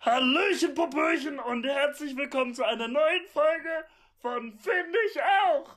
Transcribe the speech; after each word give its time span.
Hallöchen, 0.00 0.74
Popöchen 0.76 1.40
und 1.40 1.64
herzlich 1.64 2.16
willkommen 2.16 2.54
zu 2.54 2.64
einer 2.64 2.86
neuen 2.86 3.26
Folge 3.26 3.84
von 4.20 4.56
Find 4.56 4.96
ich 5.10 5.20
auch. 5.20 5.76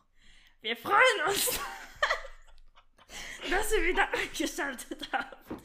Wir 0.62 0.78
freuen 0.78 1.28
uns, 1.28 1.60
dass 3.50 3.74
ihr 3.74 3.84
wieder 3.88 4.08
eingeschaltet 4.14 5.10
habt. 5.12 5.38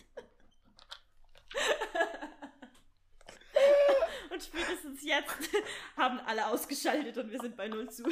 Und 4.31 4.43
spätestens 4.43 5.03
jetzt 5.03 5.51
haben 5.97 6.19
alle 6.21 6.47
ausgeschaltet 6.47 7.17
und 7.17 7.31
wir 7.31 7.41
sind 7.41 7.57
bei 7.57 7.69
Null 7.69 7.89
zu. 7.89 8.05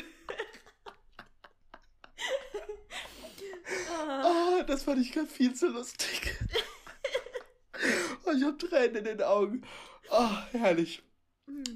Oh, 4.23 4.63
das 4.67 4.85
fand 4.85 5.03
ich 5.03 5.13
gerade 5.13 5.27
viel 5.27 5.53
zu 5.55 5.69
lustig. 5.69 6.35
Oh, 8.25 8.31
ich 8.31 8.43
habe 8.43 8.57
Tränen 8.57 8.97
in 8.97 9.05
den 9.05 9.23
Augen. 9.23 9.67
Oh, 10.11 10.29
herrlich. 10.52 11.02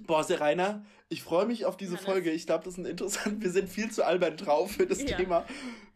Boah, 0.06 0.24
Serena, 0.24 0.84
ich 1.08 1.22
freue 1.22 1.46
mich 1.46 1.64
auf 1.64 1.76
diese 1.76 1.92
Hannes. 1.96 2.04
Folge. 2.04 2.30
Ich 2.30 2.46
glaube, 2.46 2.64
das 2.64 2.74
ist 2.74 2.78
ein 2.78 2.86
interessant. 2.86 3.42
Wir 3.42 3.50
sind 3.50 3.68
viel 3.68 3.90
zu 3.90 4.04
albern 4.04 4.36
drauf 4.36 4.72
für 4.72 4.86
das 4.86 5.02
Ja. 5.02 5.16
Thema. 5.16 5.44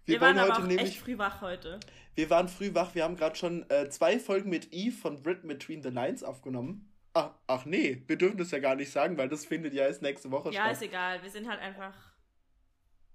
Wir, 0.05 0.15
Wir, 0.15 0.21
waren 0.21 0.39
aber 0.39 0.55
heute 0.57 0.67
nämlich. 0.67 0.89
echt 0.97 0.99
früh 0.99 1.17
wach 1.19 1.41
heute. 1.41 1.79
Wir 2.15 2.29
waren 2.29 2.49
früh 2.49 2.75
wach. 2.75 2.95
Wir 2.95 3.05
haben 3.05 3.17
gerade 3.17 3.37
schon 3.37 3.69
äh, 3.71 3.89
zwei 3.89 4.19
Folgen 4.19 4.51
mit 4.51 4.73
Eve 4.73 4.97
von 4.97 5.23
Brit 5.23 5.47
Between 5.47 5.83
the 5.83 5.89
Lines 5.91 6.23
aufgenommen. 6.25 6.89
Ach, 7.15 7.31
ach 7.47 7.67
nee, 7.67 8.03
wir 8.07 8.17
dürfen 8.17 8.39
das 8.39 8.51
ja 8.51 8.59
gar 8.59 8.75
nicht 8.75 8.91
sagen, 8.91 9.17
weil 9.19 9.29
das 9.29 9.45
findet 9.45 9.75
ja 9.75 9.85
erst 9.87 10.03
nächste 10.03 10.31
Woche 10.31 10.51
Ja, 10.51 10.63
statt. 10.63 10.73
ist 10.73 10.83
egal. 10.83 11.23
Wir 11.23 11.31
sind 11.31 11.49
halt 11.49 11.61
einfach. 11.61 11.93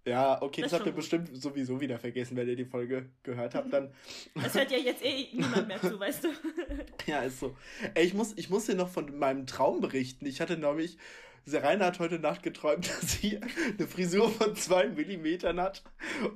Ja, 0.07 0.41
okay, 0.41 0.61
das, 0.61 0.71
Das 0.71 0.79
habt 0.79 0.87
ihr 0.87 0.93
bestimmt 0.93 1.29
sowieso 1.35 1.81
wieder 1.81 1.99
vergessen, 1.99 2.37
wenn 2.37 2.47
ihr 2.47 2.55
die 2.55 2.65
Folge 2.65 3.09
gehört 3.23 3.55
habt. 3.55 3.73
Dann, 3.73 3.91
Es 4.45 4.53
hört 4.55 4.71
ja 4.71 4.77
jetzt 4.77 5.03
eh 5.03 5.27
niemand 5.33 5.67
mehr 5.67 5.81
zu, 5.81 5.99
weißt 5.99 6.23
du? 6.23 6.29
ja, 7.05 7.23
ist 7.23 7.39
so. 7.39 7.55
Ey, 7.93 8.05
ich 8.05 8.13
muss, 8.13 8.33
ich 8.37 8.49
muss 8.49 8.65
dir 8.65 8.75
noch 8.75 8.87
von 8.87 9.17
meinem 9.17 9.45
Traum 9.45 9.81
berichten. 9.81 10.25
Ich 10.25 10.39
hatte 10.39 10.57
nämlich, 10.57 10.97
Serena 11.45 11.87
hat 11.87 11.99
heute 11.99 12.19
Nacht 12.19 12.41
geträumt, 12.41 12.87
dass 13.01 13.19
sie 13.19 13.37
eine 13.37 13.87
Frisur 13.87 14.29
von 14.29 14.55
zwei 14.55 14.87
Millimetern 14.87 15.59
hat 15.59 15.83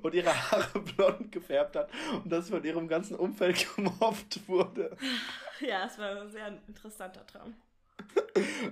und 0.02 0.14
ihre 0.14 0.52
Haare 0.52 0.80
blond 0.82 1.32
gefärbt 1.32 1.78
hat 1.78 1.90
und 2.24 2.30
dass 2.30 2.50
von 2.50 2.64
ihrem 2.66 2.90
ganzen 2.90 3.16
Umfeld 3.16 3.66
gemobbt 3.76 4.48
wurde. 4.48 4.98
Ja, 5.62 5.86
es 5.86 5.98
war 5.98 6.22
ein 6.22 6.30
sehr 6.30 6.60
interessanter 6.68 7.26
Traum. 7.26 7.56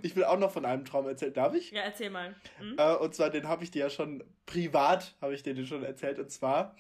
Ich 0.02 0.16
will 0.16 0.24
auch 0.24 0.40
noch 0.40 0.52
von 0.52 0.66
einem 0.66 0.86
Traum 0.86 1.08
erzählen. 1.08 1.34
Darf 1.34 1.54
ich? 1.54 1.72
Ja, 1.72 1.82
erzähl 1.82 2.10
mal. 2.10 2.36
Hm? 2.60 2.76
Äh, 2.78 2.96
und 2.96 3.14
zwar, 3.14 3.30
den 3.30 3.48
habe 3.48 3.64
ich 3.64 3.72
dir 3.72 3.80
ja 3.80 3.90
schon 3.90 4.24
privat, 4.46 5.16
habe 5.22 5.34
ich 5.34 5.44
dir 5.44 5.54
den 5.54 5.66
schon 5.66 5.84
erzählt. 5.84 6.20
Und 6.20 6.32
zwar 6.32 6.76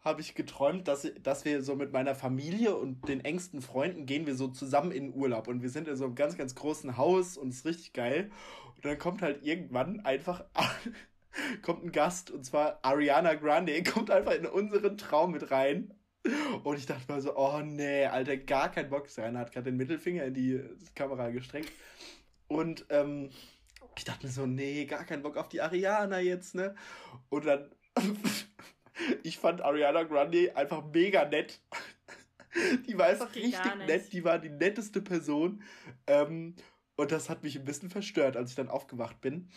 habe 0.00 0.20
ich 0.20 0.34
geträumt, 0.34 0.88
dass, 0.88 1.10
dass 1.22 1.44
wir 1.44 1.62
so 1.62 1.74
mit 1.74 1.92
meiner 1.92 2.14
Familie 2.14 2.74
und 2.74 3.08
den 3.08 3.24
engsten 3.24 3.62
Freunden 3.62 4.06
gehen 4.06 4.26
wir 4.26 4.34
so 4.34 4.48
zusammen 4.48 4.92
in 4.92 5.10
den 5.10 5.14
Urlaub. 5.14 5.48
Und 5.48 5.62
wir 5.62 5.70
sind 5.70 5.88
in 5.88 5.96
so 5.96 6.04
einem 6.04 6.14
ganz, 6.14 6.36
ganz 6.36 6.54
großen 6.54 6.96
Haus 6.96 7.36
und 7.36 7.48
es 7.48 7.58
ist 7.58 7.66
richtig 7.66 7.92
geil. 7.92 8.30
Und 8.76 8.84
dann 8.84 8.98
kommt 8.98 9.22
halt 9.22 9.44
irgendwann 9.44 10.00
einfach 10.00 10.44
kommt 11.62 11.84
ein 11.84 11.92
Gast 11.92 12.30
und 12.30 12.44
zwar 12.44 12.78
Ariana 12.82 13.34
Grande 13.34 13.82
kommt 13.82 14.10
einfach 14.10 14.32
in 14.32 14.46
unseren 14.46 14.96
Traum 14.98 15.32
mit 15.32 15.50
rein. 15.50 15.94
Und 16.64 16.76
ich 16.76 16.86
dachte 16.86 17.10
mal 17.10 17.20
so, 17.20 17.36
oh 17.36 17.60
nee, 17.60 18.06
Alter, 18.06 18.36
gar 18.36 18.70
kein 18.70 18.88
Bock. 18.90 19.08
Serena 19.08 19.40
hat 19.40 19.52
gerade 19.52 19.70
den 19.70 19.76
Mittelfinger 19.76 20.24
in 20.24 20.34
die 20.34 20.62
Kamera 20.94 21.30
gestreckt. 21.30 21.72
Und 22.48 22.86
ähm, 22.90 23.30
ich 23.96 24.04
dachte 24.04 24.26
mir 24.26 24.32
so, 24.32 24.46
nee, 24.46 24.84
gar 24.86 25.04
keinen 25.04 25.22
Bock 25.22 25.36
auf 25.36 25.48
die 25.48 25.60
Ariana 25.60 26.20
jetzt, 26.20 26.54
ne? 26.54 26.74
Und 27.28 27.46
dann, 27.46 27.70
ich 29.22 29.38
fand 29.38 29.60
Ariana 29.60 30.04
Grande 30.04 30.56
einfach 30.56 30.84
mega 30.92 31.24
nett. 31.24 31.60
Die 32.86 32.96
war 32.98 33.06
einfach 33.06 33.32
richtig 33.34 33.60
nett, 33.86 34.12
die 34.12 34.24
war 34.24 34.38
die 34.38 34.48
netteste 34.48 35.02
Person. 35.02 35.62
Ähm, 36.06 36.56
und 36.96 37.12
das 37.12 37.28
hat 37.28 37.44
mich 37.44 37.56
ein 37.56 37.64
bisschen 37.64 37.90
verstört, 37.90 38.36
als 38.36 38.50
ich 38.50 38.56
dann 38.56 38.68
aufgewacht 38.68 39.20
bin. 39.20 39.48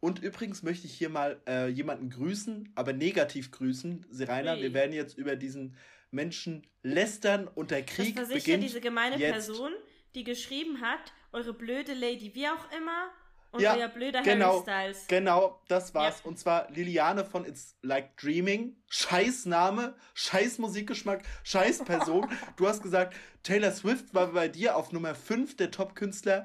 Und 0.00 0.20
übrigens 0.20 0.62
möchte 0.62 0.86
ich 0.86 0.94
hier 0.94 1.08
mal 1.08 1.40
äh, 1.46 1.66
jemanden 1.68 2.08
grüßen, 2.08 2.72
aber 2.74 2.92
negativ 2.92 3.50
grüßen. 3.50 4.06
Serena, 4.10 4.54
Ui. 4.54 4.62
wir 4.62 4.74
werden 4.74 4.92
jetzt 4.92 5.18
über 5.18 5.36
diesen 5.36 5.76
Menschen 6.10 6.66
lästern 6.82 7.48
und 7.48 7.70
der 7.70 7.82
Das 7.82 7.94
Krieg 7.94 8.18
sicher 8.18 8.26
beginnt. 8.26 8.62
diese 8.64 8.80
gemeine 8.80 9.16
jetzt. 9.18 9.32
Person, 9.32 9.72
die 10.14 10.24
geschrieben 10.24 10.80
hat, 10.80 11.12
eure 11.32 11.52
blöde 11.52 11.94
Lady, 11.94 12.34
wie 12.34 12.48
auch 12.48 12.70
immer, 12.76 13.10
und 13.52 13.62
Ja, 13.62 13.76
euer 13.76 13.88
blöder 13.88 14.22
genau. 14.22 14.66
Harry 14.66 14.92
Styles. 14.92 15.06
Genau, 15.08 15.60
das 15.68 15.94
war's. 15.94 16.20
Ja. 16.22 16.28
Und 16.28 16.38
zwar 16.38 16.70
Liliane 16.70 17.24
von 17.24 17.44
It's 17.46 17.76
Like 17.82 18.16
Dreaming. 18.16 18.76
Scheiß 18.88 19.46
Name, 19.46 19.94
scheiß 20.14 20.58
Musikgeschmack, 20.58 21.22
scheiß 21.42 21.84
Person. 21.84 22.28
du 22.56 22.68
hast 22.68 22.82
gesagt, 22.82 23.14
Taylor 23.42 23.72
Swift 23.72 24.14
war 24.14 24.28
bei 24.28 24.48
dir 24.48 24.76
auf 24.76 24.92
Nummer 24.92 25.14
5 25.14 25.56
der 25.56 25.70
Top-Künstler. 25.70 26.44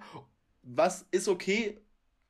Was 0.64 1.06
ist 1.12 1.28
okay, 1.28 1.80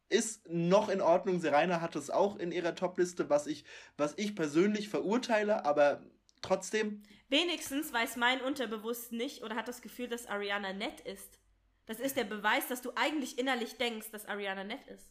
ist 0.09 0.47
noch 0.49 0.89
in 0.89 1.01
Ordnung. 1.01 1.39
Serena 1.39 1.81
hat 1.81 1.95
es 1.95 2.09
auch 2.09 2.37
in 2.37 2.51
ihrer 2.51 2.75
Top-Liste, 2.75 3.29
was 3.29 3.47
ich, 3.47 3.63
was 3.97 4.13
ich 4.17 4.35
persönlich 4.35 4.89
verurteile, 4.89 5.65
aber 5.65 6.01
trotzdem. 6.41 7.03
Wenigstens 7.31 7.93
weiß 7.93 8.17
mein 8.17 8.41
Unterbewusst 8.41 9.13
nicht 9.13 9.41
oder 9.41 9.55
hat 9.55 9.67
das 9.69 9.81
Gefühl, 9.81 10.07
dass 10.09 10.27
Ariana 10.27 10.73
nett 10.73 10.99
ist. 11.01 11.39
Das 11.85 11.99
ist 11.99 12.17
der 12.17 12.25
Beweis, 12.25 12.67
dass 12.67 12.81
du 12.81 12.91
eigentlich 12.95 13.39
innerlich 13.39 13.77
denkst, 13.77 14.11
dass 14.11 14.25
Ariana 14.25 14.65
nett 14.65 14.85
ist. 14.87 15.09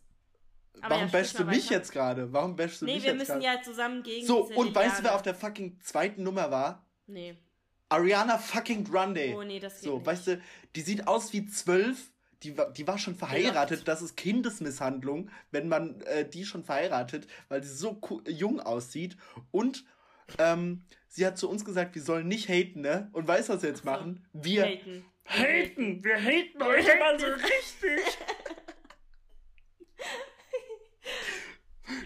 Aber 0.82 0.90
warum 0.96 1.06
ja, 1.06 1.10
bashst 1.12 1.38
du 1.38 1.44
mich 1.44 1.68
jetzt 1.70 1.90
gerade? 1.92 2.30
Warum 2.32 2.54
bashst 2.56 2.82
du 2.82 2.84
Nee, 2.84 2.96
mich 2.96 3.02
wir 3.04 3.10
jetzt 3.12 3.18
müssen 3.18 3.40
gerade? 3.40 3.56
ja 3.56 3.62
zusammen 3.62 4.02
gegen 4.02 4.26
so, 4.26 4.44
und 4.44 4.74
weißt 4.74 4.98
du, 5.00 5.04
wer 5.04 5.14
auf 5.14 5.22
der 5.22 5.34
fucking 5.34 5.80
zweiten 5.80 6.22
Nummer 6.22 6.50
war? 6.50 6.86
Nee. 7.06 7.36
Ariana 7.88 8.36
fucking 8.38 8.84
Grande. 8.84 9.34
Oh 9.36 9.42
nee, 9.42 9.58
das 9.58 9.76
geht 9.80 9.84
So, 9.84 9.96
nicht. 9.96 10.06
weißt 10.06 10.26
du, 10.28 10.42
die 10.76 10.80
sieht 10.82 11.08
aus 11.08 11.32
wie 11.32 11.46
zwölf. 11.46 12.12
Die, 12.42 12.56
war- 12.56 12.70
die 12.70 12.86
war 12.86 12.98
schon 12.98 13.14
verheiratet. 13.16 13.88
Das 13.88 14.00
ist 14.00 14.16
Kindesmisshandlung, 14.16 15.30
wenn 15.50 15.68
man 15.68 16.00
äh, 16.02 16.28
die 16.28 16.44
schon 16.44 16.64
verheiratet, 16.64 17.26
weil 17.48 17.62
sie 17.62 17.74
so 17.74 18.00
jung 18.28 18.60
aussieht. 18.60 19.16
Und 19.50 19.84
ähm, 20.38 20.84
sie 21.10 21.26
hat 21.26 21.36
zu 21.36 21.50
uns 21.50 21.64
gesagt, 21.64 21.94
wir 21.94 22.02
sollen 22.02 22.28
nicht 22.28 22.48
haten, 22.48 22.80
ne? 22.80 23.10
Und 23.12 23.28
weißt 23.28 23.48
du, 23.48 23.52
was 23.54 23.62
wir 23.62 23.68
jetzt 23.68 23.84
machen? 23.84 24.24
Wir 24.32 24.64
Haten. 24.64 25.04
haten. 25.26 26.02
Wir 26.04 26.16
haten 26.16 26.62
euch 26.62 26.88
haten. 26.88 26.98
mal 26.98 27.18
so 27.20 27.26
richtig. 27.26 28.00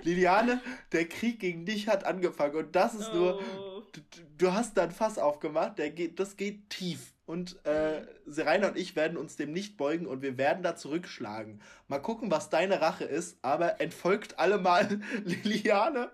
Liliane, 0.03 0.61
der 0.93 1.07
Krieg 1.09 1.41
gegen 1.41 1.67
dich 1.67 1.89
hat 1.89 2.05
angefangen. 2.05 2.57
Und 2.57 2.75
das 2.75 2.95
ist 2.95 3.13
nur. 3.13 3.41
Oh. 3.41 3.83
du, 3.93 4.01
du 4.39 4.53
hast 4.53 4.77
da 4.77 4.85
ein 4.85 4.91
Fass 4.91 5.19
aufgemacht, 5.19 5.79
der 5.79 5.91
geht, 5.91 6.19
das 6.19 6.37
geht 6.37 6.71
tief. 6.71 7.13
Und 7.27 7.65
äh, 7.65 8.03
Serena 8.27 8.69
und 8.69 8.77
ich 8.79 8.97
werden 8.97 9.17
uns 9.17 9.37
dem 9.37 9.53
nicht 9.53 9.77
beugen 9.79 10.07
und 10.07 10.21
wir 10.23 10.37
werden 10.37 10.63
da 10.63 10.77
zurückschlagen. 10.77 11.63
Mal 11.89 12.01
gucken, 12.01 12.31
was 12.31 12.51
deine 12.51 12.81
Rache 12.83 13.05
ist, 13.05 13.39
aber 13.43 13.81
entfolgt 13.81 14.39
alle 14.39 14.59
mal 14.59 15.01
Liliane 15.25 16.11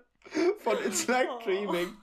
von 0.59 0.77
It's 0.85 1.07
Like 1.07 1.27
Oh. 1.29 1.39
Dreaming. 1.43 1.97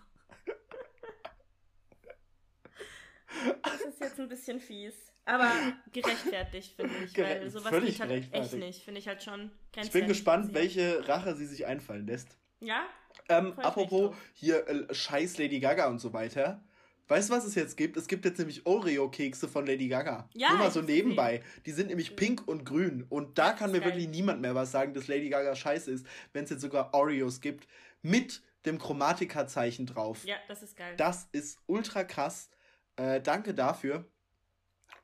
Das 3.63 3.81
ist 3.83 4.01
jetzt 4.01 4.19
ein 4.19 4.29
bisschen 4.29 4.61
fies. 4.61 4.95
Aber 5.25 5.53
gerechtfertigt, 5.93 6.75
finde 6.75 6.95
ich. 7.05 7.17
Weil 7.19 7.43
Gere- 7.43 7.51
sowas 7.51 7.69
völlig 7.69 7.99
geht 8.01 8.09
halt 8.09 8.33
echt 8.33 8.55
nicht. 8.55 8.83
Finde 8.83 9.01
ich 9.01 9.09
halt 9.09 9.23
schon 9.23 9.51
Ich 9.77 9.91
bin 9.91 10.07
gespannt, 10.07 10.55
welche 10.55 11.07
Rache 11.07 11.37
sie 11.37 11.47
sich 11.47 11.67
einfallen 11.67 12.07
lässt. 12.07 12.39
Ja? 12.61 12.87
Ähm, 13.29 13.53
apropos 13.59 14.15
hier 14.33 14.67
äh, 14.67 14.95
Scheiß 14.95 15.37
Lady 15.39 15.61
Gaga 15.61 15.89
und 15.89 15.99
so 15.99 16.13
weiter. 16.13 16.65
Weißt 17.09 17.31
du, 17.31 17.35
was 17.35 17.45
es 17.45 17.55
jetzt 17.55 17.77
gibt? 17.77 17.97
Es 17.97 18.07
gibt 18.07 18.25
jetzt 18.27 18.39
nämlich 18.39 18.67
Oreo-Kekse 18.67 19.49
von 19.49 19.67
Lady 19.67 19.89
Gaga. 19.89 20.29
Ja, 20.35 20.51
Nur 20.51 20.59
mal 20.59 20.71
so 20.71 20.83
nebenbei. 20.83 21.43
Die 21.65 21.73
sind 21.73 21.89
nämlich 21.89 22.17
pink 22.17 22.47
und 22.47 22.65
grün. 22.65 23.05
Und 23.09 23.39
da 23.39 23.53
kann 23.53 23.71
mir 23.73 23.81
geil. 23.81 23.91
wirklich 23.91 24.09
niemand 24.09 24.41
mehr 24.43 24.55
was 24.55 24.71
sagen, 24.73 24.93
dass 24.95 25.09
Lady 25.09 25.29
Gaga 25.31 25.55
scheiße 25.55 25.91
ist, 25.91 26.07
wenn 26.33 26.45
es 26.45 26.51
jetzt 26.51 26.61
sogar 26.63 26.93
Oreos 26.95 27.41
gibt. 27.41 27.67
Mit 28.03 28.43
dem 28.67 28.79
Chromatika-Zeichen 28.79 29.87
drauf. 29.87 30.25
Ja, 30.25 30.37
das 30.49 30.63
ist 30.63 30.77
geil. 30.77 30.95
Das 30.97 31.29
ist 31.33 31.59
ultra 31.67 32.05
krass. 32.05 32.51
Äh, 32.99 33.21
danke 33.23 33.55
dafür. 33.55 34.05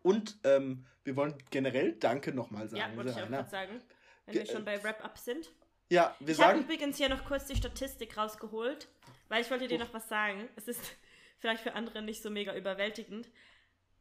Und 0.03 0.37
ähm, 0.45 0.85
wir 1.05 1.17
wollen 1.17 1.35
generell 1.51 1.93
Danke 1.93 2.33
nochmal 2.33 2.69
sagen. 2.69 2.81
ja, 2.91 2.97
wollte 2.97 3.11
ich 3.11 3.15
auch 3.17 3.21
Serena. 3.21 3.37
gerade 3.39 3.51
sagen. 3.51 3.83
Wenn 4.27 4.33
Ge- 4.35 4.47
wir 4.47 4.53
schon 4.53 4.65
bei 4.65 4.83
Wrap-Up 4.83 5.17
sind. 5.19 5.51
Ja, 5.91 6.15
wir 6.21 6.31
Ich 6.35 6.41
habe 6.41 6.53
sagen. 6.59 6.65
übrigens 6.65 6.97
hier 6.97 7.09
noch 7.09 7.25
kurz 7.25 7.47
die 7.47 7.57
Statistik 7.57 8.17
rausgeholt, 8.17 8.89
weil 9.29 9.43
ich 9.43 9.51
wollte 9.51 9.69
dir 9.69 9.79
noch 9.79 9.93
was 9.95 10.09
sagen. 10.09 10.49
Es 10.57 10.67
ist 10.69 10.81
vielleicht 11.39 11.63
für 11.63 11.75
andere 11.75 12.03
nicht 12.03 12.23
so 12.23 12.31
mega 12.31 12.55
überwältigend. 12.55 13.29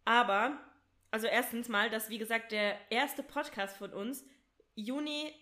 Aber, 0.06 0.58
also 1.12 1.28
erstens 1.28 1.70
mal, 1.70 1.90
dass 1.90 2.10
wie 2.10 2.18
gesagt 2.18 2.52
der 2.52 2.76
erste 2.90 3.24
Podcast 3.24 3.78
von 3.78 3.94
uns 3.94 4.26
Juni, 4.76 5.34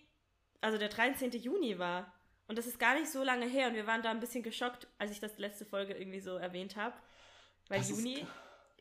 also 0.60 0.78
der 0.78 0.88
13. 0.88 1.30
Juni 1.32 1.78
war. 1.78 2.12
Und 2.48 2.58
das 2.58 2.66
ist 2.66 2.78
gar 2.78 2.94
nicht 2.98 3.10
so 3.10 3.22
lange 3.24 3.46
her 3.46 3.68
und 3.68 3.74
wir 3.74 3.86
waren 3.86 4.02
da 4.02 4.10
ein 4.10 4.20
bisschen 4.20 4.42
geschockt, 4.42 4.86
als 4.98 5.10
ich 5.10 5.20
das 5.20 5.38
letzte 5.38 5.64
Folge 5.64 5.94
irgendwie 5.94 6.20
so 6.20 6.36
erwähnt 6.36 6.76
habe. 6.76 6.94
Weil 7.68 7.78
Das 7.78 7.88
Juni 7.90 8.26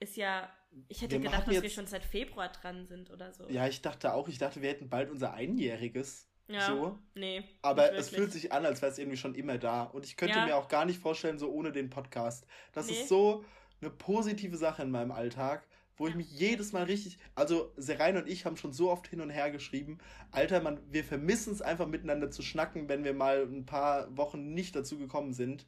ist, 0.01 0.17
ja, 0.17 0.49
ich 0.87 1.01
hätte 1.01 1.13
Wir 1.15 1.19
gedacht, 1.21 1.47
dass 1.47 1.53
wir 1.55 1.61
jetzt- 1.63 1.73
schon 1.75 1.87
seit 1.87 2.03
Februar 2.03 2.49
dran 2.49 2.87
sind 2.87 3.09
oder 3.11 3.31
so. 3.33 3.47
Ja, 3.49 3.67
ich 3.67 3.81
dachte 3.81 4.13
auch, 4.13 4.27
ich 4.27 4.37
dachte, 4.37 4.61
wir 4.61 4.69
hätten 4.69 4.89
bald 4.89 5.09
unser 5.09 5.33
Einjähriges. 5.33 6.27
Ja, 6.47 6.67
So. 6.67 6.99
nee. 7.15 7.43
Aber 7.61 7.93
es 7.93 8.09
fühlt 8.09 8.31
sich 8.31 8.51
an, 8.51 8.65
als 8.65 8.81
wäre 8.81 8.91
es 8.91 8.97
irgendwie 8.97 9.17
schon 9.17 9.35
immer 9.35 9.57
da. 9.57 9.83
Und 9.83 10.05
ich 10.05 10.17
könnte 10.17 10.37
Ja. 10.39 10.45
mir 10.45 10.55
auch 10.57 10.67
gar 10.67 10.85
nicht 10.85 10.99
vorstellen, 10.99 11.37
so 11.39 11.49
ohne 11.51 11.71
den 11.71 11.89
Podcast. 11.89 12.45
Das 12.73 12.87
Nee. 12.87 12.93
ist 12.93 13.07
so 13.09 13.45
eine 13.79 13.89
positive 13.89 14.57
Sache 14.57 14.81
in 14.83 14.91
meinem 14.91 15.11
Alltag, 15.11 15.65
wo 15.97 16.07
ich 16.07 16.15
mich 16.15 16.29
jedes 16.31 16.73
Mal 16.73 16.83
richtig, 16.83 17.19
also 17.35 17.71
Serein 17.77 18.17
und 18.17 18.27
ich 18.27 18.45
haben 18.45 18.57
schon 18.57 18.73
so 18.73 18.89
oft 18.91 19.07
hin 19.07 19.21
und 19.21 19.29
her 19.29 19.51
geschrieben, 19.51 19.99
Alter, 20.31 20.61
man, 20.61 20.79
wir 20.91 21.03
vermissen 21.03 21.53
es 21.53 21.61
einfach 21.61 21.87
miteinander 21.87 22.31
zu 22.31 22.41
schnacken, 22.41 22.89
wenn 22.89 23.03
wir 23.03 23.13
mal 23.13 23.43
ein 23.43 23.65
paar 23.65 24.15
Wochen 24.17 24.53
nicht 24.53 24.75
dazu 24.75 24.97
gekommen 24.97 25.31
sind, 25.33 25.65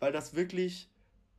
weil 0.00 0.10
das 0.10 0.34
wirklich 0.34 0.90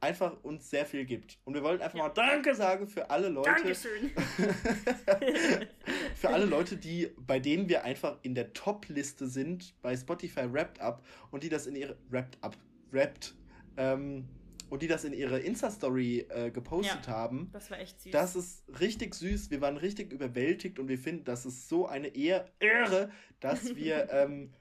einfach 0.05 0.43
uns 0.43 0.69
sehr 0.69 0.85
viel 0.85 1.05
gibt. 1.05 1.39
Und 1.43 1.53
wir 1.53 1.63
wollten 1.63 1.83
einfach 1.83 1.97
ja. 1.97 2.07
mal 2.07 2.13
Danke 2.13 2.55
sagen 2.55 2.87
für 2.87 3.09
alle 3.09 3.29
Leute. 3.29 3.49
Dankeschön. 3.49 4.11
für 6.15 6.29
alle 6.29 6.45
Leute, 6.45 6.77
die, 6.77 7.09
bei 7.17 7.39
denen 7.39 7.67
wir 7.67 7.83
einfach 7.83 8.17
in 8.21 8.35
der 8.35 8.53
Top-Liste 8.53 9.27
sind 9.27 9.73
bei 9.81 9.95
Spotify 9.97 10.51
Wrapped 10.51 10.79
Up 10.79 11.03
und 11.31 11.43
die 11.43 11.49
das 11.49 11.67
in 11.67 11.75
ihre 11.75 11.97
Wrapped 12.09 12.37
Up, 12.41 12.55
Wrapped, 12.91 13.33
ähm, 13.77 14.27
und 14.69 14.81
die 14.81 14.87
das 14.87 15.03
in 15.03 15.13
ihre 15.13 15.39
Insta-Story 15.39 16.25
äh, 16.29 16.51
gepostet 16.51 17.07
ja, 17.07 17.13
haben. 17.13 17.49
Das 17.53 17.69
war 17.69 17.79
echt 17.79 18.01
süß. 18.01 18.11
Das 18.11 18.35
ist 18.35 18.63
richtig 18.79 19.13
süß. 19.13 19.51
Wir 19.51 19.61
waren 19.61 19.77
richtig 19.77 20.11
überwältigt 20.11 20.79
und 20.79 20.87
wir 20.87 20.97
finden, 20.97 21.23
das 21.23 21.45
ist 21.45 21.69
so 21.69 21.87
eine 21.87 22.07
Ehre, 22.07 23.11
dass 23.39 23.75
wir 23.75 24.09
ähm, 24.11 24.53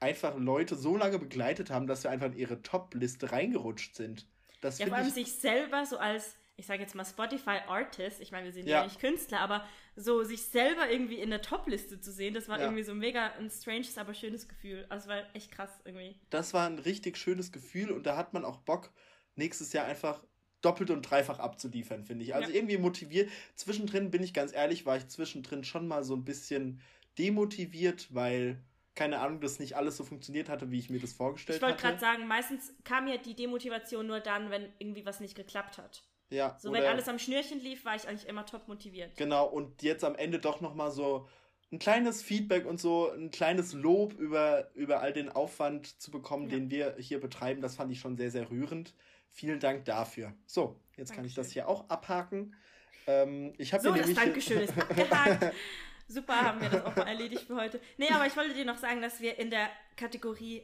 einfach 0.00 0.36
Leute 0.36 0.76
so 0.76 0.96
lange 0.96 1.18
begleitet 1.18 1.70
haben, 1.70 1.86
dass 1.86 2.04
wir 2.04 2.10
einfach 2.10 2.26
in 2.26 2.36
ihre 2.36 2.62
Top-Liste 2.62 3.32
reingerutscht 3.32 3.96
sind. 3.96 4.26
Das 4.60 4.78
ja, 4.78 4.86
vor 4.86 4.96
allem 4.96 5.10
sich 5.10 5.32
selber 5.32 5.86
so 5.86 5.98
als, 5.98 6.36
ich 6.56 6.66
sage 6.66 6.82
jetzt 6.82 6.94
mal 6.94 7.04
Spotify-Artist, 7.04 8.20
ich 8.20 8.32
meine, 8.32 8.46
wir 8.46 8.52
sind 8.52 8.66
ja. 8.66 8.78
ja. 8.78 8.84
nicht 8.84 9.00
Künstler, 9.00 9.40
aber 9.40 9.66
so 9.96 10.22
sich 10.24 10.42
selber 10.42 10.90
irgendwie 10.90 11.18
in 11.20 11.30
der 11.30 11.42
Top-Liste 11.42 12.00
zu 12.00 12.12
sehen, 12.12 12.34
das 12.34 12.48
war 12.48 12.58
ja. 12.58 12.64
irgendwie 12.64 12.82
so 12.82 12.94
mega 12.94 13.32
ein 13.38 13.50
stranges, 13.50 13.98
aber 13.98 14.14
schönes 14.14 14.48
Gefühl. 14.48 14.86
Also 14.88 15.08
war 15.08 15.22
echt 15.34 15.50
krass 15.50 15.70
irgendwie. 15.84 16.18
Das 16.30 16.54
war 16.54 16.66
ein 16.66 16.78
richtig 16.78 17.16
schönes 17.16 17.52
Gefühl 17.52 17.90
und 17.90 18.06
da 18.06 18.16
hat 18.16 18.32
man 18.32 18.44
auch 18.44 18.58
Bock, 18.58 18.90
nächstes 19.34 19.72
Jahr 19.72 19.86
einfach 19.86 20.22
doppelt 20.60 20.90
und 20.90 21.02
dreifach 21.02 21.38
abzuliefern, 21.38 22.04
finde 22.04 22.24
ich. 22.24 22.34
Also 22.34 22.50
ja. 22.50 22.56
irgendwie 22.56 22.78
motiviert. 22.78 23.30
Zwischendrin, 23.54 24.10
bin 24.10 24.22
ich 24.22 24.34
ganz 24.34 24.52
ehrlich, 24.52 24.86
war 24.86 24.96
ich 24.96 25.06
zwischendrin 25.08 25.64
schon 25.64 25.86
mal 25.86 26.02
so 26.02 26.14
ein 26.14 26.24
bisschen 26.24 26.80
demotiviert, 27.18 28.12
weil 28.14 28.62
keine 28.98 29.20
Ahnung, 29.20 29.40
dass 29.40 29.60
nicht 29.60 29.76
alles 29.76 29.96
so 29.96 30.02
funktioniert 30.02 30.48
hatte, 30.48 30.72
wie 30.72 30.78
ich 30.80 30.90
mir 30.90 30.98
das 30.98 31.12
vorgestellt 31.12 31.62
habe. 31.62 31.72
Ich 31.72 31.82
wollte 31.82 31.86
gerade 31.86 32.00
sagen, 32.00 32.26
meistens 32.26 32.74
kam 32.82 33.06
ja 33.06 33.16
die 33.16 33.36
Demotivation 33.36 34.08
nur 34.08 34.18
dann, 34.18 34.50
wenn 34.50 34.72
irgendwie 34.80 35.06
was 35.06 35.20
nicht 35.20 35.36
geklappt 35.36 35.78
hat. 35.78 36.02
Ja. 36.30 36.56
So, 36.58 36.72
wenn 36.72 36.82
alles 36.82 37.08
am 37.08 37.20
Schnürchen 37.20 37.60
lief, 37.60 37.84
war 37.84 37.94
ich 37.94 38.08
eigentlich 38.08 38.28
immer 38.28 38.44
top 38.44 38.66
motiviert. 38.66 39.16
Genau, 39.16 39.46
und 39.46 39.82
jetzt 39.82 40.02
am 40.02 40.16
Ende 40.16 40.40
doch 40.40 40.60
nochmal 40.60 40.90
so 40.90 41.28
ein 41.70 41.78
kleines 41.78 42.24
Feedback 42.24 42.66
und 42.66 42.80
so 42.80 43.10
ein 43.12 43.30
kleines 43.30 43.72
Lob 43.72 44.14
über, 44.14 44.68
über 44.74 45.00
all 45.00 45.12
den 45.12 45.28
Aufwand 45.28 46.00
zu 46.02 46.10
bekommen, 46.10 46.50
ja. 46.50 46.56
den 46.56 46.70
wir 46.70 46.96
hier 46.98 47.20
betreiben, 47.20 47.60
das 47.60 47.76
fand 47.76 47.92
ich 47.92 48.00
schon 48.00 48.16
sehr, 48.16 48.32
sehr 48.32 48.50
rührend. 48.50 48.94
Vielen 49.30 49.60
Dank 49.60 49.84
dafür. 49.84 50.34
So, 50.44 50.80
jetzt 50.96 51.10
Dankeschön. 51.10 51.16
kann 51.16 51.24
ich 51.24 51.34
das 51.34 51.52
hier 51.52 51.68
auch 51.68 51.88
abhaken. 51.88 52.56
Ähm, 53.06 53.54
ich 53.58 53.72
habe 53.72 53.82
so, 53.84 53.94
das 53.94 54.12
Dankeschön 54.12 54.60
ist 54.60 54.76
abgehakt. 54.76 55.54
Super, 56.08 56.40
haben 56.40 56.60
wir 56.60 56.70
das 56.70 56.84
auch 56.84 56.96
mal 56.96 57.06
erledigt 57.06 57.42
für 57.46 57.56
heute. 57.56 57.80
Nee, 57.98 58.08
aber 58.10 58.26
ich 58.26 58.36
wollte 58.36 58.54
dir 58.54 58.64
noch 58.64 58.78
sagen, 58.78 59.02
dass 59.02 59.20
wir 59.20 59.38
in 59.38 59.50
der 59.50 59.68
Kategorie 59.96 60.62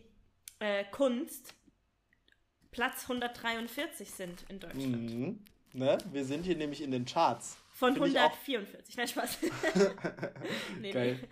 äh, 0.58 0.84
Kunst 0.90 1.54
Platz 2.70 3.02
143 3.02 4.10
sind 4.10 4.44
in 4.48 4.58
Deutschland. 4.58 5.10
Mhm. 5.10 5.44
Ne? 5.74 5.98
Wir 6.10 6.24
sind 6.24 6.44
hier 6.44 6.56
nämlich 6.56 6.82
in 6.82 6.90
den 6.90 7.04
Charts. 7.04 7.56
Von 7.70 7.94
Find 7.94 8.16
144. 8.16 8.96
Nein, 8.96 9.08
Spaß. 9.08 9.38
nee, 10.80 10.92
Geil. 10.92 11.18
Nee. 11.20 11.28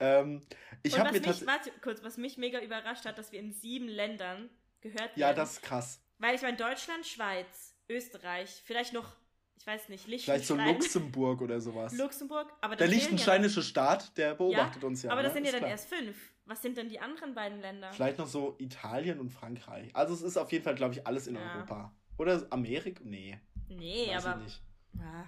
Ähm, 0.00 0.42
ich 0.82 0.98
habe 0.98 1.12
mir 1.12 1.20
mich, 1.20 1.46
warte 1.46 1.70
kurz, 1.82 2.02
was 2.02 2.16
mich 2.16 2.38
mega 2.38 2.60
überrascht 2.60 3.04
hat, 3.04 3.18
dass 3.18 3.32
wir 3.32 3.38
in 3.38 3.52
sieben 3.52 3.88
Ländern 3.88 4.50
gehört 4.80 5.00
werden. 5.00 5.20
Ja, 5.20 5.32
das 5.32 5.54
ist 5.54 5.62
krass. 5.62 6.00
Weil 6.18 6.34
ich 6.34 6.42
meine, 6.42 6.56
Deutschland, 6.56 7.06
Schweiz, 7.06 7.74
Österreich, 7.88 8.62
vielleicht 8.64 8.92
noch 8.92 9.14
ich 9.58 9.66
weiß 9.66 9.88
nicht, 9.88 10.06
Liechtenstein. 10.06 10.40
Vielleicht 10.40 10.46
so 10.46 10.56
Luxemburg 10.56 11.40
oder 11.42 11.60
sowas. 11.60 11.92
Luxemburg, 11.96 12.52
aber 12.60 12.76
Der 12.76 12.86
liechtensteinische 12.86 13.60
ja 13.60 13.66
Staat, 13.66 14.16
der 14.16 14.34
beobachtet 14.34 14.82
ja, 14.82 14.88
uns 14.88 15.02
ja. 15.02 15.10
Aber 15.10 15.22
das 15.22 15.32
ne? 15.32 15.38
sind 15.38 15.46
ja 15.46 15.52
dann 15.52 15.60
klar. 15.60 15.70
erst 15.72 15.88
fünf. 15.88 16.16
Was 16.44 16.62
sind 16.62 16.76
denn 16.76 16.88
die 16.88 17.00
anderen 17.00 17.34
beiden 17.34 17.60
Länder? 17.60 17.92
Vielleicht 17.92 18.18
noch 18.18 18.28
so 18.28 18.54
Italien 18.58 19.18
und 19.18 19.30
Frankreich. 19.30 19.90
Also 19.94 20.14
es 20.14 20.22
ist 20.22 20.36
auf 20.36 20.52
jeden 20.52 20.64
Fall, 20.64 20.76
glaube 20.76 20.94
ich, 20.94 21.06
alles 21.06 21.26
in 21.26 21.34
ja. 21.34 21.54
Europa. 21.54 21.92
Oder 22.18 22.46
Amerika? 22.50 23.00
Nee. 23.04 23.38
Nee, 23.68 24.08
weiß 24.14 24.26
aber. 24.26 24.40
Ich 24.40 24.44
nicht. 24.44 24.62
Ja. 24.98 25.26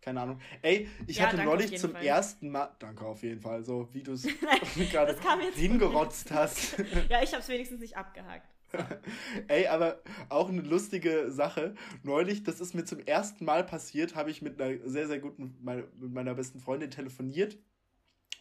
Keine 0.00 0.20
Ahnung. 0.22 0.40
Ey, 0.62 0.88
ich 1.06 1.20
hatte 1.20 1.36
neulich 1.42 1.76
zum 1.78 1.92
Fall. 1.92 2.04
ersten 2.04 2.48
Mal. 2.50 2.74
Danke 2.78 3.04
auf 3.04 3.22
jeden 3.22 3.40
Fall, 3.40 3.62
so 3.62 3.88
wie 3.92 4.02
du 4.02 4.12
es 4.12 4.22
gerade 4.90 5.16
hingerotzt 5.54 6.30
hast. 6.30 6.78
ja, 7.10 7.22
ich 7.22 7.32
habe 7.32 7.42
es 7.42 7.48
wenigstens 7.48 7.80
nicht 7.80 7.96
abgehakt. 7.96 8.55
Ey, 9.48 9.66
aber 9.66 10.00
auch 10.28 10.48
eine 10.48 10.62
lustige 10.62 11.30
Sache. 11.30 11.74
Neulich, 12.02 12.42
das 12.42 12.60
ist 12.60 12.74
mir 12.74 12.84
zum 12.84 13.00
ersten 13.00 13.44
Mal 13.44 13.64
passiert, 13.64 14.14
habe 14.14 14.30
ich 14.30 14.42
mit 14.42 14.60
einer 14.60 14.78
sehr, 14.88 15.06
sehr 15.06 15.18
guten, 15.18 15.56
mit 15.62 16.12
meiner 16.12 16.34
besten 16.34 16.60
Freundin 16.60 16.90
telefoniert. 16.90 17.58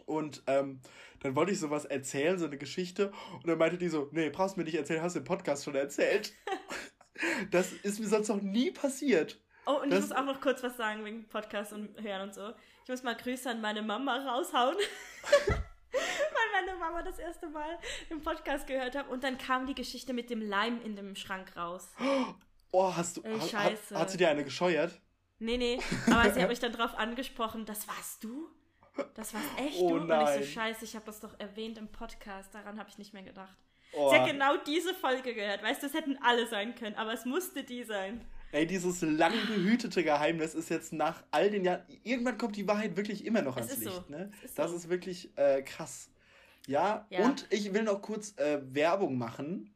Und 0.05 0.43
ähm, 0.47 0.79
dann 1.21 1.35
wollte 1.35 1.51
ich 1.51 1.59
sowas 1.59 1.85
erzählen, 1.85 2.37
so 2.37 2.45
eine 2.45 2.57
Geschichte. 2.57 3.11
Und 3.33 3.47
dann 3.47 3.57
meinte 3.57 3.77
die 3.77 3.89
so, 3.89 4.09
nee, 4.11 4.29
brauchst 4.29 4.55
du 4.55 4.59
mir 4.59 4.65
nicht 4.65 4.75
erzählen, 4.75 5.01
hast 5.01 5.15
du 5.15 5.19
im 5.19 5.25
Podcast 5.25 5.63
schon 5.63 5.75
erzählt. 5.75 6.33
das 7.51 7.73
ist 7.73 7.99
mir 7.99 8.07
sonst 8.07 8.27
noch 8.27 8.41
nie 8.41 8.71
passiert. 8.71 9.39
Oh, 9.65 9.81
und 9.81 9.89
das, 9.89 10.03
ich 10.03 10.09
muss 10.09 10.17
auch 10.17 10.25
noch 10.25 10.41
kurz 10.41 10.61
was 10.61 10.77
sagen 10.77 11.03
wegen 11.05 11.27
Podcast 11.27 11.73
und 11.73 11.99
Hören 12.01 12.21
und 12.21 12.35
so. 12.35 12.51
Ich 12.83 12.89
muss 12.89 13.01
mal 13.01 13.15
Grüße 13.15 13.49
an 13.49 13.61
meine 13.61 13.81
Mama 13.81 14.17
raushauen. 14.17 14.77
Meine 16.77 16.91
Mama 16.91 17.01
das 17.03 17.19
erste 17.19 17.47
Mal 17.47 17.77
im 18.09 18.21
Podcast 18.21 18.67
gehört 18.67 18.95
hat. 18.95 19.09
Und 19.09 19.23
dann 19.23 19.37
kam 19.37 19.65
die 19.65 19.75
Geschichte 19.75 20.13
mit 20.13 20.29
dem 20.29 20.41
Leim 20.41 20.81
in 20.81 20.95
dem 20.95 21.15
Schrank 21.15 21.55
raus. 21.55 21.89
Oh, 22.71 22.93
hast 22.95 23.17
du. 23.17 23.21
Ey, 23.21 23.39
Scheiße. 23.39 23.95
Hat, 23.95 24.01
hat 24.01 24.11
sie 24.11 24.17
dir 24.17 24.29
eine 24.29 24.43
gescheuert? 24.43 24.99
Nee, 25.39 25.57
nee. 25.57 25.79
Aber 26.07 26.29
sie 26.31 26.41
hat 26.41 26.49
mich 26.49 26.59
dann 26.59 26.71
drauf 26.71 26.95
angesprochen, 26.97 27.65
das 27.65 27.87
warst 27.87 28.23
du? 28.23 28.49
Das 29.13 29.33
warst 29.33 29.47
echt 29.57 29.79
oh, 29.79 29.99
du? 29.99 30.05
Nein. 30.05 30.25
Und 30.25 30.41
ich 30.41 30.47
so, 30.47 30.51
scheiße, 30.53 30.85
ich 30.85 30.95
habe 30.95 31.05
das 31.05 31.19
doch 31.19 31.37
erwähnt 31.39 31.77
im 31.77 31.89
Podcast. 31.89 32.53
Daran 32.53 32.79
habe 32.79 32.89
ich 32.89 32.97
nicht 32.97 33.13
mehr 33.13 33.23
gedacht. 33.23 33.57
Oh. 33.93 34.09
Sie 34.09 34.17
hat 34.17 34.27
genau 34.27 34.57
diese 34.57 34.93
Folge 34.93 35.33
gehört. 35.33 35.63
Weißt 35.63 35.83
du, 35.83 35.87
es 35.87 35.93
hätten 35.93 36.17
alle 36.21 36.47
sein 36.47 36.75
können, 36.75 36.95
aber 36.95 37.13
es 37.13 37.25
musste 37.25 37.63
die 37.63 37.83
sein. 37.83 38.25
Ey, 38.51 38.65
dieses 38.65 39.01
lang 39.01 39.33
gehütete 39.47 40.03
Geheimnis 40.03 40.55
ist 40.55 40.69
jetzt 40.69 40.93
nach 40.93 41.23
all 41.31 41.49
den 41.49 41.65
Jahren. 41.65 41.83
Irgendwann 42.03 42.37
kommt 42.37 42.55
die 42.55 42.67
Wahrheit 42.67 42.95
wirklich 42.95 43.25
immer 43.25 43.41
noch 43.41 43.57
ans 43.57 43.77
Licht. 43.77 43.91
So. 43.91 44.03
Ne? 44.07 44.31
Ist 44.43 44.57
das 44.57 44.71
so. 44.71 44.77
ist 44.77 44.89
wirklich 44.89 45.37
äh, 45.37 45.61
krass. 45.61 46.09
Ja, 46.67 47.05
ja, 47.09 47.25
und 47.25 47.45
ich 47.49 47.73
will 47.73 47.83
noch 47.83 48.01
kurz 48.01 48.37
äh, 48.37 48.59
Werbung 48.73 49.17
machen. 49.17 49.73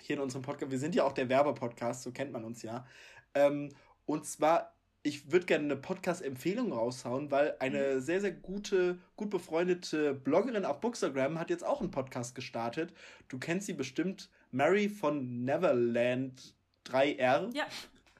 Hier 0.00 0.16
in 0.16 0.22
unserem 0.22 0.42
Podcast. 0.42 0.70
Wir 0.70 0.78
sind 0.78 0.94
ja 0.94 1.04
auch 1.04 1.12
der 1.12 1.28
Werbepodcast, 1.28 2.02
so 2.02 2.12
kennt 2.12 2.32
man 2.32 2.44
uns 2.44 2.62
ja. 2.62 2.86
Ähm, 3.34 3.70
und 4.04 4.24
zwar, 4.24 4.72
ich 5.02 5.32
würde 5.32 5.46
gerne 5.46 5.64
eine 5.64 5.76
Podcast-Empfehlung 5.76 6.72
raushauen, 6.72 7.30
weil 7.30 7.56
eine 7.58 7.96
mhm. 7.96 8.00
sehr, 8.00 8.20
sehr 8.20 8.30
gute, 8.30 8.98
gut 9.16 9.30
befreundete 9.30 10.14
Bloggerin 10.14 10.64
auf 10.64 10.80
Bookstagram 10.80 11.38
hat 11.40 11.50
jetzt 11.50 11.64
auch 11.64 11.80
einen 11.80 11.90
Podcast 11.90 12.34
gestartet. 12.34 12.94
Du 13.28 13.38
kennst 13.38 13.66
sie 13.66 13.72
bestimmt, 13.72 14.30
Mary 14.52 14.88
von 14.88 15.44
Neverland 15.44 16.54
3R. 16.86 17.52
Ja, 17.52 17.66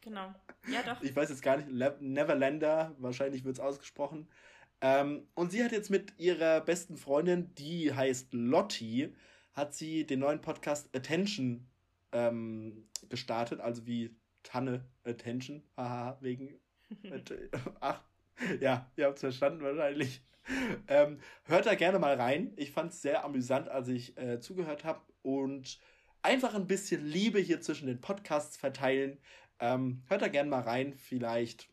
genau. 0.01 0.35
Ja, 0.67 0.83
doch. 0.83 1.01
Ich 1.03 1.15
weiß 1.15 1.29
jetzt 1.29 1.43
gar 1.43 1.57
nicht, 1.57 2.01
Neverlander, 2.01 2.97
wahrscheinlich 2.99 3.45
wird 3.45 3.59
es 3.59 3.61
ausgesprochen. 3.61 4.27
Ähm, 4.81 5.27
und 5.35 5.53
sie 5.53 5.65
hat 5.65 5.73
jetzt 5.73 5.91
mit 5.91 6.19
ihrer 6.19 6.61
besten 6.61 6.97
Freundin, 6.97 7.55
die 7.55 7.93
heißt 7.95 8.33
Lotti, 8.33 9.15
hat 9.55 9.75
sie 9.75 10.07
den 10.07 10.21
neuen 10.21 10.41
Podcast 10.41 10.95
Attention 10.95 11.67
ähm, 12.13 12.89
gestartet, 13.09 13.61
also 13.61 13.87
wie 13.87 14.15
Tanne 14.43 14.85
Attention, 15.05 15.63
haha, 15.77 16.19
wegen. 16.21 16.61
Ach, 17.81 18.03
ja, 18.61 18.91
ihr 18.97 19.07
habt 19.07 19.17
es 19.17 19.21
verstanden 19.21 19.63
wahrscheinlich. 19.63 20.23
Ähm, 20.87 21.19
hört 21.45 21.67
da 21.67 21.75
gerne 21.75 21.99
mal 21.99 22.15
rein. 22.15 22.53
Ich 22.57 22.71
fand 22.71 22.93
es 22.93 23.03
sehr 23.03 23.25
amüsant, 23.25 23.69
als 23.69 23.89
ich 23.89 24.17
äh, 24.17 24.39
zugehört 24.41 24.85
habe. 24.85 25.01
Und 25.23 25.81
einfach 26.23 26.55
ein 26.55 26.67
bisschen 26.67 27.05
Liebe 27.05 27.41
hier 27.41 27.61
zwischen 27.61 27.87
den 27.89 28.01
Podcasts 28.01 28.57
verteilen. 28.57 29.19
Ähm, 29.59 30.03
hört 30.07 30.23
da 30.23 30.29
gerne 30.29 30.51
mal 30.51 30.61
rein, 30.61 30.95
vielleicht 30.95 31.69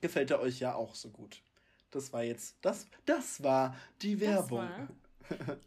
gefällt 0.00 0.30
er 0.30 0.40
euch 0.40 0.60
ja 0.60 0.74
auch 0.74 0.94
so 0.94 1.10
gut. 1.10 1.42
Das 1.96 2.12
war 2.12 2.22
jetzt, 2.22 2.58
das, 2.60 2.86
das 3.06 3.42
war 3.42 3.74
die 4.02 4.20
Werbung. 4.20 4.58
War. 4.58 4.88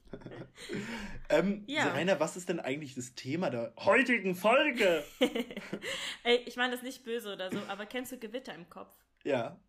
ähm, 1.30 1.64
ja. 1.66 1.92
Rainer, 1.92 2.20
was 2.20 2.38
ist 2.38 2.50
denn 2.50 2.60
eigentlich 2.60 2.94
das 2.94 3.16
Thema 3.16 3.50
der 3.50 3.74
heutigen 3.80 4.36
Folge? 4.36 5.04
Ey, 6.24 6.44
ich 6.46 6.56
meine 6.56 6.74
das 6.74 6.84
nicht 6.84 7.04
böse 7.04 7.34
oder 7.34 7.52
so, 7.52 7.58
aber 7.68 7.88
kennst 7.88 8.12
du 8.12 8.20
Gewitter 8.20 8.54
im 8.54 8.70
Kopf? 8.70 8.94
Ja. 9.24 9.60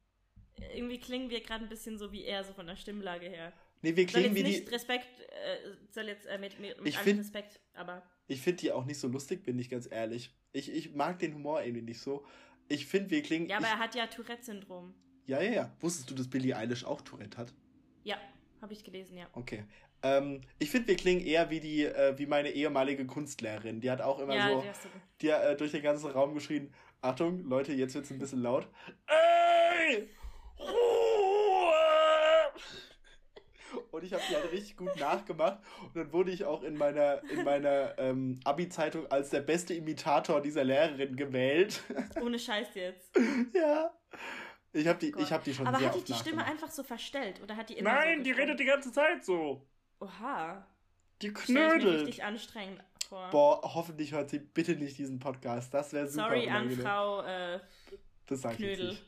Irgendwie 0.75 1.01
klingen 1.01 1.31
wir 1.31 1.41
gerade 1.41 1.65
ein 1.65 1.71
bisschen 1.71 1.97
so 1.97 2.13
wie 2.13 2.25
er, 2.25 2.45
so 2.45 2.53
von 2.53 2.67
der 2.67 2.77
Stimmlage 2.77 3.27
her. 3.27 3.55
Nee, 3.81 3.97
wir 3.97 4.05
klingen 4.05 4.35
soll 4.35 4.37
jetzt 4.37 4.47
wie 4.47 4.51
nicht 4.51 4.69
die... 4.69 4.73
Respekt, 4.75 5.09
äh, 5.21 5.57
soll 5.93 6.09
jetzt 6.09 6.27
äh, 6.27 6.37
mit, 6.37 6.61
mit, 6.61 6.79
mit 6.79 6.89
ich 6.89 6.99
find, 6.99 7.21
Respekt, 7.21 7.59
aber... 7.73 8.03
Ich 8.27 8.43
finde 8.43 8.59
die 8.59 8.73
auch 8.73 8.85
nicht 8.85 8.99
so 8.99 9.09
lustig, 9.09 9.45
bin 9.45 9.59
ich 9.59 9.71
ganz 9.71 9.91
ehrlich. 9.91 10.37
Ich, 10.53 10.71
ich 10.71 10.95
mag 10.95 11.19
den 11.21 11.35
Humor 11.35 11.63
irgendwie 11.63 11.83
nicht 11.83 12.01
so. 12.01 12.27
Ich 12.69 12.85
finde, 12.85 13.09
wir 13.09 13.23
klingen... 13.23 13.49
Ja, 13.49 13.57
aber 13.57 13.67
ich, 13.67 13.73
er 13.73 13.79
hat 13.79 13.95
ja 13.95 14.07
Tourette-Syndrom. 14.07 14.95
Ja, 15.27 15.41
ja, 15.41 15.53
ja. 15.53 15.71
Wusstest 15.81 16.11
du, 16.11 16.15
dass 16.15 16.29
Billie 16.29 16.57
Eilish 16.57 16.85
auch 16.85 17.01
Tourette 17.03 17.39
hat? 17.39 17.53
Ja, 18.05 18.17
habe 18.61 18.73
ich 18.73 18.85
gelesen, 18.85 19.17
ja. 19.17 19.27
Okay. 19.33 19.65
Ähm, 20.03 20.41
ich 20.59 20.71
finde, 20.71 20.89
wir 20.89 20.97
klingen 20.97 21.25
eher 21.25 21.51
wie 21.51 21.61
die, 21.61 21.85
äh, 21.85 22.19
wie 22.19 22.27
meine 22.27 22.51
ehemalige 22.51 23.07
Kunstlehrerin. 23.07 23.81
Die 23.81 23.91
hat 23.91 24.01
auch 24.01 24.19
immer 24.19 24.35
ja, 24.35 24.49
so, 24.49 24.61
die, 24.63 25.27
die 25.27 25.33
hat 25.33 25.45
äh, 25.45 25.57
durch 25.57 25.73
den 25.73 25.83
ganzen 25.83 26.11
Raum 26.11 26.35
geschrien, 26.35 26.73
Achtung, 27.03 27.45
Leute, 27.49 27.73
jetzt 27.73 27.95
wird 27.95 28.05
es 28.05 28.11
ein 28.11 28.19
bisschen 28.19 28.43
laut. 28.43 28.67
Polizei! 29.81 30.09
Ruhe! 30.59 31.81
Und 33.91 34.05
ich 34.05 34.13
habe 34.13 34.23
die 34.29 34.35
halt 34.35 34.53
richtig 34.53 34.77
gut 34.77 34.97
nachgemacht. 34.99 35.59
Und 35.83 35.97
dann 35.97 36.13
wurde 36.13 36.31
ich 36.31 36.45
auch 36.45 36.63
in 36.63 36.77
meiner, 36.77 37.23
in 37.31 37.45
meiner 37.45 37.99
ähm, 37.99 38.41
Abi-Zeitung 38.45 39.07
als 39.11 39.31
der 39.31 39.41
beste 39.41 39.75
Imitator 39.75 40.41
dieser 40.41 40.65
Lehrerin 40.65 41.17
gewählt. 41.17 41.83
Ohne 42.21 42.39
Scheiß 42.39 42.75
jetzt. 42.75 43.17
ja. 43.55 43.93
Ich 44.73 44.87
habe 44.87 44.99
die, 44.99 45.13
hab 45.13 45.45
die 45.45 45.55
schon 45.55 45.67
Aber 45.67 45.79
sehr 45.79 45.89
hat 45.89 45.97
die 45.97 46.05
die 46.05 46.15
Stimme 46.15 46.45
einfach 46.45 46.71
so 46.71 46.83
verstellt? 46.83 47.43
Oder 47.43 47.57
hat 47.57 47.71
die 47.71 47.79
immer 47.79 47.93
Nein, 47.93 48.19
so 48.19 48.25
die 48.25 48.31
redet 48.31 48.61
die 48.61 48.65
ganze 48.65 48.93
Zeit 48.93 49.25
so. 49.25 49.67
Oha. 49.99 50.67
Die 51.23 51.33
knödelt. 51.33 52.03
richtig 52.03 52.25
anstrengend 52.25 52.83
vor. 53.09 53.29
Boah, 53.31 53.75
hoffentlich 53.75 54.13
hört 54.13 54.31
sie 54.31 54.39
bitte 54.39 54.77
nicht 54.77 54.97
diesen 54.97 55.19
Podcast. 55.19 55.75
Das 55.75 55.93
wäre 55.93 56.07
super. 56.07 56.29
Sorry 56.29 56.49
an 56.49 56.71
Frau 56.71 57.23
äh, 57.23 57.61
das 58.27 58.43
sag 58.43 58.57
Knödel. 58.57 58.93
Ich 58.93 59.03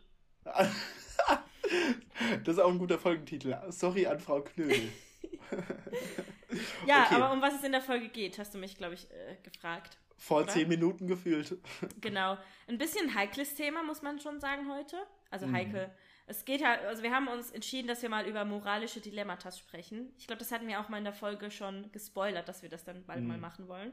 das 2.45 2.57
ist 2.57 2.59
auch 2.59 2.71
ein 2.71 2.79
guter 2.79 2.99
Folgentitel. 2.99 3.57
Sorry 3.69 4.07
an 4.07 4.21
Frau 4.21 4.41
Knödel. 4.41 4.89
ja, 6.87 7.05
okay. 7.05 7.15
aber 7.15 7.33
um 7.33 7.41
was 7.41 7.55
es 7.55 7.63
in 7.63 7.73
der 7.73 7.81
Folge 7.81 8.09
geht, 8.09 8.39
hast 8.39 8.55
du 8.55 8.59
mich, 8.59 8.77
glaube 8.77 8.95
ich, 8.95 9.11
äh, 9.11 9.37
gefragt. 9.43 9.99
Vor 10.17 10.43
oder? 10.43 10.49
zehn 10.49 10.69
Minuten 10.69 11.07
gefühlt. 11.07 11.59
genau. 12.01 12.37
Ein 12.69 12.79
bisschen 12.79 13.15
heikles 13.15 13.55
Thema, 13.55 13.83
muss 13.83 14.03
man 14.03 14.21
schon 14.21 14.41
sagen, 14.41 14.71
heute. 14.71 14.97
Also 15.33 15.47
mhm. 15.47 15.55
heikel. 15.55 15.91
Es 16.27 16.45
geht 16.45 16.61
ja, 16.61 16.75
also 16.87 17.03
wir 17.03 17.11
haben 17.11 17.27
uns 17.27 17.51
entschieden, 17.51 17.89
dass 17.89 18.03
wir 18.03 18.09
mal 18.09 18.27
über 18.27 18.45
moralische 18.45 19.01
Dilemmata 19.01 19.51
sprechen. 19.51 20.13
Ich 20.17 20.27
glaube, 20.27 20.39
das 20.39 20.53
hatten 20.53 20.69
wir 20.69 20.81
auch 20.81 20.89
mal 20.89 20.99
in 20.99 21.05
der 21.05 21.13
Folge 21.13 21.51
schon 21.51 21.91
gespoilert, 21.91 22.49
dass 22.49 22.63
wir 22.63 22.69
das 22.69 22.85
dann 22.85 23.05
bald 23.05 23.23
mhm. 23.23 23.29
mal 23.29 23.39
machen 23.39 23.67
wollen. 23.67 23.93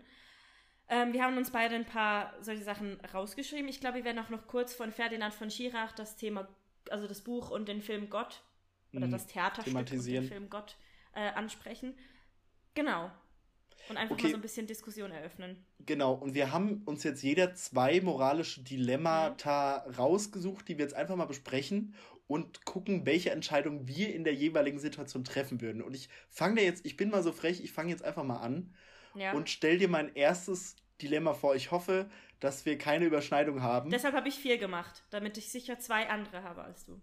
Ähm, 0.90 1.14
wir 1.14 1.24
haben 1.24 1.38
uns 1.38 1.52
beide 1.52 1.76
ein 1.76 1.86
paar 1.86 2.34
solche 2.42 2.64
Sachen 2.64 3.00
rausgeschrieben. 3.14 3.68
Ich 3.68 3.80
glaube, 3.80 3.98
wir 3.98 4.06
werden 4.06 4.20
auch 4.20 4.30
noch 4.30 4.48
kurz 4.48 4.74
von 4.74 4.92
Ferdinand 4.92 5.34
von 5.34 5.50
Schirach 5.50 5.92
das 5.94 6.18
Thema, 6.18 6.48
also 6.90 7.08
das 7.08 7.22
Buch 7.22 7.50
und 7.50 7.68
den 7.68 7.82
Film 7.82 8.10
Gott 8.10 8.44
oder 8.94 9.08
mhm. 9.08 9.12
das 9.12 9.28
Theaterstück 9.28 9.76
und 9.76 9.92
den 9.92 10.24
Film 10.24 10.50
Gott 10.50 10.76
äh, 11.14 11.30
ansprechen. 11.30 11.98
Genau. 12.74 13.12
Und 13.90 13.98
einfach 13.98 14.14
okay. 14.14 14.24
mal 14.24 14.30
so 14.32 14.38
ein 14.38 14.42
bisschen 14.42 14.68
Diskussion 14.68 15.12
eröffnen. 15.12 15.66
Genau, 15.86 16.14
und 16.14 16.36
wir 16.36 16.52
haben 16.52 16.84
uns 16.86 17.04
jetzt 17.04 17.24
jeder 17.24 17.56
zwei 17.56 18.02
moralische 18.02 18.62
Dilemmata 18.62 19.84
mhm. 19.86 19.94
rausgesucht, 19.96 20.68
die 20.68 20.78
wir 20.78 20.86
jetzt 20.86 20.96
einfach 20.96 21.16
mal 21.16 21.26
besprechen 21.26 21.96
und 22.28 22.64
gucken, 22.64 23.08
welche 23.08 23.32
Entscheidung 23.32 23.88
wir 23.88 24.14
in 24.14 24.24
der 24.24 24.36
jeweiligen 24.36 24.78
Situation 24.78 25.24
treffen 25.24 25.62
würden. 25.62 25.82
Und 25.82 25.96
ich 25.96 26.10
fange 26.30 26.62
jetzt, 26.62 26.86
ich 26.86 26.96
bin 26.96 27.10
mal 27.10 27.24
so 27.24 27.32
frech, 27.32 27.64
ich 27.64 27.72
fange 27.72 27.90
jetzt 27.90 28.04
einfach 28.06 28.24
mal 28.24 28.38
an 28.38 28.72
ja. 29.16 29.34
und 29.34 29.50
stell 29.50 29.80
dir 29.80 29.90
mein 29.90 30.14
erstes 30.16 30.76
Dilemma 31.02 31.34
vor. 31.34 31.56
Ich 31.56 31.72
hoffe, 31.72 32.08
dass 32.40 32.66
wir 32.68 32.78
keine 32.78 33.06
Überschneidung 33.06 33.64
haben. 33.64 33.90
Deshalb 33.90 34.14
habe 34.14 34.30
ich 34.30 34.36
vier 34.36 34.60
gemacht, 34.60 35.04
damit 35.10 35.40
ich 35.40 35.50
sicher 35.50 35.80
zwei 35.80 36.08
andere 36.08 36.44
habe 36.44 36.62
als 36.64 36.86
du. 36.86 37.02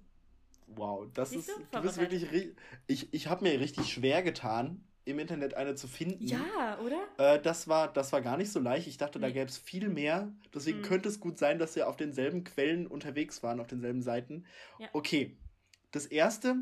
Wow, 0.69 1.09
das 1.13 1.31
Siehst 1.31 1.49
ist, 1.49 1.59
du, 1.59 1.65
du 1.73 1.83
bist 1.83 1.99
wirklich, 1.99 2.55
ich, 2.87 3.13
ich 3.13 3.27
habe 3.27 3.45
mir 3.45 3.59
richtig 3.61 3.93
schwer 3.93 4.23
getan, 4.23 4.85
im 5.07 5.21
Internet 5.21 5.55
eine 5.55 5.77
zu 5.77 5.87
finden. 5.87 6.27
Ja, 6.27 6.79
oder? 6.81 6.99
Äh, 7.17 7.41
das, 7.41 7.69
war, 7.69 7.93
das 7.93 8.13
war 8.13 8.21
gar 8.21 8.37
nicht 8.37 8.51
so 8.51 8.59
leicht. 8.59 8.89
Ich 8.89 8.99
dachte, 8.99 9.21
da 9.21 9.31
gäbe 9.31 9.47
es 9.47 9.57
viel 9.57 9.89
mehr. 9.89 10.33
Deswegen 10.53 10.79
mhm. 10.79 10.83
könnte 10.83 11.09
es 11.09 11.21
gut 11.21 11.39
sein, 11.39 11.59
dass 11.59 11.77
wir 11.77 11.89
auf 11.89 11.97
denselben 11.97 12.43
Quellen 12.43 12.89
unterwegs 12.89 13.43
waren, 13.43 13.61
auf 13.61 13.69
denselben 13.69 14.03
Seiten. 14.03 14.45
Ja. 14.79 14.89
Okay. 14.93 15.37
Das 15.93 16.07
erste, 16.07 16.57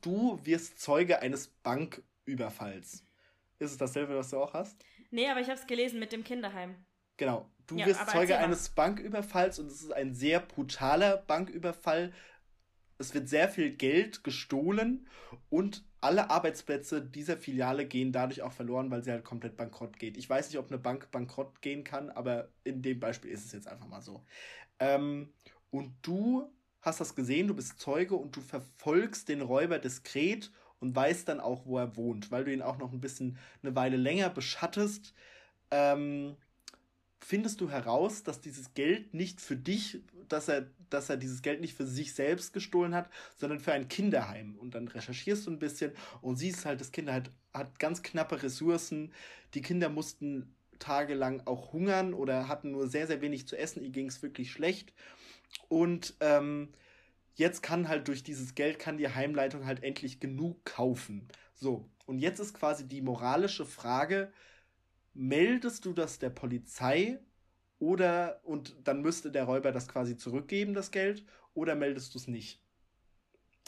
du 0.00 0.40
wirst 0.42 0.80
Zeuge 0.80 1.20
eines 1.20 1.48
Banküberfalls. 1.48 3.04
Ist 3.58 3.70
es 3.72 3.76
dasselbe, 3.76 4.16
was 4.16 4.30
du 4.30 4.38
auch 4.38 4.54
hast? 4.54 4.82
Nee, 5.10 5.28
aber 5.28 5.40
ich 5.40 5.48
habe 5.48 5.60
es 5.60 5.66
gelesen 5.66 6.00
mit 6.00 6.12
dem 6.12 6.24
Kinderheim. 6.24 6.74
Genau. 7.18 7.48
Du 7.66 7.76
ja, 7.76 7.86
wirst 7.86 8.08
Zeuge 8.08 8.38
eines 8.38 8.70
Banküberfalls 8.70 9.58
und 9.58 9.66
es 9.66 9.82
ist 9.82 9.92
ein 9.92 10.14
sehr 10.14 10.40
brutaler 10.40 11.18
Banküberfall. 11.18 12.12
Es 12.98 13.12
wird 13.12 13.28
sehr 13.28 13.50
viel 13.50 13.70
Geld 13.70 14.24
gestohlen 14.24 15.08
und 15.50 15.84
alle 16.04 16.30
Arbeitsplätze 16.30 17.00
dieser 17.02 17.38
Filiale 17.38 17.86
gehen 17.86 18.12
dadurch 18.12 18.42
auch 18.42 18.52
verloren, 18.52 18.90
weil 18.90 19.02
sie 19.02 19.10
halt 19.10 19.24
komplett 19.24 19.56
bankrott 19.56 19.98
geht. 19.98 20.18
Ich 20.18 20.28
weiß 20.28 20.48
nicht, 20.50 20.58
ob 20.58 20.68
eine 20.68 20.78
Bank 20.78 21.10
bankrott 21.10 21.62
gehen 21.62 21.82
kann, 21.82 22.10
aber 22.10 22.50
in 22.62 22.82
dem 22.82 23.00
Beispiel 23.00 23.30
ist 23.30 23.46
es 23.46 23.52
jetzt 23.52 23.66
einfach 23.68 23.86
mal 23.86 24.02
so. 24.02 24.22
Ähm, 24.80 25.32
und 25.70 25.94
du 26.02 26.52
hast 26.82 27.00
das 27.00 27.14
gesehen, 27.14 27.48
du 27.48 27.54
bist 27.54 27.80
Zeuge 27.80 28.16
und 28.16 28.36
du 28.36 28.42
verfolgst 28.42 29.30
den 29.30 29.40
Räuber 29.40 29.78
diskret 29.78 30.52
und 30.78 30.94
weißt 30.94 31.26
dann 31.28 31.40
auch, 31.40 31.64
wo 31.64 31.78
er 31.78 31.96
wohnt, 31.96 32.30
weil 32.30 32.44
du 32.44 32.52
ihn 32.52 32.60
auch 32.62 32.76
noch 32.76 32.92
ein 32.92 33.00
bisschen 33.00 33.38
eine 33.62 33.74
Weile 33.74 33.96
länger 33.96 34.28
beschattest. 34.28 35.14
Ähm, 35.70 36.36
findest 37.24 37.60
du 37.62 37.70
heraus, 37.70 38.22
dass 38.22 38.42
dieses 38.42 38.74
Geld 38.74 39.14
nicht 39.14 39.40
für 39.40 39.56
dich, 39.56 40.02
dass 40.28 40.48
er, 40.48 40.66
dass 40.90 41.08
er 41.08 41.16
dieses 41.16 41.40
Geld 41.40 41.62
nicht 41.62 41.74
für 41.74 41.86
sich 41.86 42.12
selbst 42.12 42.52
gestohlen 42.52 42.94
hat, 42.94 43.08
sondern 43.36 43.60
für 43.60 43.72
ein 43.72 43.88
Kinderheim. 43.88 44.56
Und 44.56 44.74
dann 44.74 44.88
recherchierst 44.88 45.46
du 45.46 45.50
ein 45.50 45.58
bisschen 45.58 45.92
und 46.20 46.36
siehst 46.36 46.66
halt, 46.66 46.82
das 46.82 46.92
Kinderheim 46.92 47.24
hat, 47.24 47.30
hat 47.54 47.78
ganz 47.78 48.02
knappe 48.02 48.42
Ressourcen. 48.42 49.10
Die 49.54 49.62
Kinder 49.62 49.88
mussten 49.88 50.54
tagelang 50.78 51.40
auch 51.46 51.72
hungern 51.72 52.12
oder 52.12 52.46
hatten 52.46 52.72
nur 52.72 52.88
sehr, 52.88 53.06
sehr 53.06 53.22
wenig 53.22 53.48
zu 53.48 53.56
essen. 53.56 53.82
Ihr 53.82 53.90
ging 53.90 54.08
es 54.08 54.22
wirklich 54.22 54.52
schlecht. 54.52 54.92
Und 55.68 56.14
ähm, 56.20 56.68
jetzt 57.36 57.62
kann 57.62 57.88
halt 57.88 58.06
durch 58.08 58.22
dieses 58.22 58.54
Geld 58.54 58.78
kann 58.78 58.98
die 58.98 59.08
Heimleitung 59.08 59.64
halt 59.64 59.82
endlich 59.82 60.20
genug 60.20 60.62
kaufen. 60.66 61.26
So. 61.54 61.88
Und 62.04 62.18
jetzt 62.18 62.38
ist 62.38 62.52
quasi 62.52 62.86
die 62.86 63.00
moralische 63.00 63.64
Frage, 63.64 64.30
meldest 65.14 65.84
du 65.84 65.92
das 65.92 66.18
der 66.18 66.30
Polizei 66.30 67.20
oder 67.78 68.40
und 68.44 68.76
dann 68.84 69.02
müsste 69.02 69.30
der 69.30 69.44
Räuber 69.44 69.72
das 69.72 69.88
quasi 69.88 70.16
zurückgeben, 70.16 70.74
das 70.74 70.90
Geld, 70.90 71.24
oder 71.54 71.74
meldest 71.74 72.14
du 72.14 72.18
es 72.18 72.28
nicht? 72.28 72.60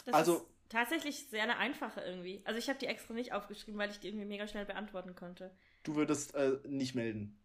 Das 0.05 0.15
also 0.15 0.35
ist 0.35 0.45
tatsächlich 0.69 1.27
sehr 1.29 1.43
eine 1.43 1.57
einfache 1.57 2.01
irgendwie. 2.01 2.41
Also 2.45 2.59
ich 2.59 2.69
habe 2.69 2.79
die 2.79 2.87
extra 2.87 3.13
nicht 3.13 3.33
aufgeschrieben, 3.33 3.79
weil 3.79 3.89
ich 3.89 3.99
die 3.99 4.07
irgendwie 4.07 4.25
mega 4.25 4.47
schnell 4.47 4.65
beantworten 4.65 5.15
konnte. 5.15 5.51
Du 5.83 5.95
würdest 5.95 6.35
äh, 6.35 6.59
nicht 6.67 6.95
melden. 6.95 7.39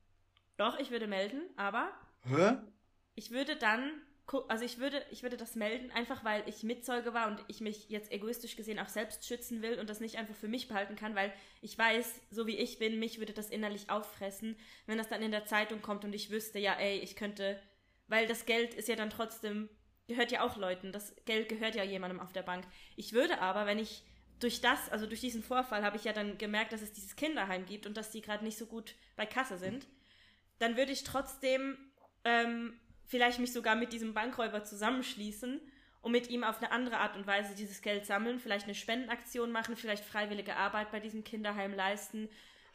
Doch, 0.57 0.79
ich 0.79 0.91
würde 0.91 1.07
melden, 1.07 1.43
aber 1.57 1.93
Hä? 2.21 2.57
ich 3.15 3.31
würde 3.31 3.57
dann 3.57 4.01
also 4.49 4.65
ich 4.65 4.79
würde, 4.79 5.05
ich 5.11 5.23
würde 5.23 5.37
das 5.37 5.57
melden, 5.57 5.91
einfach 5.91 6.25
weil 6.25 6.43
ich 6.47 6.63
Mitzeuge 6.63 7.13
war 7.13 7.29
und 7.29 7.45
ich 7.49 7.61
mich 7.61 7.89
jetzt 7.89 8.11
egoistisch 8.13 8.57
gesehen 8.57 8.79
auch 8.79 8.89
selbst 8.89 9.27
schützen 9.27 9.63
will 9.63 9.79
und 9.79 9.91
das 9.91 10.01
nicht 10.01 10.17
einfach 10.17 10.35
für 10.35 10.49
mich 10.49 10.69
behalten 10.69 10.97
kann, 10.97 11.15
weil 11.15 11.33
ich 11.61 11.77
weiß, 11.77 12.21
so 12.31 12.47
wie 12.47 12.57
ich 12.57 12.79
bin, 12.79 12.99
mich 12.99 13.19
würde 13.19 13.33
das 13.33 13.51
innerlich 13.51 13.91
auffressen, 13.91 14.57
wenn 14.87 14.99
das 14.99 15.09
dann 15.09 15.23
in 15.23 15.33
der 15.33 15.45
Zeitung 15.45 15.83
kommt 15.83 16.05
und 16.05 16.15
ich 16.15 16.31
wüsste, 16.31 16.59
ja, 16.59 16.75
ey, 16.75 16.99
ich 16.99 17.17
könnte, 17.17 17.61
weil 18.07 18.27
das 18.27 18.47
Geld 18.47 18.75
ist 18.75 18.89
ja 18.89 18.97
dann 18.97 19.11
trotzdem, 19.11 19.69
gehört 20.07 20.33
ja 20.33 20.43
auch 20.43 20.57
Leuten, 20.57 20.93
das 20.93 21.15
Geld 21.25 21.49
gehört 21.49 21.75
ja 21.75 21.85
jemandem 21.85 22.21
auf 22.21 22.33
der 22.33 22.43
Bank. 22.43 22.65
Ich 22.97 23.13
würde 23.13 23.41
aber, 23.41 23.67
wenn 23.67 23.79
ich 23.79 24.03
durch 24.41 24.61
das, 24.61 24.89
also 24.91 25.07
durch 25.07 25.21
diesen 25.21 25.43
Vorfall, 25.43 25.85
habe 25.85 25.97
ich 25.97 26.05
ja 26.05 26.13
dann 26.13 26.39
gemerkt, 26.39 26.73
dass 26.73 26.83
es 26.83 26.93
dieses 26.93 27.17
Kinderheim 27.17 27.67
gibt 27.67 27.87
und 27.87 27.97
dass 27.97 28.11
die 28.11 28.23
gerade 28.23 28.45
nicht 28.45 28.59
so 28.59 28.67
gut 28.67 28.95
bei 29.17 29.27
Kasse 29.27 29.57
sind, 29.59 29.87
dann 30.59 30.77
würde 30.77 30.93
ich 30.93 31.05
trotzdem 31.05 31.77
ähm, 32.25 32.79
vielleicht 33.05 33.39
mich 33.39 33.53
sogar 33.53 33.77
mit 33.77 33.93
diesem 33.93 34.15
Bankräuber 34.15 34.65
zusammenschließen 34.65 35.61
und 36.01 36.13
mit 36.13 36.31
ihm 36.31 36.45
auf 36.45 36.59
eine 36.59 36.73
andere 36.73 36.99
Art 36.99 37.17
und 37.17 37.27
Weise 37.27 37.55
dieses 37.55 37.83
Geld 37.83 38.07
sammeln, 38.07 38.39
vielleicht 38.39 38.65
eine 38.65 38.75
Spendenaktion 38.75 39.53
machen, 39.53 39.77
vielleicht 39.77 40.05
freiwillige 40.05 40.57
Arbeit 40.57 40.91
bei 40.91 41.01
diesem 41.01 41.25
Kinderheim 41.25 41.73
leisten. 41.73 42.29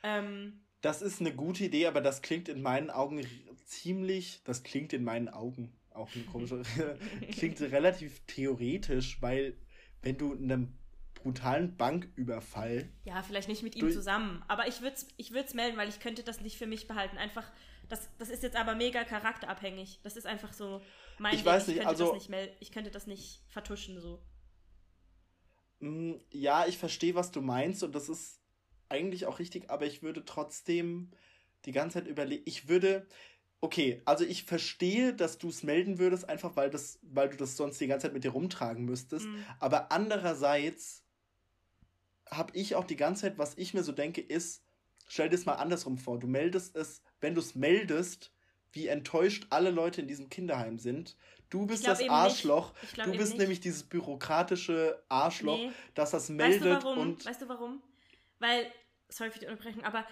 Ähm, 0.03 0.61
das 0.81 1.01
ist 1.01 1.19
eine 1.19 1.33
gute 1.33 1.65
Idee, 1.65 1.87
aber 1.87 2.01
das 2.01 2.21
klingt 2.21 2.49
in 2.49 2.61
meinen 2.61 2.89
Augen 2.89 3.25
ziemlich, 3.65 4.41
das 4.43 4.63
klingt 4.63 4.93
in 4.93 5.03
meinen 5.03 5.27
Augen 5.27 5.73
auch 5.91 6.13
ein 6.15 6.25
komischer, 6.27 6.61
klingt 7.31 7.59
relativ 7.59 8.21
theoretisch, 8.27 9.21
weil 9.21 9.57
wenn 10.01 10.17
du 10.17 10.33
einem 10.33 10.77
brutalen 11.15 11.75
Banküberfall. 11.75 12.89
Ja, 13.03 13.21
vielleicht 13.23 13.49
nicht 13.49 13.63
mit 13.63 13.75
ihm 13.75 13.91
zusammen, 13.91 14.43
aber 14.47 14.67
ich 14.67 14.81
würde 14.81 14.95
es 14.95 15.07
ich 15.17 15.31
melden, 15.31 15.75
weil 15.75 15.89
ich 15.89 15.99
könnte 15.99 16.23
das 16.23 16.41
nicht 16.41 16.57
für 16.57 16.67
mich 16.67 16.87
behalten. 16.87 17.17
Einfach 17.17 17.51
das, 17.89 18.09
das 18.17 18.29
ist 18.29 18.43
jetzt 18.43 18.55
aber 18.55 18.75
mega 18.75 19.03
charakterabhängig. 19.03 19.99
Das 20.03 20.17
ist 20.17 20.25
einfach 20.25 20.53
so 20.53 20.81
mein 21.19 21.33
ich 21.33 21.41
Ding. 21.41 21.51
Weiß 21.51 21.67
nicht, 21.67 21.79
ich 21.79 21.87
also, 21.87 22.13
nicht 22.13 22.29
ich 22.59 22.71
könnte 22.71 22.91
das 22.91 23.07
nicht 23.07 23.41
vertuschen 23.49 23.99
so. 23.99 24.21
Mm, 25.79 26.15
ja, 26.31 26.65
ich 26.67 26.77
verstehe, 26.77 27.15
was 27.15 27.31
du 27.31 27.41
meinst 27.41 27.83
und 27.83 27.93
das 27.93 28.09
ist 28.09 28.39
eigentlich 28.89 29.25
auch 29.25 29.39
richtig, 29.39 29.69
aber 29.69 29.85
ich 29.85 30.01
würde 30.01 30.25
trotzdem 30.25 31.11
die 31.65 31.71
ganze 31.71 31.99
Zeit 31.99 32.07
überlegen, 32.07 32.43
ich 32.45 32.67
würde, 32.67 33.05
okay, 33.61 34.01
also 34.05 34.23
ich 34.23 34.43
verstehe, 34.43 35.13
dass 35.13 35.37
du 35.37 35.49
es 35.49 35.63
melden 35.63 35.99
würdest, 35.99 36.27
einfach 36.29 36.55
weil, 36.55 36.69
das, 36.69 36.99
weil 37.01 37.29
du 37.29 37.37
das 37.37 37.57
sonst 37.57 37.79
die 37.79 37.87
ganze 37.87 38.07
Zeit 38.07 38.13
mit 38.13 38.23
dir 38.23 38.31
rumtragen 38.31 38.85
müsstest, 38.85 39.25
mhm. 39.25 39.45
aber 39.59 39.91
andererseits 39.91 41.03
habe 42.29 42.55
ich 42.55 42.75
auch 42.75 42.85
die 42.85 42.95
ganze 42.95 43.23
Zeit, 43.23 43.37
was 43.37 43.57
ich 43.57 43.73
mir 43.73 43.83
so 43.83 43.91
denke, 43.91 44.21
ist, 44.21 44.63
stell 45.07 45.29
dir 45.29 45.35
es 45.35 45.45
mal 45.45 45.55
andersrum 45.55 45.97
vor, 45.97 46.19
du 46.19 46.27
meldest 46.27 46.75
es 46.75 47.01
wenn 47.21 47.35
du 47.35 47.41
es 47.41 47.55
meldest, 47.55 48.31
wie 48.71 48.87
enttäuscht 48.87 49.47
alle 49.49 49.71
Leute 49.71 50.01
in 50.01 50.07
diesem 50.07 50.29
Kinderheim 50.29 50.77
sind. 50.77 51.15
Du 51.49 51.65
bist 51.65 51.87
das 51.87 52.07
Arschloch. 52.07 52.73
Du 52.95 53.11
bist 53.11 53.31
nicht. 53.31 53.37
nämlich 53.39 53.59
dieses 53.59 53.83
bürokratische 53.83 55.01
Arschloch, 55.07 55.57
nee. 55.57 55.71
das 55.95 56.11
das 56.11 56.29
meldet. 56.29 56.61
Weißt 56.61 56.83
du, 56.83 56.87
warum? 56.87 56.99
Und 56.99 57.25
weißt 57.25 57.41
du 57.41 57.49
warum? 57.49 57.83
Weil, 58.39 58.71
sorry 59.09 59.31
für 59.31 59.39
die 59.39 59.47
Unterbrechung, 59.47 59.83
aber 59.83 60.05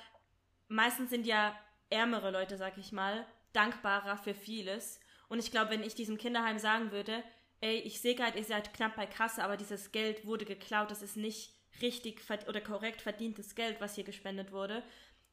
meistens 0.67 1.09
sind 1.09 1.27
ja 1.27 1.55
ärmere 1.89 2.31
Leute, 2.31 2.57
sag 2.57 2.77
ich 2.77 2.91
mal, 2.91 3.25
dankbarer 3.53 4.17
für 4.17 4.33
vieles. 4.33 4.99
Und 5.27 5.39
ich 5.39 5.51
glaube, 5.51 5.71
wenn 5.71 5.83
ich 5.83 5.95
diesem 5.95 6.17
Kinderheim 6.17 6.57
sagen 6.57 6.91
würde, 6.91 7.23
ey, 7.61 7.79
ich 7.79 7.99
sehe 8.01 8.15
gerade, 8.15 8.37
ihr 8.37 8.43
seid 8.43 8.73
knapp 8.73 8.95
bei 8.95 9.05
Kasse, 9.05 9.43
aber 9.43 9.57
dieses 9.57 9.91
Geld 9.91 10.25
wurde 10.25 10.45
geklaut, 10.45 10.91
das 10.91 11.01
ist 11.01 11.17
nicht 11.17 11.53
richtig 11.81 12.21
oder 12.47 12.61
korrekt 12.61 13.01
verdientes 13.01 13.55
Geld, 13.55 13.81
was 13.81 13.95
hier 13.95 14.03
gespendet 14.03 14.51
wurde, 14.51 14.83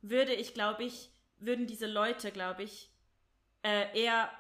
würde 0.01 0.35
ich, 0.35 0.55
glaube 0.55 0.85
ich, 0.85 1.12
würden 1.45 1.67
diese 1.67 1.87
Leute, 1.87 2.31
glaube 2.31 2.63
ich, 2.63 2.91
äh, 3.63 3.99
eher 3.99 4.31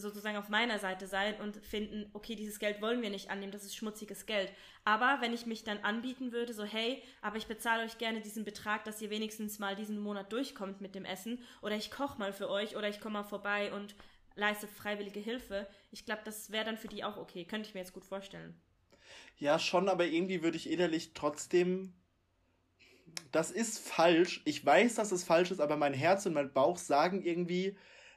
sozusagen 0.00 0.36
auf 0.36 0.48
meiner 0.48 0.78
Seite 0.78 1.06
sein 1.06 1.34
und 1.40 1.56
finden, 1.64 2.08
okay, 2.12 2.34
dieses 2.34 2.58
Geld 2.58 2.80
wollen 2.80 3.02
wir 3.02 3.10
nicht 3.10 3.30
annehmen, 3.30 3.52
das 3.52 3.64
ist 3.64 3.74
schmutziges 3.74 4.26
Geld. 4.26 4.52
Aber 4.84 5.18
wenn 5.20 5.34
ich 5.34 5.46
mich 5.46 5.64
dann 5.64 5.78
anbieten 5.78 6.32
würde, 6.32 6.54
so, 6.54 6.64
hey, 6.64 7.02
aber 7.20 7.36
ich 7.36 7.46
bezahle 7.46 7.84
euch 7.84 7.98
gerne 7.98 8.20
diesen 8.20 8.44
Betrag, 8.44 8.84
dass 8.84 9.02
ihr 9.02 9.10
wenigstens 9.10 9.58
mal 9.58 9.74
diesen 9.74 9.98
Monat 9.98 10.32
durchkommt 10.32 10.80
mit 10.80 10.94
dem 10.94 11.04
Essen, 11.04 11.42
oder 11.62 11.76
ich 11.76 11.90
koche 11.90 12.18
mal 12.18 12.32
für 12.32 12.48
euch, 12.48 12.76
oder 12.76 12.88
ich 12.88 13.00
komme 13.00 13.14
mal 13.14 13.24
vorbei 13.24 13.72
und 13.72 13.94
leiste 14.36 14.68
freiwillige 14.68 15.20
Hilfe, 15.20 15.66
ich 15.90 16.04
glaube, 16.04 16.22
das 16.24 16.52
wäre 16.52 16.64
dann 16.64 16.78
für 16.78 16.88
die 16.88 17.04
auch 17.04 17.16
okay. 17.16 17.44
Könnte 17.44 17.68
ich 17.68 17.74
mir 17.74 17.80
jetzt 17.80 17.92
gut 17.92 18.04
vorstellen. 18.04 18.54
Ja, 19.36 19.58
schon, 19.58 19.88
aber 19.88 20.06
irgendwie 20.06 20.42
würde 20.42 20.56
ich 20.56 20.70
innerlich 20.70 21.12
trotzdem. 21.14 21.92
Das 23.32 23.50
ist 23.50 23.78
falsch. 23.78 24.42
Ich 24.44 24.64
weiß, 24.64 24.94
dass 24.94 25.12
es 25.12 25.24
falsch 25.24 25.50
ist, 25.50 25.60
aber 25.60 25.76
mein 25.76 25.94
Herz 25.94 26.26
und 26.26 26.34
mein 26.34 26.52
Bauch 26.52 26.78
sagen 26.78 27.22
irgendwie, 27.22 27.76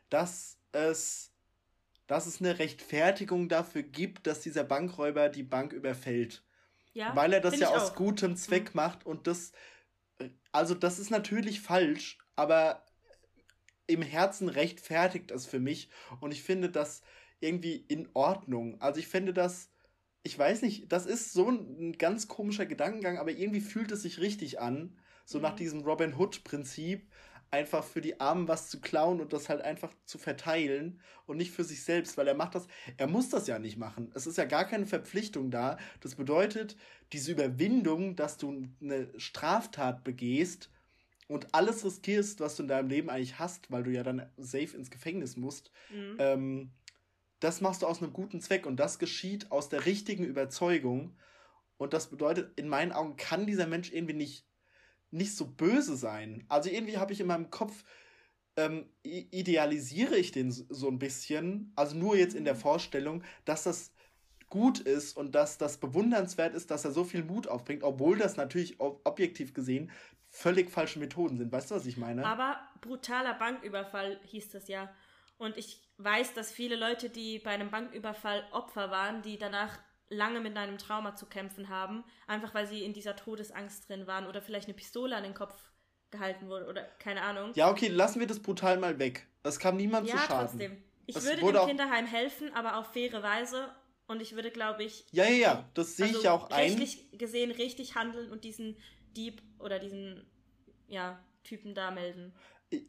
dass 0.10 0.58
es 0.72 1.32
dass 2.12 2.26
es 2.26 2.42
eine 2.42 2.60
Rechtfertigung 2.60 3.48
dafür 3.48 3.84
gibt, 3.84 4.28
dass 4.28 4.42
dieser 4.42 4.66
Bankräuber 4.66 5.30
die 5.30 5.44
Bank 5.44 5.72
überfällt. 5.72 6.44
Ja, 6.92 7.16
Weil 7.16 7.32
er 7.32 7.40
das 7.40 7.58
ja 7.58 7.70
aus 7.70 7.92
auch. 7.92 7.96
gutem 7.96 8.36
Zweck 8.36 8.76
mhm. 8.76 8.82
macht 8.82 9.06
und 9.06 9.28
das, 9.28 9.54
also 10.52 10.76
das 10.76 11.00
ist 11.00 11.10
natürlich 11.10 11.62
falsch, 11.62 12.18
aber 12.36 12.86
im 13.88 14.02
Herzen 14.02 14.50
rechtfertigt 14.50 15.32
es 15.32 15.46
für 15.46 15.60
mich 15.60 15.90
und 16.20 16.34
ich 16.34 16.44
finde 16.44 16.70
das 16.70 17.02
irgendwie 17.40 17.78
in 17.88 18.10
Ordnung. 18.14 18.82
Also 18.82 19.00
ich 19.00 19.08
finde 19.08 19.34
das, 19.34 19.70
ich 20.24 20.38
weiß 20.38 20.62
nicht, 20.62 20.92
das 20.92 21.06
ist 21.06 21.34
so 21.34 21.50
ein 21.50 21.98
ganz 21.98 22.28
komischer 22.28 22.66
Gedankengang, 22.66 23.18
aber 23.18 23.32
irgendwie 23.32 23.62
fühlt 23.62 23.92
es 23.92 24.04
sich 24.04 24.20
richtig 24.20 24.60
an, 24.60 24.98
so 25.26 25.38
mhm. 25.38 25.44
nach 25.44 25.56
diesem 25.56 25.82
Robin 25.82 26.16
Hood 26.16 26.44
Prinzip 26.44 27.08
einfach 27.52 27.84
für 27.84 28.00
die 28.00 28.20
Armen 28.20 28.48
was 28.48 28.70
zu 28.70 28.80
klauen 28.80 29.20
und 29.20 29.34
das 29.34 29.50
halt 29.50 29.62
einfach 29.62 29.94
zu 30.06 30.18
verteilen 30.18 31.02
und 31.26 31.38
nicht 31.38 31.52
für 31.52 31.66
sich 31.66 31.84
selbst, 31.84 32.18
weil 32.18 32.28
er 32.28 32.34
macht 32.34 32.56
das, 32.56 32.68
er 32.98 33.08
muss 33.08 33.30
das 33.30 33.46
ja 33.48 33.60
nicht 33.60 33.78
machen. 33.78 34.10
Es 34.16 34.26
ist 34.26 34.38
ja 34.38 34.46
gar 34.46 34.66
keine 34.66 34.86
Verpflichtung 34.86 35.52
da. 35.52 35.78
Das 36.00 36.16
bedeutet, 36.16 36.78
diese 37.12 37.34
Überwindung, 37.34 38.16
dass 38.16 38.38
du 38.38 38.70
eine 38.82 39.08
Straftat 39.20 40.06
begehst 40.06 40.70
und 41.28 41.54
alles 41.54 41.84
riskierst, 41.84 42.40
was 42.40 42.56
du 42.56 42.64
in 42.64 42.70
deinem 42.70 42.90
Leben 42.90 43.10
eigentlich 43.10 43.38
hast, 43.38 43.70
weil 43.70 43.84
du 43.84 43.92
ja 43.92 44.04
dann 44.04 44.30
safe 44.38 44.78
ins 44.78 44.90
Gefängnis 44.90 45.36
musst, 45.36 45.72
mhm. 45.94 46.16
ähm, 46.20 46.72
das 47.42 47.60
machst 47.60 47.82
du 47.82 47.88
aus 47.88 48.02
einem 48.02 48.14
guten 48.14 48.40
Zweck 48.40 48.66
und 48.66 48.78
das 48.78 48.98
geschieht 48.98 49.52
aus 49.52 49.68
der 49.68 49.86
richtigen 49.86 50.24
Überzeugung. 50.24 51.18
Und 51.78 51.94
das 51.94 52.10
bedeutet, 52.10 52.58
in 52.58 52.70
meinen 52.70 52.92
Augen 52.94 53.18
kann 53.18 53.46
dieser 53.46 53.68
Mensch 53.68 53.92
irgendwie 53.92 54.14
nicht 54.14 54.46
nicht 55.12 55.36
so 55.36 55.46
böse 55.46 55.96
sein. 55.96 56.46
Also 56.48 56.70
irgendwie 56.70 56.98
habe 56.98 57.14
ich 57.14 57.20
in 57.20 57.28
meinem 57.28 57.52
Kopf, 57.52 57.84
ähm, 58.56 58.90
idealisiere 59.04 60.16
ich 60.16 60.32
den 60.32 60.52
so 60.52 60.88
ein 60.88 61.00
bisschen, 61.00 61.72
also 61.76 61.96
nur 61.96 62.16
jetzt 62.18 62.36
in 62.36 62.46
der 62.46 62.56
Vorstellung, 62.56 63.24
dass 63.46 63.64
das 63.64 63.94
gut 64.50 64.80
ist 64.80 65.16
und 65.16 65.34
dass 65.36 65.58
das 65.58 65.78
bewundernswert 65.78 66.54
ist, 66.54 66.72
dass 66.72 66.84
er 66.84 66.92
so 66.92 67.04
viel 67.04 67.24
Mut 67.24 67.48
aufbringt, 67.48 67.84
obwohl 67.84 68.18
das 68.18 68.36
natürlich 68.36 68.80
objektiv 68.80 69.54
gesehen 69.54 69.92
völlig 70.30 70.70
falsche 70.70 71.00
Methoden 71.00 71.38
sind. 71.38 71.52
Weißt 71.52 71.72
du, 71.72 71.76
was 71.76 71.86
ich 71.86 71.98
meine? 71.98 72.26
Aber 72.26 72.58
brutaler 72.80 73.34
Banküberfall 73.34 74.20
hieß 74.24 74.50
das 74.50 74.68
ja. 74.68 74.90
Und 75.38 75.58
ich 75.58 75.82
weiß, 76.04 76.34
dass 76.34 76.52
viele 76.52 76.76
Leute, 76.76 77.10
die 77.10 77.40
bei 77.40 77.52
einem 77.52 77.70
Banküberfall 77.70 78.44
Opfer 78.52 78.92
waren, 78.92 79.22
die 79.22 79.38
danach 79.38 79.80
lange 80.10 80.42
mit 80.42 80.58
einem 80.58 80.78
Trauma 80.78 81.16
zu 81.16 81.26
kämpfen 81.26 81.70
haben, 81.70 82.04
einfach 82.28 82.54
weil 82.54 82.68
sie 82.68 82.84
in 82.84 82.94
dieser 82.94 83.16
Todesangst 83.16 83.88
drin 83.90 84.08
waren 84.08 84.28
oder 84.28 84.42
vielleicht 84.42 84.68
eine 84.68 84.76
Pistole 84.76 85.16
an 85.16 85.24
den 85.24 85.34
Kopf 85.34 85.56
gehalten 86.12 86.48
wurde 86.50 86.68
oder 86.68 86.84
keine 87.00 87.22
Ahnung. 87.22 87.52
Ja, 87.56 87.72
okay, 87.72 87.88
lassen 87.88 88.20
wir 88.20 88.28
das 88.28 88.40
brutal 88.40 88.78
mal 88.78 89.00
weg. 89.00 89.28
Das 89.44 89.58
kam 89.58 89.78
niemand 89.78 90.08
ja, 90.08 90.16
zu 90.16 90.20
schaden. 90.20 90.34
Ja, 90.34 90.46
trotzdem. 90.46 90.84
Ich 91.06 91.16
das 91.16 91.26
würde 91.26 91.42
dem 91.42 91.68
Kinderheim 91.68 92.06
helfen, 92.06 92.54
aber 92.54 92.78
auf 92.78 92.92
faire 92.92 93.24
Weise 93.24 93.74
und 94.08 94.22
ich 94.22 94.36
würde, 94.36 94.52
glaube 94.52 94.84
ich. 94.84 95.06
Ja, 95.12 95.24
ja, 95.24 95.32
ja, 95.32 95.70
das 95.74 95.96
sehe 95.96 96.08
also 96.08 96.18
ich 96.20 96.24
ja 96.26 96.34
auch 96.34 96.50
ein. 96.52 96.70
Rechtlich 96.70 97.18
gesehen 97.18 97.52
richtig 97.52 97.96
handeln 97.96 98.30
und 98.32 98.44
diesen 98.44 98.78
Dieb 99.16 99.42
oder 99.60 99.80
diesen 99.80 100.26
ja, 100.88 101.24
Typen 101.44 101.74
da 101.74 101.92
melden. 101.92 102.34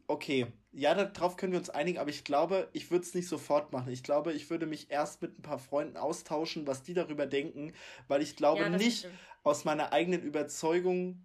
Okay, 0.07 0.47
ja, 0.71 0.95
darauf 0.95 1.37
können 1.37 1.53
wir 1.53 1.59
uns 1.59 1.71
einigen, 1.71 1.99
aber 1.99 2.11
ich 2.11 2.25
glaube, 2.25 2.69
ich 2.73 2.91
würde 2.91 3.05
es 3.05 3.15
nicht 3.15 3.29
sofort 3.29 3.73
machen. 3.73 3.93
Ich 3.93 4.03
glaube, 4.03 4.33
ich 4.33 4.49
würde 4.49 4.67
mich 4.67 4.91
erst 4.91 5.23
mit 5.23 5.39
ein 5.39 5.43
paar 5.43 5.59
Freunden 5.59 5.97
austauschen, 5.97 6.67
was 6.67 6.83
die 6.83 6.95
darüber 6.95 7.27
denken, 7.27 7.73
weil 8.09 8.23
ich 8.23 8.37
glaube 8.37 8.63
ja, 8.63 8.69
nicht 8.69 9.09
aus 9.43 9.65
meiner 9.65 9.93
eigenen 9.93 10.23
Überzeugung 10.23 11.25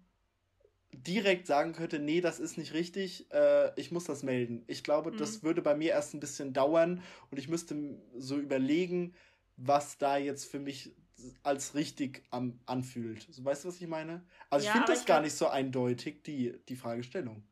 direkt 0.92 1.46
sagen 1.46 1.72
könnte, 1.72 1.98
nee, 1.98 2.20
das 2.20 2.40
ist 2.40 2.58
nicht 2.58 2.72
richtig, 2.72 3.30
äh, 3.32 3.78
ich 3.78 3.92
muss 3.92 4.04
das 4.04 4.22
melden. 4.22 4.64
Ich 4.66 4.82
glaube, 4.82 5.12
mhm. 5.12 5.18
das 5.18 5.42
würde 5.42 5.62
bei 5.62 5.74
mir 5.74 5.92
erst 5.92 6.14
ein 6.14 6.20
bisschen 6.20 6.52
dauern 6.52 7.02
und 7.30 7.38
ich 7.38 7.48
müsste 7.48 7.76
so 8.16 8.38
überlegen, 8.38 9.14
was 9.56 9.98
da 9.98 10.16
jetzt 10.16 10.46
für 10.46 10.58
mich 10.58 10.94
als 11.42 11.74
richtig 11.74 12.22
am, 12.30 12.60
anfühlt. 12.66 13.26
So, 13.30 13.44
weißt 13.44 13.64
du, 13.64 13.68
was 13.68 13.80
ich 13.80 13.86
meine? 13.86 14.24
Also 14.50 14.66
ja, 14.66 14.72
ich 14.72 14.76
finde 14.78 14.92
das 14.92 15.04
gar 15.04 15.20
nicht 15.20 15.34
so 15.34 15.48
eindeutig, 15.48 16.22
die, 16.22 16.54
die 16.68 16.76
Fragestellung. 16.76 17.44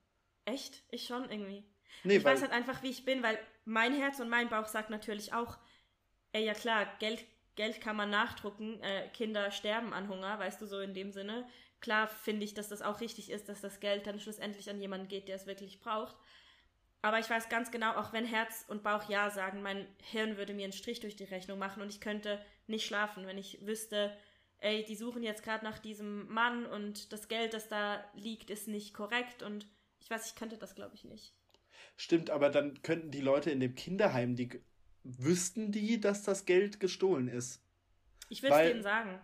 Echt? 0.47 0.83
Ich 0.91 1.07
schon 1.07 1.29
irgendwie. 1.29 1.65
Nee, 2.05 2.17
ich 2.17 2.25
weiß 2.25 2.41
halt 2.41 2.53
einfach, 2.53 2.83
wie 2.83 2.91
ich 2.91 3.05
bin, 3.05 3.23
weil 3.23 3.39
mein 3.65 3.93
Herz 3.93 4.21
und 4.21 4.29
mein 4.29 4.49
Bauch 4.49 4.67
sagt 4.67 4.91
natürlich 4.91 5.33
auch, 5.35 5.59
ey, 6.33 6.45
ja 6.45 6.55
klar, 6.55 6.87
Geld, 7.01 7.25
Geld 7.57 7.81
kann 7.81 7.97
man 7.97 8.11
nachdrucken, 8.11 8.81
äh, 8.83 9.09
Kinder 9.09 9.51
sterben 9.51 9.93
an 9.93 10.09
Hunger, 10.09 10.39
weißt 10.39 10.61
du, 10.61 10.67
so 10.67 10.81
in 10.81 10.95
dem 10.95 11.11
Sinne. 11.11 11.47
Klar 11.81 12.09
finde 12.09 12.45
ich, 12.45 12.55
dass 12.55 12.69
das 12.69 12.81
auch 12.81 13.01
richtig 13.01 13.31
ist, 13.31 13.49
dass 13.49 13.61
das 13.61 13.81
Geld 13.81 14.07
dann 14.07 14.21
schlussendlich 14.21 14.71
an 14.71 14.81
jemanden 14.81 15.09
geht, 15.09 15.29
der 15.29 15.37
es 15.37 15.47
wirklich 15.47 15.81
braucht. 15.81 16.17
Aber 17.03 17.19
ich 17.19 17.29
weiß 17.29 17.49
ganz 17.49 17.71
genau, 17.71 17.93
auch 17.97 18.13
wenn 18.13 18.25
Herz 18.25 18.65
und 18.69 18.83
Bauch 18.83 19.09
Ja 19.09 19.31
sagen, 19.31 19.63
mein 19.63 19.87
Hirn 20.03 20.37
würde 20.37 20.55
mir 20.55 20.65
einen 20.65 20.73
Strich 20.73 21.01
durch 21.01 21.17
die 21.17 21.25
Rechnung 21.25 21.59
machen 21.59 21.83
und 21.83 21.89
ich 21.89 22.01
könnte 22.01 22.41
nicht 22.67 22.87
schlafen, 22.87 23.27
wenn 23.27 23.39
ich 23.39 23.65
wüsste, 23.67 24.17
ey, 24.59 24.85
die 24.85 24.97
suchen 24.97 25.23
jetzt 25.23 25.43
gerade 25.43 25.65
nach 25.65 25.79
diesem 25.79 26.29
Mann 26.29 26.67
und 26.67 27.13
das 27.13 27.29
Geld, 27.29 27.53
das 27.55 27.69
da 27.69 28.05
liegt, 28.15 28.51
ist 28.51 28.69
nicht 28.69 28.95
korrekt 28.95 29.43
und 29.43 29.67
ich 30.07 30.11
weiß, 30.11 30.29
ich 30.29 30.35
könnte 30.37 30.57
das, 30.57 30.77
glaube 30.77 30.95
ich, 30.95 31.03
nicht. 31.03 31.35
Stimmt, 31.97 32.31
aber 32.31 32.49
dann 32.49 32.81
könnten 32.83 33.11
die 33.11 33.21
Leute 33.21 33.51
in 33.51 33.59
dem 33.59 33.75
Kinderheim, 33.75 34.37
die 34.37 34.63
wüssten 35.03 35.73
die, 35.73 36.01
dass 36.01 36.23
das 36.23 36.45
Geld 36.45 36.79
gestohlen 36.79 37.27
ist. 37.27 37.61
Ich 38.29 38.41
will 38.41 38.53
es 38.53 38.57
denen 38.57 38.83
sagen. 38.85 39.19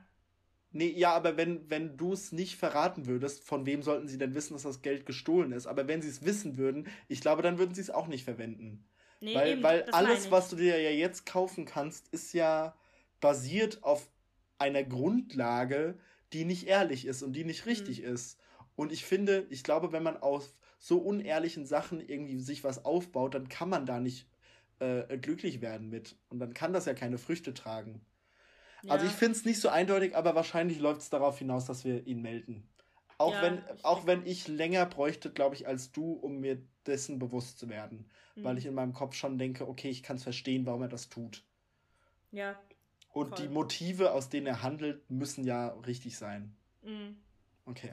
Nee, 0.72 0.90
ja, 0.90 1.12
aber 1.12 1.36
wenn, 1.36 1.70
wenn 1.70 1.96
du 1.96 2.12
es 2.12 2.32
nicht 2.32 2.56
verraten 2.56 3.06
würdest, 3.06 3.44
von 3.44 3.64
wem 3.64 3.82
sollten 3.82 4.08
sie 4.08 4.18
denn 4.18 4.34
wissen, 4.34 4.54
dass 4.54 4.64
das 4.64 4.82
Geld 4.82 5.06
gestohlen 5.06 5.52
ist? 5.52 5.68
Aber 5.68 5.86
wenn 5.86 6.02
sie 6.02 6.08
es 6.08 6.24
wissen 6.24 6.56
würden, 6.56 6.88
ich 7.06 7.20
glaube, 7.20 7.42
dann 7.42 7.58
würden 7.58 7.76
sie 7.76 7.80
es 7.80 7.90
auch 7.90 8.08
nicht 8.08 8.24
verwenden. 8.24 8.84
Nee, 9.20 9.36
weil 9.36 9.52
eben, 9.52 9.62
weil 9.62 9.84
alles, 9.92 10.32
was 10.32 10.48
du 10.48 10.56
dir 10.56 10.80
ja 10.80 10.90
jetzt 10.90 11.26
kaufen 11.26 11.64
kannst, 11.64 12.08
ist 12.08 12.32
ja 12.32 12.76
basiert 13.20 13.84
auf 13.84 14.10
einer 14.58 14.82
Grundlage, 14.82 15.96
die 16.32 16.44
nicht 16.44 16.66
ehrlich 16.66 17.06
ist 17.06 17.22
und 17.22 17.34
die 17.34 17.44
nicht 17.44 17.66
richtig 17.66 18.00
mhm. 18.00 18.14
ist. 18.14 18.40
Und 18.74 18.90
ich 18.90 19.04
finde, 19.04 19.46
ich 19.48 19.62
glaube, 19.62 19.92
wenn 19.92 20.02
man 20.02 20.16
auf 20.16 20.52
so 20.82 20.98
unehrlichen 20.98 21.64
Sachen 21.64 22.00
irgendwie 22.00 22.40
sich 22.40 22.64
was 22.64 22.84
aufbaut, 22.84 23.36
dann 23.36 23.48
kann 23.48 23.68
man 23.68 23.86
da 23.86 24.00
nicht 24.00 24.26
äh, 24.80 25.16
glücklich 25.16 25.60
werden 25.60 25.88
mit. 25.88 26.16
Und 26.28 26.40
dann 26.40 26.54
kann 26.54 26.72
das 26.72 26.86
ja 26.86 26.92
keine 26.92 27.18
Früchte 27.18 27.54
tragen. 27.54 28.04
Ja. 28.82 28.94
Also 28.94 29.06
ich 29.06 29.12
finde 29.12 29.38
es 29.38 29.44
nicht 29.44 29.60
so 29.60 29.68
eindeutig, 29.68 30.16
aber 30.16 30.34
wahrscheinlich 30.34 30.80
läuft 30.80 31.02
es 31.02 31.08
darauf 31.08 31.38
hinaus, 31.38 31.66
dass 31.66 31.84
wir 31.84 32.04
ihn 32.08 32.20
melden. 32.20 32.68
Auch, 33.16 33.32
ja, 33.32 33.42
wenn, 33.42 33.62
auch 33.84 34.06
wenn 34.06 34.26
ich 34.26 34.48
länger 34.48 34.84
bräuchte, 34.86 35.30
glaube 35.30 35.54
ich, 35.54 35.68
als 35.68 35.92
du, 35.92 36.14
um 36.14 36.40
mir 36.40 36.60
dessen 36.84 37.20
bewusst 37.20 37.60
zu 37.60 37.68
werden. 37.68 38.10
Mhm. 38.34 38.42
Weil 38.42 38.58
ich 38.58 38.66
in 38.66 38.74
meinem 38.74 38.92
Kopf 38.92 39.14
schon 39.14 39.38
denke, 39.38 39.68
okay, 39.68 39.88
ich 39.88 40.02
kann 40.02 40.16
es 40.16 40.24
verstehen, 40.24 40.66
warum 40.66 40.82
er 40.82 40.88
das 40.88 41.08
tut. 41.08 41.44
Ja. 42.32 42.60
Und 43.12 43.28
voll. 43.28 43.38
die 43.38 43.54
Motive, 43.54 44.10
aus 44.10 44.30
denen 44.30 44.48
er 44.48 44.62
handelt, 44.64 45.08
müssen 45.08 45.44
ja 45.44 45.68
richtig 45.86 46.18
sein. 46.18 46.56
Mhm. 46.82 47.18
Okay. 47.66 47.92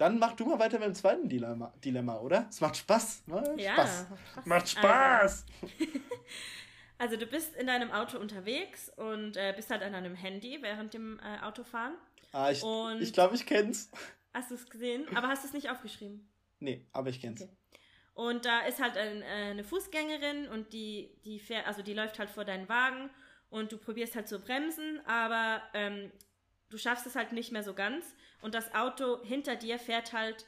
Dann 0.00 0.18
mach 0.18 0.32
du 0.32 0.46
mal 0.46 0.58
weiter 0.58 0.78
mit 0.78 0.88
dem 0.88 0.94
zweiten 0.94 1.28
Dilemma, 1.28 1.74
Dilemma 1.84 2.18
oder? 2.20 2.46
Es 2.48 2.62
macht 2.62 2.74
Spaß. 2.78 3.24
Macht 3.26 3.60
ja, 3.60 3.74
Spaß. 3.74 4.06
Macht 4.46 4.68
Spaß. 4.70 5.44
Also, 5.60 5.98
also, 6.98 7.16
du 7.18 7.26
bist 7.26 7.54
in 7.56 7.66
deinem 7.66 7.90
Auto 7.90 8.18
unterwegs 8.18 8.90
und 8.96 9.36
äh, 9.36 9.52
bist 9.54 9.68
halt 9.68 9.82
an 9.82 9.92
deinem 9.92 10.14
Handy 10.14 10.56
während 10.62 10.94
dem 10.94 11.20
äh, 11.20 11.44
Autofahren. 11.44 11.96
Ah, 12.32 12.50
ich 12.50 12.60
glaube, 12.60 13.02
ich, 13.02 13.12
glaub, 13.12 13.34
ich 13.34 13.44
kenn's. 13.44 13.90
Hast 14.32 14.50
du 14.50 14.54
es 14.54 14.70
gesehen? 14.70 15.06
Aber 15.14 15.28
hast 15.28 15.44
du 15.44 15.48
es 15.48 15.52
nicht 15.52 15.68
aufgeschrieben? 15.68 16.26
Nee, 16.60 16.86
aber 16.94 17.10
ich 17.10 17.20
kenn's. 17.20 17.42
Okay. 17.42 17.50
Und 18.14 18.46
da 18.46 18.60
ist 18.60 18.80
halt 18.80 18.96
ein, 18.96 19.20
äh, 19.20 19.50
eine 19.50 19.64
Fußgängerin 19.64 20.48
und 20.48 20.72
die, 20.72 21.10
die 21.26 21.40
fährt, 21.40 21.66
also 21.66 21.82
die 21.82 21.92
läuft 21.92 22.18
halt 22.18 22.30
vor 22.30 22.46
deinen 22.46 22.70
Wagen 22.70 23.10
und 23.50 23.70
du 23.70 23.76
probierst 23.76 24.16
halt 24.16 24.28
zu 24.28 24.38
bremsen, 24.38 25.00
aber 25.04 25.60
ähm, 25.74 26.10
du 26.70 26.78
schaffst 26.78 27.06
es 27.06 27.16
halt 27.16 27.32
nicht 27.32 27.52
mehr 27.52 27.62
so 27.62 27.74
ganz 27.74 28.04
und 28.40 28.54
das 28.54 28.74
Auto 28.74 29.22
hinter 29.24 29.56
dir 29.56 29.78
fährt 29.78 30.12
halt 30.12 30.46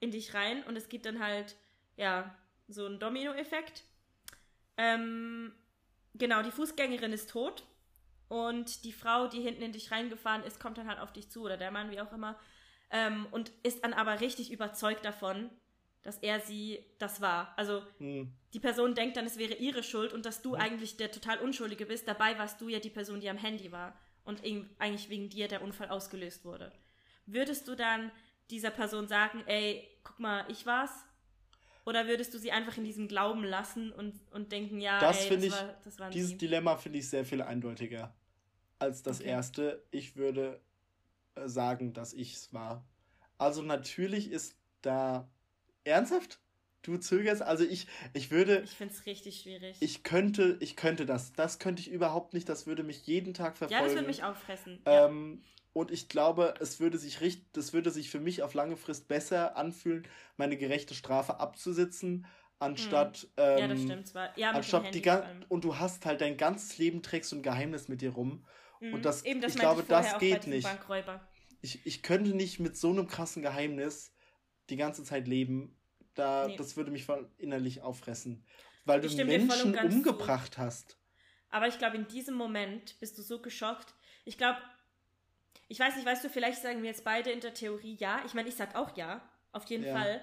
in 0.00 0.10
dich 0.10 0.34
rein 0.34 0.62
und 0.64 0.76
es 0.76 0.88
gibt 0.88 1.06
dann 1.06 1.20
halt, 1.20 1.56
ja, 1.96 2.34
so 2.68 2.86
einen 2.86 2.98
Domino-Effekt. 2.98 3.84
Ähm, 4.76 5.52
genau, 6.14 6.42
die 6.42 6.50
Fußgängerin 6.50 7.12
ist 7.12 7.30
tot 7.30 7.64
und 8.28 8.84
die 8.84 8.92
Frau, 8.92 9.28
die 9.28 9.40
hinten 9.40 9.62
in 9.62 9.72
dich 9.72 9.90
reingefahren 9.90 10.42
ist, 10.44 10.58
kommt 10.58 10.78
dann 10.78 10.88
halt 10.88 10.98
auf 10.98 11.12
dich 11.12 11.30
zu 11.30 11.42
oder 11.42 11.58
der 11.58 11.70
Mann, 11.70 11.90
wie 11.90 12.00
auch 12.00 12.12
immer, 12.12 12.38
ähm, 12.90 13.26
und 13.30 13.52
ist 13.62 13.84
dann 13.84 13.92
aber 13.92 14.20
richtig 14.20 14.50
überzeugt 14.50 15.04
davon, 15.04 15.50
dass 16.02 16.16
er 16.18 16.40
sie 16.40 16.82
das 16.98 17.20
war. 17.20 17.52
Also 17.58 17.82
hm. 17.98 18.32
die 18.54 18.60
Person 18.60 18.94
denkt 18.94 19.18
dann, 19.18 19.26
es 19.26 19.36
wäre 19.36 19.54
ihre 19.54 19.82
Schuld 19.82 20.14
und 20.14 20.24
dass 20.24 20.40
du 20.40 20.54
hm. 20.54 20.60
eigentlich 20.60 20.96
der 20.96 21.12
total 21.12 21.38
Unschuldige 21.40 21.84
bist. 21.84 22.08
Dabei 22.08 22.38
warst 22.38 22.58
du 22.62 22.68
ja 22.68 22.78
die 22.78 22.88
Person, 22.88 23.20
die 23.20 23.28
am 23.28 23.36
Handy 23.36 23.70
war 23.70 23.98
und 24.24 24.42
eigentlich 24.78 25.08
wegen 25.08 25.28
dir 25.28 25.48
der 25.48 25.62
Unfall 25.62 25.88
ausgelöst 25.88 26.44
wurde. 26.44 26.72
Würdest 27.26 27.68
du 27.68 27.74
dann 27.74 28.10
dieser 28.50 28.70
Person 28.70 29.08
sagen, 29.08 29.42
ey, 29.46 29.88
guck 30.02 30.18
mal, 30.18 30.44
ich 30.48 30.66
war's? 30.66 30.90
Oder 31.86 32.06
würdest 32.06 32.34
du 32.34 32.38
sie 32.38 32.52
einfach 32.52 32.76
in 32.76 32.84
diesem 32.84 33.08
Glauben 33.08 33.44
lassen 33.44 33.92
und, 33.92 34.14
und 34.32 34.52
denken, 34.52 34.80
ja, 34.80 35.00
das 35.00 35.24
ey, 35.24 35.36
das, 35.36 35.44
ich, 35.44 35.52
war, 35.52 35.74
das 35.84 35.98
war 35.98 36.10
Dieses 36.10 36.30
die. 36.32 36.38
Dilemma 36.38 36.76
finde 36.76 36.98
ich 36.98 37.08
sehr 37.08 37.24
viel 37.24 37.42
eindeutiger 37.42 38.14
als 38.78 39.02
das 39.02 39.20
okay. 39.20 39.30
erste. 39.30 39.82
Ich 39.90 40.16
würde 40.16 40.60
äh, 41.34 41.48
sagen, 41.48 41.92
dass 41.92 42.12
ich 42.12 42.34
es 42.34 42.52
war. 42.52 42.84
Also 43.38 43.62
natürlich 43.62 44.30
ist 44.30 44.56
da 44.82 45.28
ernsthaft. 45.84 46.40
Du 46.82 46.96
zögerst, 46.96 47.42
also 47.42 47.64
ich, 47.64 47.86
ich 48.14 48.30
würde. 48.30 48.62
Ich 48.64 48.70
finde 48.70 48.94
es 48.94 49.04
richtig 49.04 49.40
schwierig. 49.40 49.76
Ich 49.80 50.02
könnte, 50.02 50.56
ich 50.60 50.76
könnte 50.76 51.04
das. 51.04 51.32
Das 51.34 51.58
könnte 51.58 51.82
ich 51.82 51.90
überhaupt 51.90 52.32
nicht. 52.32 52.48
Das 52.48 52.66
würde 52.66 52.82
mich 52.82 53.06
jeden 53.06 53.34
Tag 53.34 53.58
verfolgen. 53.58 53.82
Ja, 53.82 53.86
das 53.86 53.94
würde 53.94 54.06
mich 54.06 54.24
auffressen. 54.24 54.80
Ähm, 54.86 55.42
ja. 55.42 55.50
Und 55.72 55.90
ich 55.90 56.08
glaube, 56.08 56.54
es 56.58 56.80
würde 56.80 56.98
sich 56.98 57.20
richtig, 57.20 57.52
das 57.52 57.72
würde 57.72 57.90
sich 57.90 58.10
für 58.10 58.18
mich 58.18 58.42
auf 58.42 58.54
lange 58.54 58.76
Frist 58.76 59.08
besser 59.08 59.56
anfühlen, 59.56 60.06
meine 60.36 60.56
gerechte 60.56 60.94
Strafe 60.94 61.38
abzusitzen, 61.38 62.26
anstatt. 62.58 63.22
Hm. 63.22 63.28
Ähm, 63.36 63.58
ja, 63.58 63.68
das 63.68 63.82
stimmt 63.82 64.06
zwar. 64.08 64.38
Ja, 64.38 64.48
mit 64.48 64.56
anstatt 64.56 64.94
die 64.94 65.02
Und 65.48 65.64
du 65.64 65.78
hast 65.78 66.06
halt 66.06 66.22
dein 66.22 66.36
ganzes 66.36 66.78
Leben 66.78 67.02
trägst 67.02 67.30
so 67.30 67.36
ein 67.36 67.42
Geheimnis 67.42 67.88
mit 67.88 68.00
dir 68.00 68.10
rum. 68.10 68.44
Mhm. 68.80 68.94
Und 68.94 69.04
das, 69.04 69.24
Eben, 69.24 69.40
das 69.40 69.54
ich 69.54 69.60
glaube, 69.60 69.82
ich 69.82 69.88
das 69.88 70.18
geht 70.18 70.46
nicht. 70.46 70.68
Ich, 71.62 71.84
ich 71.84 72.02
könnte 72.02 72.34
nicht 72.34 72.58
mit 72.58 72.76
so 72.76 72.90
einem 72.90 73.06
krassen 73.06 73.42
Geheimnis 73.42 74.12
die 74.70 74.76
ganze 74.76 75.04
Zeit 75.04 75.28
leben. 75.28 75.76
Da, 76.14 76.46
nee. 76.46 76.56
Das 76.56 76.76
würde 76.76 76.90
mich 76.90 77.06
innerlich 77.38 77.82
auffressen. 77.82 78.44
Weil 78.84 79.00
du 79.00 79.24
Menschen 79.24 79.78
umgebracht 79.78 80.54
zu. 80.54 80.60
hast. 80.60 80.96
Aber 81.50 81.68
ich 81.68 81.78
glaube, 81.78 81.96
in 81.96 82.06
diesem 82.08 82.34
Moment 82.34 82.98
bist 83.00 83.18
du 83.18 83.22
so 83.22 83.40
geschockt. 83.40 83.94
Ich 84.24 84.38
glaube, 84.38 84.58
ich 85.68 85.78
weiß 85.78 85.96
nicht, 85.96 86.06
weißt 86.06 86.24
du, 86.24 86.28
vielleicht 86.28 86.62
sagen 86.62 86.82
wir 86.82 86.90
jetzt 86.90 87.04
beide 87.04 87.30
in 87.30 87.40
der 87.40 87.54
Theorie 87.54 87.96
ja. 87.98 88.22
Ich 88.26 88.34
meine, 88.34 88.48
ich 88.48 88.54
sag 88.54 88.74
auch 88.74 88.96
ja, 88.96 89.22
auf 89.52 89.64
jeden 89.66 89.84
ja. 89.84 89.92
Fall. 89.92 90.20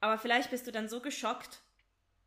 Aber 0.00 0.18
vielleicht 0.18 0.50
bist 0.50 0.66
du 0.66 0.72
dann 0.72 0.88
so 0.88 1.00
geschockt. 1.00 1.60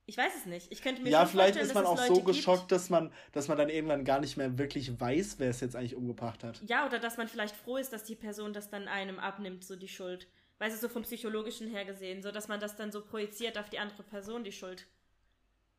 Ich 0.05 0.17
weiß 0.17 0.33
es 0.35 0.45
nicht. 0.45 0.71
Ich 0.71 0.81
könnte 0.81 1.01
mir 1.01 1.09
ja, 1.09 1.25
vielleicht 1.25 1.55
ist 1.55 1.73
man 1.73 1.85
auch 1.85 1.97
so 1.97 2.15
gibt. 2.15 2.25
geschockt, 2.25 2.71
dass 2.71 2.89
man, 2.89 3.13
dass 3.31 3.47
man 3.47 3.57
dann 3.57 3.69
irgendwann 3.69 4.03
gar 4.03 4.19
nicht 4.19 4.35
mehr 4.35 4.57
wirklich 4.57 4.99
weiß, 4.99 5.35
wer 5.37 5.49
es 5.49 5.61
jetzt 5.61 5.75
eigentlich 5.75 5.95
umgebracht 5.95 6.43
hat. 6.43 6.61
Ja, 6.67 6.85
oder 6.85 6.99
dass 6.99 7.17
man 7.17 7.27
vielleicht 7.27 7.55
froh 7.55 7.77
ist, 7.77 7.93
dass 7.93 8.03
die 8.03 8.15
Person 8.15 8.51
das 8.53 8.69
dann 8.69 8.87
einem 8.87 9.19
abnimmt, 9.19 9.63
so 9.63 9.75
die 9.75 9.87
Schuld. 9.87 10.27
Weißt 10.61 10.75
du, 10.75 10.87
so 10.87 10.93
vom 10.93 11.01
Psychologischen 11.01 11.67
her 11.69 11.85
gesehen, 11.85 12.21
so 12.21 12.31
dass 12.31 12.47
man 12.47 12.59
das 12.59 12.75
dann 12.75 12.91
so 12.91 13.01
projiziert 13.03 13.57
auf 13.57 13.71
die 13.71 13.79
andere 13.79 14.03
Person, 14.03 14.43
die 14.43 14.51
Schuld. 14.51 14.85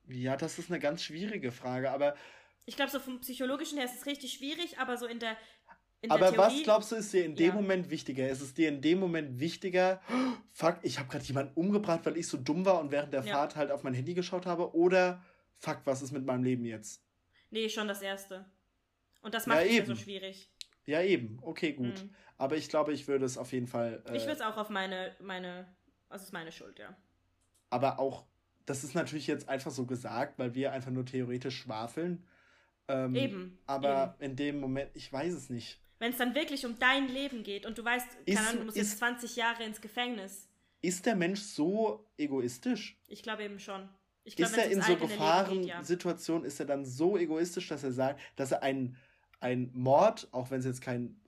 Ja, 0.08 0.36
das 0.36 0.58
ist 0.58 0.72
eine 0.72 0.80
ganz 0.80 1.04
schwierige 1.04 1.52
Frage, 1.52 1.92
aber. 1.92 2.16
Ich 2.66 2.74
glaube, 2.74 2.90
so 2.90 2.98
vom 2.98 3.20
Psychologischen 3.20 3.78
her 3.78 3.86
ist 3.86 3.94
es 3.94 4.06
richtig 4.06 4.32
schwierig, 4.32 4.80
aber 4.80 4.96
so 4.96 5.06
in 5.06 5.20
der, 5.20 5.36
aber 6.08 6.32
Theorie, 6.32 6.36
was 6.36 6.62
glaubst 6.64 6.90
du, 6.90 6.96
ist 6.96 7.12
dir 7.12 7.24
in 7.24 7.36
dem 7.36 7.46
ja. 7.46 7.54
Moment 7.54 7.90
wichtiger? 7.90 8.28
Ist 8.28 8.40
es 8.40 8.54
dir 8.54 8.70
in 8.70 8.82
dem 8.82 8.98
Moment 8.98 9.38
wichtiger, 9.38 10.02
fuck, 10.50 10.78
ich 10.82 10.98
habe 10.98 11.08
gerade 11.08 11.24
jemanden 11.26 11.52
umgebracht, 11.54 12.00
weil 12.02 12.16
ich 12.16 12.26
so 12.26 12.36
dumm 12.36 12.66
war 12.66 12.80
und 12.80 12.90
während 12.90 13.12
der 13.12 13.22
ja. 13.22 13.36
Fahrt 13.36 13.54
halt 13.54 13.70
auf 13.70 13.84
mein 13.84 13.94
Handy 13.94 14.14
geschaut 14.14 14.46
habe? 14.46 14.74
Oder 14.74 15.24
fuck, 15.58 15.82
was 15.84 16.02
ist 16.02 16.10
mit 16.10 16.26
meinem 16.26 16.42
Leben 16.42 16.64
jetzt? 16.64 17.04
Nee, 17.50 17.68
schon 17.68 17.86
das 17.86 18.02
Erste. 18.02 18.50
Und 19.20 19.32
das 19.32 19.46
macht 19.46 19.64
es 19.64 19.76
ja 19.76 19.86
so 19.86 19.94
schwierig. 19.94 20.51
Ja, 20.86 21.02
eben. 21.02 21.38
Okay, 21.42 21.72
gut. 21.72 22.02
Mhm. 22.02 22.14
Aber 22.38 22.56
ich 22.56 22.68
glaube, 22.68 22.92
ich 22.92 23.06
würde 23.08 23.24
es 23.24 23.38
auf 23.38 23.52
jeden 23.52 23.66
Fall. 23.66 24.02
Äh, 24.06 24.16
ich 24.16 24.22
würde 24.22 24.36
es 24.36 24.40
auch 24.40 24.56
auf 24.56 24.68
meine, 24.68 25.14
meine, 25.20 25.66
also 26.08 26.24
ist 26.24 26.32
meine 26.32 26.52
Schuld, 26.52 26.78
ja. 26.78 26.96
Aber 27.70 27.98
auch, 27.98 28.24
das 28.66 28.84
ist 28.84 28.94
natürlich 28.94 29.26
jetzt 29.26 29.48
einfach 29.48 29.70
so 29.70 29.86
gesagt, 29.86 30.38
weil 30.38 30.54
wir 30.54 30.72
einfach 30.72 30.90
nur 30.90 31.06
theoretisch 31.06 31.58
schwafeln. 31.58 32.26
Ähm, 32.88 33.14
eben. 33.14 33.58
Aber 33.66 34.16
eben. 34.18 34.30
in 34.30 34.36
dem 34.36 34.60
Moment, 34.60 34.90
ich 34.94 35.12
weiß 35.12 35.32
es 35.32 35.50
nicht 35.50 35.82
wenn 36.02 36.10
es 36.10 36.18
dann 36.18 36.34
wirklich 36.34 36.66
um 36.66 36.76
dein 36.80 37.06
Leben 37.06 37.44
geht 37.44 37.64
und 37.64 37.78
du 37.78 37.84
weißt, 37.84 38.08
ist, 38.24 38.36
Ahnung, 38.36 38.58
du 38.58 38.64
musst 38.64 38.76
ist, 38.76 38.90
jetzt 38.90 38.98
20 38.98 39.36
Jahre 39.36 39.62
ins 39.62 39.80
Gefängnis. 39.80 40.48
Ist 40.80 41.06
der 41.06 41.14
Mensch 41.14 41.40
so 41.40 42.10
egoistisch? 42.16 42.98
Ich 43.06 43.22
glaube 43.22 43.44
eben 43.44 43.60
schon. 43.60 43.88
Ich 44.24 44.34
glaub, 44.34 44.50
ist 44.50 44.58
er 44.58 44.68
in 44.68 44.82
so 44.82 44.96
Gefahrensituationen, 44.96 46.42
ja. 46.42 46.48
ist 46.48 46.58
er 46.58 46.66
dann 46.66 46.84
so 46.84 47.16
egoistisch, 47.16 47.68
dass 47.68 47.84
er 47.84 47.92
sagt, 47.92 48.20
dass 48.34 48.50
er 48.50 48.64
einen, 48.64 48.96
einen 49.42 49.70
Mord, 49.74 50.28
auch 50.32 50.50
wenn 50.50 50.60
es 50.60 50.66
jetzt 50.66 50.80
kein 50.80 51.20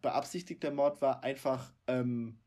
beabsichtigter 0.00 0.70
Mord 0.70 1.00
war, 1.02 1.22
einfach 1.22 1.72
ähm, 1.86 2.38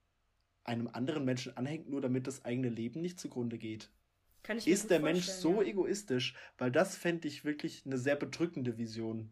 einem 0.64 0.88
anderen 0.88 1.26
Menschen 1.26 1.56
anhängt, 1.58 1.90
nur 1.90 2.02
damit 2.02 2.28
das 2.28 2.46
eigene 2.46 2.70
Leben 2.70 3.02
nicht 3.02 3.20
zugrunde 3.20 3.58
geht? 3.58 3.90
Kann 4.44 4.58
ich 4.58 4.66
mir 4.66 4.74
ist 4.74 4.90
der 4.90 5.00
Mensch 5.00 5.26
so 5.26 5.62
ja. 5.62 5.68
egoistisch? 5.68 6.34
Weil 6.58 6.72
das 6.72 6.96
fände 6.96 7.28
ich 7.28 7.46
wirklich 7.46 7.84
eine 7.86 7.98
sehr 7.98 8.16
bedrückende 8.16 8.78
Vision. 8.78 9.32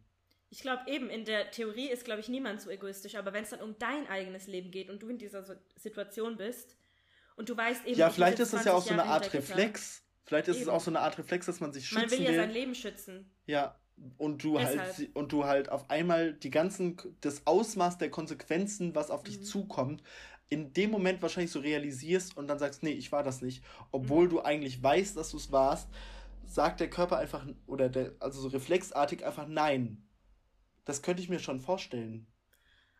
Ich 0.50 0.60
glaube 0.60 0.82
eben, 0.86 1.08
in 1.10 1.24
der 1.24 1.50
Theorie 1.50 1.88
ist, 1.88 2.04
glaube 2.04 2.20
ich, 2.20 2.28
niemand 2.28 2.60
so 2.60 2.70
egoistisch, 2.70 3.14
aber 3.14 3.32
wenn 3.32 3.44
es 3.44 3.50
dann 3.50 3.60
um 3.60 3.76
dein 3.78 4.08
eigenes 4.08 4.46
Leben 4.46 4.70
geht 4.70 4.90
und 4.90 5.02
du 5.02 5.08
in 5.08 5.18
dieser 5.18 5.44
Situation 5.76 6.36
bist 6.36 6.76
und 7.36 7.48
du 7.48 7.56
weißt 7.56 7.86
eben. 7.86 7.98
Ja, 7.98 8.10
vielleicht 8.10 8.40
ist 8.40 8.52
es 8.52 8.64
ja 8.64 8.72
auch 8.72 8.82
so 8.82 8.92
eine 8.92 9.04
Art 9.04 9.32
Reflex. 9.32 10.04
Vielleicht 10.24 10.48
ist 10.48 10.56
eben. 10.56 10.62
es 10.64 10.68
auch 10.68 10.80
so 10.80 10.90
eine 10.90 11.00
Art 11.00 11.18
Reflex, 11.18 11.46
dass 11.46 11.60
man 11.60 11.72
sich 11.72 11.88
schützen 11.88 12.02
will. 12.02 12.18
Man 12.18 12.18
will 12.18 12.24
ja 12.24 12.30
will. 12.30 12.38
sein 12.38 12.50
Leben 12.50 12.74
schützen. 12.74 13.30
Ja, 13.46 13.79
und 14.18 14.42
du 14.42 14.58
halt 14.58 14.72
Deshalb. 14.72 14.96
halt 14.96 15.16
und 15.16 15.32
du 15.32 15.44
halt 15.44 15.70
auf 15.70 15.90
einmal 15.90 16.32
die 16.32 16.50
ganzen 16.50 16.96
das 17.20 17.46
Ausmaß 17.46 17.98
der 17.98 18.10
Konsequenzen, 18.10 18.94
was 18.94 19.10
auf 19.10 19.22
dich 19.22 19.38
mhm. 19.38 19.44
zukommt, 19.44 20.02
in 20.48 20.72
dem 20.72 20.90
Moment 20.90 21.22
wahrscheinlich 21.22 21.52
so 21.52 21.60
realisierst 21.60 22.36
und 22.36 22.48
dann 22.48 22.58
sagst, 22.58 22.82
nee, 22.82 22.92
ich 22.92 23.12
war 23.12 23.22
das 23.22 23.40
nicht, 23.42 23.64
obwohl 23.92 24.26
mhm. 24.26 24.30
du 24.30 24.40
eigentlich 24.40 24.82
weißt, 24.82 25.16
dass 25.16 25.30
du 25.30 25.36
es 25.36 25.52
warst, 25.52 25.88
sagt 26.44 26.80
der 26.80 26.90
Körper 26.90 27.18
einfach 27.18 27.46
oder 27.66 27.88
der 27.88 28.14
also 28.20 28.40
so 28.40 28.48
reflexartig 28.48 29.24
einfach 29.24 29.46
nein. 29.46 30.06
Das 30.84 31.02
könnte 31.02 31.22
ich 31.22 31.28
mir 31.28 31.38
schon 31.38 31.60
vorstellen. 31.60 32.26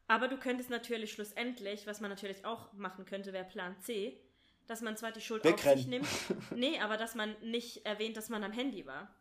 Aber 0.07 0.29
du 0.29 0.37
könntest 0.39 0.71
natürlich 0.71 1.13
schlussendlich, 1.13 1.87
was 1.87 2.01
man 2.01 2.11
natürlich 2.11 2.45
auch 2.45 2.73
machen 2.73 3.05
könnte, 3.05 3.33
wäre 3.33 3.45
Plan 3.45 3.77
C, 3.81 4.21
dass 4.67 4.81
man 4.81 4.97
zwar 4.97 5.13
die 5.13 5.21
Schuld 5.21 5.45
Wegrennen. 5.45 5.73
auf 5.73 5.79
sich 5.79 5.87
nimmt, 5.87 6.09
nee, 6.57 6.79
aber 6.81 6.97
dass 6.97 7.15
man 7.15 7.35
nicht 7.43 7.87
erwähnt, 7.87 8.17
dass 8.17 8.29
man 8.29 8.45
am 8.45 8.53
Handy 8.53 8.87
war. 8.87 9.15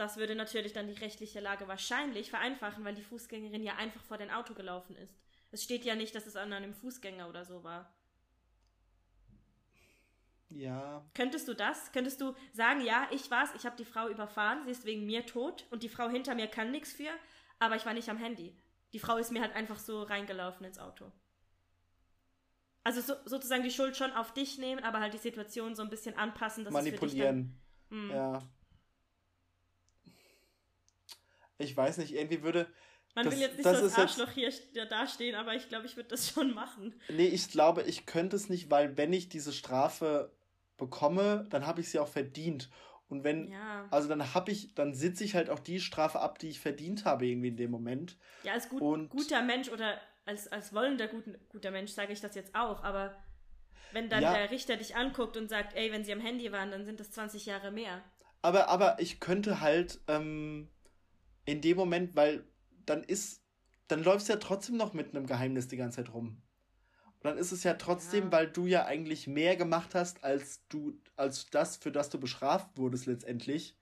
Das 0.00 0.16
würde 0.16 0.34
natürlich 0.34 0.72
dann 0.72 0.86
die 0.86 0.94
rechtliche 0.94 1.40
Lage 1.40 1.68
wahrscheinlich 1.68 2.30
vereinfachen, 2.30 2.86
weil 2.86 2.94
die 2.94 3.02
Fußgängerin 3.02 3.62
ja 3.62 3.76
einfach 3.76 4.02
vor 4.02 4.16
dein 4.16 4.30
Auto 4.30 4.54
gelaufen 4.54 4.96
ist. 4.96 5.14
Es 5.50 5.62
steht 5.62 5.84
ja 5.84 5.94
nicht, 5.94 6.14
dass 6.14 6.26
es 6.26 6.36
an 6.36 6.54
einem 6.54 6.72
Fußgänger 6.72 7.28
oder 7.28 7.44
so 7.44 7.64
war. 7.64 7.92
Ja. 10.48 11.04
Könntest 11.12 11.48
du 11.48 11.54
das? 11.54 11.92
Könntest 11.92 12.22
du 12.22 12.34
sagen, 12.54 12.80
ja, 12.80 13.08
ich 13.10 13.30
war's, 13.30 13.50
ich 13.54 13.66
habe 13.66 13.76
die 13.76 13.84
Frau 13.84 14.08
überfahren, 14.08 14.64
sie 14.64 14.70
ist 14.70 14.86
wegen 14.86 15.04
mir 15.04 15.26
tot 15.26 15.66
und 15.68 15.82
die 15.82 15.90
Frau 15.90 16.08
hinter 16.08 16.34
mir 16.34 16.46
kann 16.46 16.70
nichts 16.70 16.94
für, 16.94 17.10
aber 17.58 17.76
ich 17.76 17.84
war 17.84 17.92
nicht 17.92 18.08
am 18.08 18.16
Handy. 18.16 18.56
Die 18.94 19.00
Frau 19.00 19.18
ist 19.18 19.30
mir 19.30 19.42
halt 19.42 19.54
einfach 19.54 19.78
so 19.78 20.02
reingelaufen 20.02 20.64
ins 20.64 20.78
Auto. 20.78 21.12
Also 22.84 23.02
so, 23.02 23.16
sozusagen 23.26 23.64
die 23.64 23.70
Schuld 23.70 23.98
schon 23.98 24.12
auf 24.12 24.32
dich 24.32 24.56
nehmen, 24.56 24.82
aber 24.82 25.00
halt 25.00 25.12
die 25.12 25.18
Situation 25.18 25.74
so 25.74 25.82
ein 25.82 25.90
bisschen 25.90 26.16
anpassen, 26.16 26.64
dass 26.64 26.72
Manipulieren. 26.72 27.60
Es 27.84 27.88
für 27.90 27.94
dich 27.96 28.08
dann, 28.08 28.16
ja. 28.16 28.42
Ich 31.60 31.76
weiß 31.76 31.98
nicht, 31.98 32.14
irgendwie 32.14 32.42
würde. 32.42 32.66
Man 33.14 33.24
das, 33.24 33.34
will 33.34 33.40
jetzt 33.40 33.56
nicht 33.56 33.64
so 33.64 33.70
als 33.70 33.94
Arschloch 33.96 34.32
jetzt, 34.36 34.68
hier 34.72 34.86
dastehen, 34.86 35.34
aber 35.34 35.54
ich 35.54 35.68
glaube, 35.68 35.86
ich 35.86 35.96
würde 35.96 36.10
das 36.10 36.30
schon 36.30 36.54
machen. 36.54 36.94
Nee, 37.08 37.26
ich 37.26 37.50
glaube, 37.50 37.82
ich 37.82 38.06
könnte 38.06 38.36
es 38.36 38.48
nicht, 38.48 38.70
weil 38.70 38.96
wenn 38.96 39.12
ich 39.12 39.28
diese 39.28 39.52
Strafe 39.52 40.32
bekomme, 40.76 41.46
dann 41.50 41.66
habe 41.66 41.80
ich 41.80 41.90
sie 41.90 41.98
auch 41.98 42.08
verdient. 42.08 42.70
Und 43.08 43.24
wenn, 43.24 43.50
ja. 43.50 43.88
also 43.90 44.08
dann 44.08 44.34
habe 44.34 44.52
ich, 44.52 44.74
dann 44.76 44.94
sitze 44.94 45.24
ich 45.24 45.34
halt 45.34 45.50
auch 45.50 45.58
die 45.58 45.80
Strafe 45.80 46.20
ab, 46.20 46.38
die 46.38 46.48
ich 46.48 46.60
verdient 46.60 47.04
habe 47.04 47.26
irgendwie 47.26 47.48
in 47.48 47.56
dem 47.56 47.72
Moment. 47.72 48.16
Ja, 48.44 48.52
als 48.52 48.68
gut, 48.68 48.80
und, 48.80 49.08
guter 49.08 49.42
Mensch 49.42 49.68
oder 49.68 50.00
als, 50.24 50.46
als 50.46 50.72
wollender 50.72 51.08
guten, 51.08 51.36
guter 51.48 51.72
Mensch 51.72 51.90
sage 51.90 52.12
ich 52.12 52.20
das 52.20 52.36
jetzt 52.36 52.54
auch, 52.54 52.84
aber 52.84 53.16
wenn 53.92 54.08
dann 54.08 54.22
ja. 54.22 54.32
der 54.32 54.50
Richter 54.52 54.76
dich 54.76 54.94
anguckt 54.94 55.36
und 55.36 55.48
sagt, 55.48 55.74
ey, 55.74 55.90
wenn 55.90 56.04
sie 56.04 56.12
am 56.12 56.20
Handy 56.20 56.52
waren, 56.52 56.70
dann 56.70 56.84
sind 56.84 57.00
das 57.00 57.10
20 57.10 57.46
Jahre 57.46 57.72
mehr. 57.72 58.02
Aber, 58.42 58.68
aber 58.68 59.00
ich 59.00 59.18
könnte 59.18 59.60
halt 59.60 60.00
ähm, 60.06 60.68
in 61.44 61.60
dem 61.60 61.76
Moment, 61.76 62.16
weil 62.16 62.44
dann 62.86 63.02
ist, 63.02 63.42
dann 63.88 64.02
läufst 64.02 64.28
du 64.28 64.34
ja 64.34 64.38
trotzdem 64.38 64.76
noch 64.76 64.92
mit 64.92 65.14
einem 65.14 65.26
Geheimnis 65.26 65.68
die 65.68 65.76
ganze 65.76 66.04
Zeit 66.04 66.14
rum. 66.14 66.42
Und 67.06 67.24
dann 67.24 67.38
ist 67.38 67.52
es 67.52 67.64
ja 67.64 67.74
trotzdem, 67.74 68.24
ja. 68.24 68.32
weil 68.32 68.48
du 68.48 68.66
ja 68.66 68.86
eigentlich 68.86 69.26
mehr 69.26 69.56
gemacht 69.56 69.94
hast, 69.94 70.24
als 70.24 70.66
du, 70.68 70.98
als 71.16 71.50
das, 71.50 71.76
für 71.76 71.92
das 71.92 72.08
du 72.08 72.18
bestraft 72.18 72.78
wurdest 72.78 73.06
letztendlich. 73.06 73.76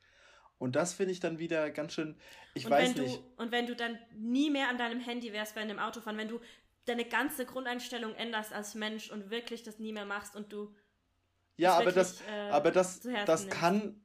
Und 0.59 0.75
das 0.75 0.93
finde 0.93 1.13
ich 1.13 1.21
dann 1.21 1.39
wieder 1.39 1.71
ganz 1.71 1.93
schön, 1.93 2.17
ich 2.55 2.65
und 2.65 2.73
weiß 2.73 2.97
wenn 2.97 3.05
nicht. 3.05 3.17
Du, 3.19 3.43
und 3.43 3.53
wenn 3.53 3.67
du 3.67 3.77
dann 3.77 3.97
nie 4.17 4.51
mehr 4.51 4.69
an 4.69 4.77
deinem 4.77 4.99
Handy 4.99 5.33
wärst 5.33 5.55
bei 5.55 5.61
einem 5.61 5.79
Autofahren, 5.79 6.19
wenn 6.19 6.29
du 6.29 6.41
deine 6.85 7.05
ganze 7.05 7.47
Grundeinstellung 7.47 8.15
änderst 8.15 8.53
als 8.53 8.75
Mensch 8.75 9.11
und 9.11 9.31
wirklich 9.31 9.63
das 9.63 9.79
nie 9.79 9.93
mehr 9.93 10.07
machst 10.07 10.35
und 10.35 10.53
du. 10.53 10.75
Ja, 11.57 11.77
aber 11.77 11.93
das, 11.93 12.21
äh, 12.23 12.51
aber 12.51 12.71
das, 12.71 13.01
das 13.27 13.49
kann, 13.49 14.01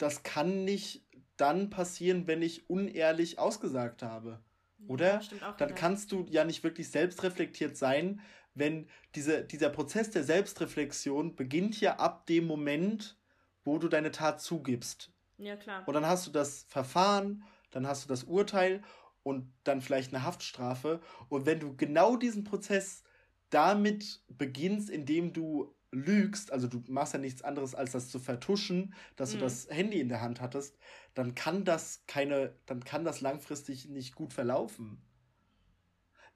das 0.00 0.22
kann 0.22 0.64
nicht 0.64 1.04
dann 1.36 1.70
passieren, 1.70 2.26
wenn 2.26 2.42
ich 2.42 2.68
unehrlich 2.68 3.38
ausgesagt 3.38 4.02
habe. 4.02 4.40
Oder? 4.88 5.20
Ja, 5.40 5.52
dann 5.52 5.74
kannst 5.74 6.10
du 6.10 6.26
ja 6.30 6.44
nicht 6.44 6.64
wirklich 6.64 6.90
selbstreflektiert 6.90 7.76
sein, 7.76 8.20
wenn 8.54 8.88
diese, 9.14 9.44
dieser 9.44 9.68
Prozess 9.68 10.10
der 10.10 10.24
Selbstreflexion 10.24 11.36
beginnt 11.36 11.80
ja 11.80 11.96
ab 11.96 12.26
dem 12.26 12.46
Moment, 12.46 13.18
wo 13.62 13.78
du 13.78 13.88
deine 13.88 14.10
Tat 14.10 14.40
zugibst. 14.40 15.12
Ja, 15.36 15.56
klar. 15.56 15.86
Und 15.86 15.94
dann 15.94 16.06
hast 16.06 16.26
du 16.26 16.30
das 16.30 16.64
Verfahren, 16.68 17.44
dann 17.70 17.86
hast 17.86 18.04
du 18.04 18.08
das 18.08 18.24
Urteil 18.24 18.82
und 19.22 19.52
dann 19.64 19.82
vielleicht 19.82 20.14
eine 20.14 20.24
Haftstrafe. 20.24 21.00
Und 21.28 21.46
wenn 21.46 21.60
du 21.60 21.76
genau 21.76 22.16
diesen 22.16 22.44
Prozess 22.44 23.02
damit 23.50 24.22
beginnst, 24.28 24.88
indem 24.90 25.32
du 25.32 25.74
lügst, 25.92 26.52
also 26.52 26.68
du 26.68 26.82
machst 26.88 27.14
ja 27.14 27.18
nichts 27.18 27.42
anderes, 27.42 27.74
als 27.74 27.92
das 27.92 28.08
zu 28.08 28.18
vertuschen, 28.18 28.94
dass 29.16 29.34
mhm. 29.34 29.38
du 29.38 29.44
das 29.44 29.68
Handy 29.70 30.00
in 30.00 30.08
der 30.08 30.20
Hand 30.20 30.40
hattest, 30.40 30.78
dann 31.14 31.34
kann 31.34 31.64
das 31.64 32.04
keine, 32.06 32.54
dann 32.66 32.84
kann 32.84 33.04
das 33.04 33.20
langfristig 33.20 33.88
nicht 33.88 34.14
gut 34.14 34.32
verlaufen. 34.32 35.02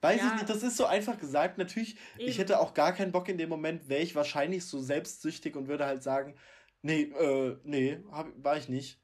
Weiß 0.00 0.20
ja. 0.20 0.26
ich 0.26 0.32
nicht, 0.34 0.48
das 0.50 0.62
ist 0.62 0.76
so 0.76 0.86
einfach 0.86 1.18
gesagt. 1.18 1.56
Natürlich, 1.56 1.96
Eben. 2.18 2.28
ich 2.28 2.38
hätte 2.38 2.60
auch 2.60 2.74
gar 2.74 2.92
keinen 2.92 3.12
Bock 3.12 3.28
in 3.28 3.38
dem 3.38 3.48
Moment, 3.48 3.88
wäre 3.88 4.02
ich 4.02 4.14
wahrscheinlich 4.14 4.64
so 4.66 4.78
selbstsüchtig 4.80 5.56
und 5.56 5.68
würde 5.68 5.86
halt 5.86 6.02
sagen, 6.02 6.34
nee, 6.82 7.02
äh, 7.02 7.56
nee, 7.64 8.00
hab, 8.10 8.28
war 8.36 8.56
ich 8.56 8.68
nicht. 8.68 9.00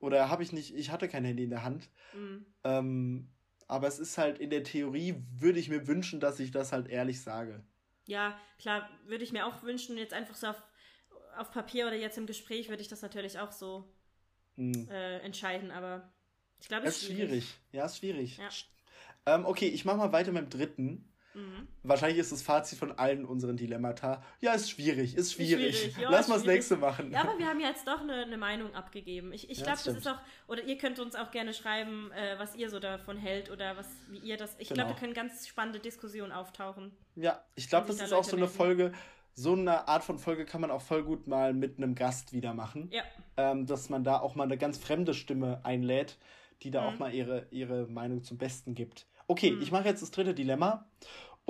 Oder 0.00 0.30
habe 0.30 0.42
ich 0.42 0.52
nicht, 0.52 0.74
ich 0.74 0.90
hatte 0.90 1.08
kein 1.08 1.24
Handy 1.24 1.44
in 1.44 1.50
der 1.50 1.62
Hand. 1.62 1.90
Mhm. 2.14 2.46
Ähm, 2.64 3.28
aber 3.68 3.86
es 3.86 4.00
ist 4.00 4.18
halt 4.18 4.38
in 4.38 4.50
der 4.50 4.64
Theorie, 4.64 5.22
würde 5.38 5.60
ich 5.60 5.68
mir 5.68 5.86
wünschen, 5.86 6.18
dass 6.18 6.40
ich 6.40 6.50
das 6.50 6.72
halt 6.72 6.88
ehrlich 6.88 7.20
sage. 7.20 7.62
Ja, 8.10 8.36
klar, 8.58 8.90
würde 9.06 9.22
ich 9.22 9.30
mir 9.30 9.46
auch 9.46 9.62
wünschen, 9.62 9.96
jetzt 9.96 10.12
einfach 10.12 10.34
so 10.34 10.48
auf, 10.48 10.60
auf 11.38 11.52
Papier 11.52 11.86
oder 11.86 11.94
jetzt 11.94 12.18
im 12.18 12.26
Gespräch 12.26 12.68
würde 12.68 12.82
ich 12.82 12.88
das 12.88 13.02
natürlich 13.02 13.38
auch 13.38 13.52
so 13.52 13.88
mhm. 14.56 14.88
äh, 14.90 15.18
entscheiden, 15.20 15.70
aber 15.70 16.12
ich 16.60 16.66
glaube, 16.66 16.88
es 16.88 16.96
ist 16.96 17.04
schwierig. 17.06 17.28
schwierig. 17.28 17.60
Ja, 17.70 17.86
ist 17.86 17.98
schwierig. 17.98 18.38
Ja. 18.38 18.48
Ähm, 19.26 19.46
okay, 19.46 19.68
ich 19.68 19.84
mache 19.84 19.98
mal 19.98 20.10
weiter 20.10 20.32
mit 20.32 20.42
dem 20.42 20.50
dritten. 20.50 21.09
Mhm. 21.40 21.68
Wahrscheinlich 21.82 22.18
ist 22.18 22.32
das 22.32 22.42
Fazit 22.42 22.78
von 22.78 22.92
allen 22.92 23.24
unseren 23.24 23.56
Dilemmata. 23.56 24.22
Ja, 24.40 24.52
ist 24.52 24.70
schwierig, 24.70 25.16
ist 25.16 25.32
schwierig. 25.32 25.70
Ist 25.70 25.78
schwierig. 25.78 25.98
Ja, 25.98 26.10
Lass 26.10 26.28
mal 26.28 26.34
das 26.34 26.44
nächste 26.44 26.76
machen. 26.76 27.10
Ja, 27.10 27.22
aber 27.22 27.38
wir 27.38 27.46
haben 27.46 27.60
jetzt 27.60 27.86
doch 27.86 28.00
eine, 28.00 28.24
eine 28.24 28.36
Meinung 28.36 28.74
abgegeben. 28.74 29.32
Ich, 29.32 29.48
ich 29.48 29.58
ja, 29.58 29.64
glaube, 29.64 29.78
das, 29.78 29.84
das 29.84 29.96
ist 29.96 30.08
auch, 30.08 30.18
oder 30.46 30.62
ihr 30.64 30.76
könnt 30.76 30.98
uns 30.98 31.14
auch 31.14 31.30
gerne 31.30 31.54
schreiben, 31.54 32.10
äh, 32.12 32.38
was 32.38 32.54
ihr 32.54 32.68
so 32.70 32.78
davon 32.78 33.16
hält 33.16 33.50
oder 33.50 33.76
was, 33.76 33.88
wie 34.10 34.18
ihr 34.18 34.36
das. 34.36 34.54
Ich 34.58 34.68
genau. 34.68 34.82
glaube, 34.82 34.94
da 34.94 35.00
können 35.00 35.14
ganz 35.14 35.48
spannende 35.48 35.78
Diskussionen 35.78 36.32
auftauchen. 36.32 36.92
Ja, 37.16 37.42
ich 37.54 37.68
glaube, 37.68 37.86
das 37.86 38.00
ist 38.00 38.12
auch 38.12 38.24
so 38.24 38.36
eine 38.36 38.48
Folge. 38.48 38.92
So 39.34 39.52
eine 39.52 39.88
Art 39.88 40.04
von 40.04 40.18
Folge 40.18 40.44
kann 40.44 40.60
man 40.60 40.70
auch 40.70 40.82
voll 40.82 41.02
gut 41.02 41.26
mal 41.26 41.54
mit 41.54 41.78
einem 41.78 41.94
Gast 41.94 42.32
wieder 42.32 42.52
machen. 42.52 42.90
Ja. 42.92 43.02
Ähm, 43.36 43.64
dass 43.64 43.88
man 43.88 44.04
da 44.04 44.20
auch 44.20 44.34
mal 44.34 44.44
eine 44.44 44.58
ganz 44.58 44.76
fremde 44.76 45.14
Stimme 45.14 45.60
einlädt, 45.64 46.18
die 46.62 46.70
da 46.70 46.82
mhm. 46.82 46.86
auch 46.88 46.98
mal 46.98 47.14
ihre, 47.14 47.46
ihre 47.50 47.86
Meinung 47.86 48.22
zum 48.22 48.38
Besten 48.38 48.74
gibt. 48.74 49.06
Okay, 49.28 49.52
mhm. 49.52 49.62
ich 49.62 49.70
mache 49.70 49.84
jetzt 49.84 50.02
das 50.02 50.10
dritte 50.10 50.34
Dilemma. 50.34 50.90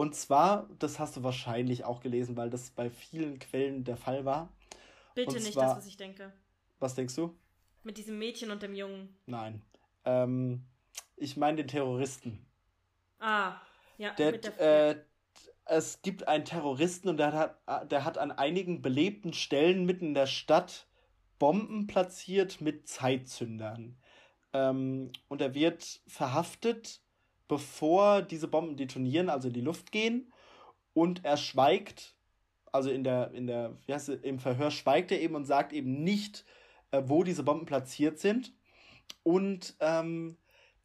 Und 0.00 0.14
zwar, 0.14 0.66
das 0.78 0.98
hast 0.98 1.18
du 1.18 1.24
wahrscheinlich 1.24 1.84
auch 1.84 2.00
gelesen, 2.00 2.34
weil 2.34 2.48
das 2.48 2.70
bei 2.70 2.88
vielen 2.88 3.38
Quellen 3.38 3.84
der 3.84 3.98
Fall 3.98 4.24
war. 4.24 4.48
Bitte 5.14 5.36
und 5.36 5.42
nicht 5.42 5.52
zwar, 5.52 5.66
das, 5.66 5.76
was 5.76 5.86
ich 5.86 5.98
denke. 5.98 6.32
Was 6.78 6.94
denkst 6.94 7.16
du? 7.16 7.36
Mit 7.82 7.98
diesem 7.98 8.18
Mädchen 8.18 8.50
und 8.50 8.62
dem 8.62 8.74
Jungen. 8.74 9.14
Nein. 9.26 9.60
Ähm, 10.06 10.64
ich 11.16 11.36
meine 11.36 11.58
den 11.58 11.68
Terroristen. 11.68 12.46
Ah, 13.18 13.56
ja. 13.98 14.14
Der, 14.14 14.38
der, 14.38 14.90
äh, 14.90 14.96
es 15.66 16.00
gibt 16.00 16.26
einen 16.26 16.46
Terroristen 16.46 17.10
und 17.10 17.18
der 17.18 17.34
hat, 17.34 17.92
der 17.92 18.06
hat 18.06 18.16
an 18.16 18.32
einigen 18.32 18.80
belebten 18.80 19.34
Stellen 19.34 19.84
mitten 19.84 20.06
in 20.06 20.14
der 20.14 20.28
Stadt 20.28 20.86
Bomben 21.38 21.86
platziert 21.86 22.62
mit 22.62 22.88
Zeitzündern. 22.88 23.98
Ähm, 24.54 25.12
und 25.28 25.42
er 25.42 25.52
wird 25.52 26.00
verhaftet 26.06 27.02
bevor 27.50 28.22
diese 28.22 28.46
Bomben 28.46 28.76
detonieren, 28.76 29.28
also 29.28 29.48
in 29.48 29.54
die 29.54 29.60
Luft 29.60 29.90
gehen. 29.90 30.32
Und 30.94 31.24
er 31.24 31.36
schweigt, 31.36 32.14
also 32.70 32.90
in 32.90 33.02
der, 33.02 33.32
in 33.32 33.48
der, 33.48 33.76
wie 33.84 33.92
heißt 33.92 34.08
es, 34.08 34.20
im 34.22 34.38
Verhör 34.38 34.70
schweigt 34.70 35.10
er 35.10 35.20
eben 35.20 35.34
und 35.34 35.46
sagt 35.46 35.72
eben 35.72 36.04
nicht, 36.04 36.44
äh, 36.92 37.02
wo 37.06 37.24
diese 37.24 37.42
Bomben 37.42 37.66
platziert 37.66 38.20
sind. 38.20 38.54
Und 39.24 39.74
ähm, 39.80 40.36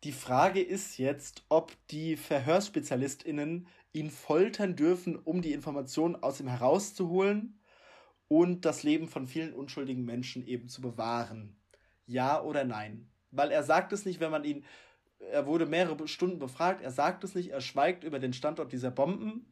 die 0.04 0.12
Frage 0.12 0.60
ist 0.60 0.97
jetzt, 0.97 1.45
ob 1.49 1.78
die 1.91 2.17
VerhörspezialistInnen 2.17 3.67
ihn 3.93 4.10
foltern 4.10 4.75
dürfen, 4.75 5.15
um 5.15 5.43
die 5.43 5.54
Informationen 5.54 6.15
aus 6.15 6.39
ihm 6.39 6.47
herauszuholen 6.47 7.60
und 8.28 8.65
das 8.65 8.82
Leben 8.82 9.08
von 9.08 9.28
vielen 9.28 9.54
unschuldigen 9.54 10.04
Menschen 10.04 10.47
eben 10.47 10.67
zu 10.67 10.82
bewahren. 10.82 11.58
Ja 12.08 12.41
oder 12.41 12.63
nein? 12.63 13.12
Weil 13.30 13.51
er 13.51 13.62
sagt 13.62 13.93
es 13.93 14.04
nicht, 14.04 14.19
wenn 14.19 14.32
man 14.32 14.43
ihn 14.43 14.65
er 15.32 15.48
wurde 15.48 15.66
mehrere 15.66 16.08
Stunden 16.08 16.40
befragt, 16.40 16.82
er 16.82 16.92
sagt 16.92 17.24
es 17.24 17.36
nicht, 17.36 17.52
er 17.52 17.62
schweigt 17.62 18.04
über 18.04 18.20
den 18.20 18.34
Standort 18.34 18.72
dieser 18.72 18.92
Bomben. 18.92 19.46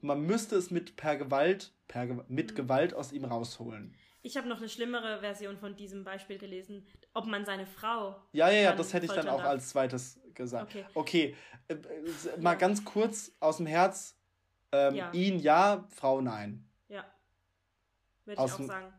Man 0.00 0.22
müsste 0.22 0.56
es 0.56 0.70
mit 0.70 0.96
per 0.96 1.16
Gewalt, 1.16 1.72
per, 1.88 2.24
mit 2.28 2.52
mhm. 2.52 2.54
Gewalt 2.54 2.94
aus 2.94 3.12
ihm 3.12 3.24
rausholen. 3.24 3.94
Ich 4.22 4.36
habe 4.36 4.48
noch 4.48 4.58
eine 4.58 4.68
schlimmere 4.68 5.20
Version 5.20 5.58
von 5.58 5.76
diesem 5.76 6.02
Beispiel 6.02 6.38
gelesen, 6.38 6.86
ob 7.12 7.26
man 7.26 7.44
seine 7.44 7.66
Frau. 7.66 8.16
Ja, 8.32 8.48
ja, 8.48 8.60
ja, 8.62 8.72
das 8.74 8.94
hätte 8.94 9.06
ich 9.06 9.12
dann 9.12 9.28
auch 9.28 9.38
darf. 9.38 9.48
als 9.48 9.68
zweites 9.68 10.18
gesagt. 10.34 10.74
Okay, 10.74 10.86
okay. 10.94 11.36
Äh, 11.68 11.74
äh, 11.74 12.40
mal 12.40 12.54
ganz 12.54 12.84
kurz 12.84 13.32
aus 13.40 13.58
dem 13.58 13.66
Herz. 13.66 14.18
Ähm, 14.72 14.94
ja. 14.94 15.12
Ihn 15.12 15.38
ja, 15.38 15.86
Frau 15.90 16.20
nein. 16.20 16.66
Ja. 16.88 17.04
Würde 18.24 18.42
ich 18.44 18.52
auch 18.52 18.60
sagen. 18.60 18.92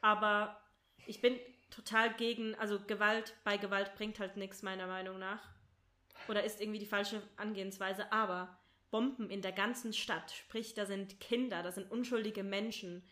Aber 0.00 0.60
ich 1.06 1.20
bin 1.20 1.38
total 1.76 2.14
gegen, 2.14 2.54
also 2.54 2.80
Gewalt 2.80 3.34
bei 3.44 3.58
Gewalt 3.58 3.94
bringt 3.94 4.18
halt 4.18 4.36
nichts, 4.36 4.62
meiner 4.62 4.86
Meinung 4.86 5.18
nach. 5.18 5.42
Oder 6.28 6.42
ist 6.42 6.60
irgendwie 6.60 6.78
die 6.78 6.86
falsche 6.86 7.22
Angehensweise. 7.36 8.10
Aber 8.10 8.58
Bomben 8.90 9.28
in 9.28 9.42
der 9.42 9.52
ganzen 9.52 9.92
Stadt, 9.92 10.30
sprich, 10.32 10.72
da 10.72 10.86
sind 10.86 11.20
Kinder, 11.20 11.62
da 11.62 11.70
sind 11.70 11.90
unschuldige 11.90 12.42
Menschen. 12.42 13.06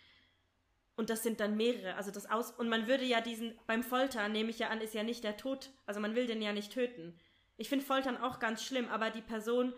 Und 0.97 1.11
das 1.11 1.23
sind 1.23 1.41
dann 1.41 1.57
mehrere. 1.57 1.97
Also 1.97 2.11
das 2.11 2.31
aus. 2.31 2.53
Und 2.53 2.69
man 2.69 2.87
würde 2.87 3.05
ja 3.05 3.21
diesen, 3.21 3.59
beim 3.67 3.83
Foltern 3.83 4.33
nehme 4.33 4.51
ich 4.51 4.59
ja 4.59 4.69
an, 4.69 4.81
ist 4.81 4.95
ja 4.95 5.03
nicht 5.03 5.25
der 5.25 5.37
Tod. 5.37 5.71
Also 5.85 6.01
man 6.01 6.15
will 6.15 6.27
den 6.27 6.41
ja 6.41 6.53
nicht 6.53 6.73
töten. 6.73 7.19
Ich 7.57 7.69
finde 7.69 7.85
Foltern 7.85 8.17
auch 8.17 8.39
ganz 8.39 8.65
schlimm, 8.65 8.89
aber 8.89 9.11
die 9.11 9.21
Person 9.21 9.75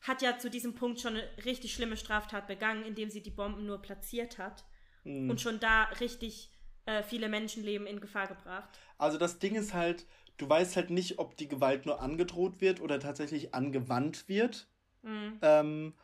hat 0.00 0.22
ja 0.22 0.38
zu 0.38 0.50
diesem 0.50 0.74
Punkt 0.74 1.00
schon 1.00 1.16
eine 1.16 1.28
richtig 1.44 1.72
schlimme 1.72 1.96
Straftat 1.96 2.46
begangen, 2.48 2.84
indem 2.84 3.10
sie 3.10 3.22
die 3.22 3.30
Bomben 3.30 3.64
nur 3.64 3.80
platziert 3.80 4.38
hat. 4.38 4.64
Mhm. 5.04 5.30
Und 5.30 5.40
schon 5.40 5.60
da 5.60 5.84
richtig 6.00 6.50
äh, 6.86 7.02
viele 7.02 7.28
Menschenleben 7.28 7.86
in 7.86 8.00
Gefahr 8.00 8.26
gebracht. 8.26 8.78
Also 8.98 9.18
das 9.18 9.38
Ding 9.38 9.54
ist 9.54 9.74
halt, 9.74 10.06
du 10.36 10.48
weißt 10.48 10.76
halt 10.76 10.90
nicht, 10.90 11.18
ob 11.18 11.36
die 11.36 11.48
Gewalt 11.48 11.86
nur 11.86 12.00
angedroht 12.00 12.60
wird 12.60 12.80
oder 12.80 13.00
tatsächlich 13.00 13.54
angewandt 13.54 14.28
wird. 14.28 14.68
Mhm. 15.02 15.38
Ähm, 15.42 15.94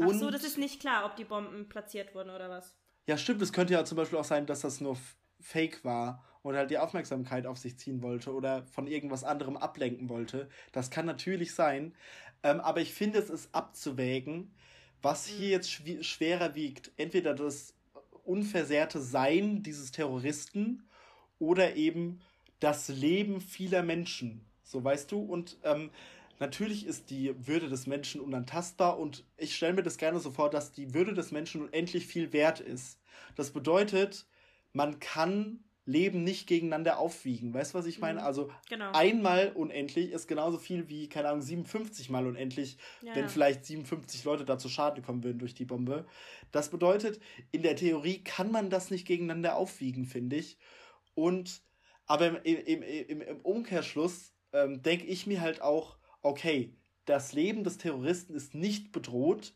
Ach 0.00 0.12
so, 0.12 0.30
das 0.30 0.44
ist 0.44 0.58
nicht 0.58 0.80
klar, 0.80 1.06
ob 1.06 1.16
die 1.16 1.24
Bomben 1.24 1.68
platziert 1.68 2.14
wurden 2.14 2.30
oder 2.30 2.50
was. 2.50 2.76
Ja, 3.06 3.16
stimmt. 3.16 3.40
Es 3.40 3.52
könnte 3.52 3.72
ja 3.72 3.84
zum 3.84 3.96
Beispiel 3.96 4.18
auch 4.18 4.24
sein, 4.24 4.46
dass 4.46 4.60
das 4.60 4.80
nur 4.80 4.96
Fake 5.40 5.84
war 5.84 6.24
oder 6.42 6.58
halt 6.58 6.70
die 6.70 6.78
Aufmerksamkeit 6.78 7.46
auf 7.46 7.58
sich 7.58 7.78
ziehen 7.78 8.02
wollte 8.02 8.32
oder 8.32 8.64
von 8.66 8.86
irgendwas 8.86 9.24
anderem 9.24 9.56
ablenken 9.56 10.08
wollte. 10.08 10.48
Das 10.72 10.90
kann 10.90 11.06
natürlich 11.06 11.54
sein. 11.54 11.94
Ähm, 12.42 12.60
aber 12.60 12.80
ich 12.80 12.92
finde, 12.92 13.18
es 13.18 13.30
ist 13.30 13.54
abzuwägen, 13.54 14.54
was 15.02 15.26
hier 15.26 15.46
mhm. 15.46 15.52
jetzt 15.52 15.70
schw 15.70 16.02
schwerer 16.02 16.54
wiegt. 16.54 16.92
Entweder 16.96 17.34
das 17.34 17.75
unversehrte 18.26 19.00
Sein 19.00 19.62
dieses 19.62 19.92
Terroristen 19.92 20.88
oder 21.38 21.76
eben 21.76 22.20
das 22.60 22.88
Leben 22.88 23.40
vieler 23.40 23.82
Menschen. 23.82 24.44
So 24.62 24.82
weißt 24.82 25.12
du? 25.12 25.20
Und 25.20 25.58
ähm, 25.62 25.90
natürlich 26.40 26.86
ist 26.86 27.10
die 27.10 27.34
Würde 27.46 27.68
des 27.68 27.86
Menschen 27.86 28.20
unantastbar 28.20 28.98
und 28.98 29.24
ich 29.36 29.54
stelle 29.54 29.74
mir 29.74 29.82
das 29.82 29.98
gerne 29.98 30.20
so 30.20 30.30
vor, 30.30 30.50
dass 30.50 30.72
die 30.72 30.94
Würde 30.94 31.14
des 31.14 31.30
Menschen 31.30 31.62
unendlich 31.62 32.06
viel 32.06 32.32
wert 32.32 32.60
ist. 32.60 32.98
Das 33.36 33.50
bedeutet, 33.50 34.26
man 34.72 34.98
kann 34.98 35.60
Leben 35.86 36.24
nicht 36.24 36.48
gegeneinander 36.48 36.98
aufwiegen. 36.98 37.54
Weißt 37.54 37.72
du, 37.72 37.78
was 37.78 37.86
ich 37.86 38.00
meine? 38.00 38.20
Mhm. 38.20 38.26
Also 38.26 38.50
genau. 38.68 38.90
einmal 38.92 39.52
unendlich 39.54 40.10
ist 40.10 40.26
genauso 40.26 40.58
viel 40.58 40.88
wie, 40.88 41.08
keine 41.08 41.28
Ahnung, 41.28 41.42
57 41.42 42.10
mal 42.10 42.26
unendlich, 42.26 42.76
ja. 43.02 43.14
wenn 43.14 43.28
vielleicht 43.28 43.64
57 43.64 44.24
Leute 44.24 44.44
da 44.44 44.58
zu 44.58 44.68
Schaden 44.68 45.02
kommen 45.02 45.22
würden 45.22 45.38
durch 45.38 45.54
die 45.54 45.64
Bombe. 45.64 46.04
Das 46.50 46.70
bedeutet, 46.70 47.20
in 47.52 47.62
der 47.62 47.76
Theorie 47.76 48.22
kann 48.22 48.50
man 48.50 48.68
das 48.68 48.90
nicht 48.90 49.06
gegeneinander 49.06 49.56
aufwiegen, 49.56 50.04
finde 50.04 50.36
ich. 50.36 50.58
Und 51.14 51.62
aber 52.06 52.44
im, 52.44 52.56
im, 52.56 52.82
im, 52.82 53.20
im 53.20 53.40
Umkehrschluss 53.40 54.32
ähm, 54.52 54.82
denke 54.82 55.06
ich 55.06 55.26
mir 55.26 55.40
halt 55.40 55.62
auch, 55.62 55.96
okay, 56.22 56.74
das 57.04 57.32
Leben 57.32 57.64
des 57.64 57.78
Terroristen 57.78 58.34
ist 58.34 58.54
nicht 58.54 58.92
bedroht, 58.92 59.54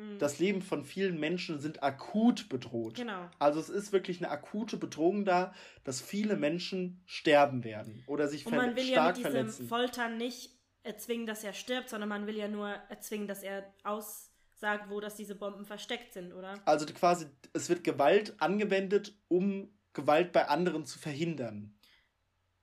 Mhm. 0.00 0.18
Das 0.18 0.38
Leben 0.38 0.62
von 0.62 0.84
vielen 0.84 1.20
Menschen 1.20 1.58
sind 1.58 1.82
akut 1.82 2.48
bedroht. 2.48 2.94
Genau. 2.94 3.28
Also 3.38 3.60
es 3.60 3.68
ist 3.68 3.92
wirklich 3.92 4.18
eine 4.18 4.30
akute 4.30 4.76
Bedrohung 4.76 5.24
da, 5.24 5.54
dass 5.84 6.00
viele 6.00 6.36
Menschen 6.36 7.02
sterben 7.06 7.64
werden 7.64 8.02
oder 8.06 8.26
sich 8.28 8.46
Und 8.46 8.56
man 8.56 8.76
will 8.76 8.84
stark 8.84 8.96
ja 8.96 9.08
mit 9.08 9.16
diesem 9.18 9.30
verletzen. 9.32 9.68
Foltern 9.68 10.16
nicht 10.16 10.58
erzwingen, 10.82 11.26
dass 11.26 11.44
er 11.44 11.52
stirbt, 11.52 11.90
sondern 11.90 12.08
man 12.08 12.26
will 12.26 12.36
ja 12.36 12.48
nur 12.48 12.68
erzwingen, 12.88 13.28
dass 13.28 13.42
er 13.42 13.74
aussagt, 13.84 14.88
wo 14.88 15.00
dass 15.00 15.16
diese 15.16 15.34
Bomben 15.34 15.66
versteckt 15.66 16.14
sind, 16.14 16.32
oder? 16.32 16.58
Also 16.64 16.86
quasi, 16.86 17.26
es 17.52 17.68
wird 17.68 17.84
Gewalt 17.84 18.34
angewendet, 18.40 19.14
um 19.28 19.70
Gewalt 19.92 20.32
bei 20.32 20.48
anderen 20.48 20.86
zu 20.86 20.98
verhindern. 20.98 21.74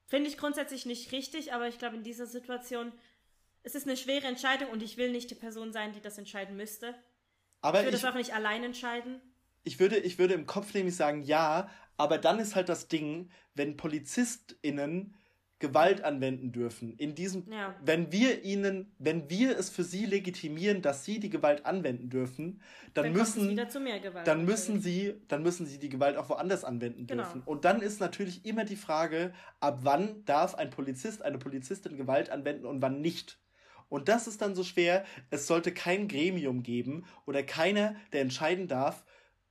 Finde 0.07 0.29
ich 0.29 0.37
grundsätzlich 0.37 0.85
nicht 0.87 1.11
richtig, 1.11 1.53
aber 1.53 1.67
ich 1.67 1.77
glaube, 1.77 1.97
in 1.97 2.03
dieser 2.03 2.25
Situation 2.25 2.93
es 3.67 3.75
ist 3.75 3.85
eine 3.85 3.97
schwere 3.97 4.27
Entscheidung 4.27 4.69
und 4.69 4.81
ich 4.81 4.95
will 4.95 5.11
nicht 5.11 5.29
die 5.29 5.35
Person 5.35 5.73
sein, 5.73 5.91
die 5.91 5.99
das 5.99 6.17
entscheiden 6.17 6.55
müsste. 6.55 6.95
Aber 7.61 7.79
ich 7.79 7.85
würde 7.85 7.97
es 7.97 8.05
auch 8.05 8.15
nicht 8.15 8.33
allein 8.33 8.63
entscheiden. 8.63 9.21
Ich 9.63 9.79
würde, 9.79 9.97
ich 9.97 10.17
würde 10.19 10.33
im 10.33 10.45
Kopf 10.45 10.73
nämlich 10.73 10.95
sagen, 10.95 11.23
ja, 11.23 11.69
aber 11.97 12.17
dann 12.17 12.39
ist 12.39 12.55
halt 12.55 12.69
das 12.69 12.87
Ding, 12.87 13.29
wenn 13.55 13.75
PolizistInnen 13.75 15.15
Gewalt 15.59 16.03
anwenden 16.03 16.51
dürfen. 16.51 16.93
In 16.97 17.15
diesem, 17.15 17.51
ja. 17.51 17.75
wenn 17.83 18.11
wir 18.11 18.43
ihnen, 18.43 18.93
wenn 18.99 19.27
wir 19.29 19.57
es 19.57 19.71
für 19.71 19.83
sie 19.83 20.05
legitimieren, 20.05 20.83
dass 20.83 21.03
sie 21.03 21.19
die 21.19 21.31
Gewalt 21.31 21.65
anwenden 21.65 22.11
dürfen, 22.11 22.61
dann, 22.93 23.05
dann 23.05 23.13
müssen, 23.13 23.55
Gewalt, 23.55 24.27
dann 24.27 24.45
müssen 24.45 24.79
sie, 24.79 25.15
dann 25.27 25.41
müssen 25.41 25.65
sie 25.65 25.79
die 25.79 25.89
Gewalt 25.89 26.15
auch 26.15 26.29
woanders 26.29 26.63
anwenden 26.63 27.07
genau. 27.07 27.23
dürfen. 27.23 27.41
Und 27.43 27.65
dann 27.65 27.81
ist 27.81 27.99
natürlich 27.99 28.45
immer 28.45 28.65
die 28.65 28.75
Frage, 28.75 29.33
ab 29.59 29.79
wann 29.81 30.23
darf 30.25 30.53
ein 30.53 30.69
Polizist, 30.69 31.23
eine 31.23 31.39
Polizistin 31.39 31.97
Gewalt 31.97 32.29
anwenden 32.29 32.67
und 32.67 32.83
wann 32.83 33.01
nicht. 33.01 33.39
Und 33.89 34.09
das 34.09 34.27
ist 34.27 34.41
dann 34.41 34.55
so 34.55 34.63
schwer. 34.63 35.05
Es 35.29 35.47
sollte 35.47 35.73
kein 35.73 36.07
Gremium 36.07 36.63
geben 36.63 37.05
oder 37.25 37.43
keiner, 37.43 37.95
der 38.11 38.21
entscheiden 38.21 38.67
darf, 38.67 39.05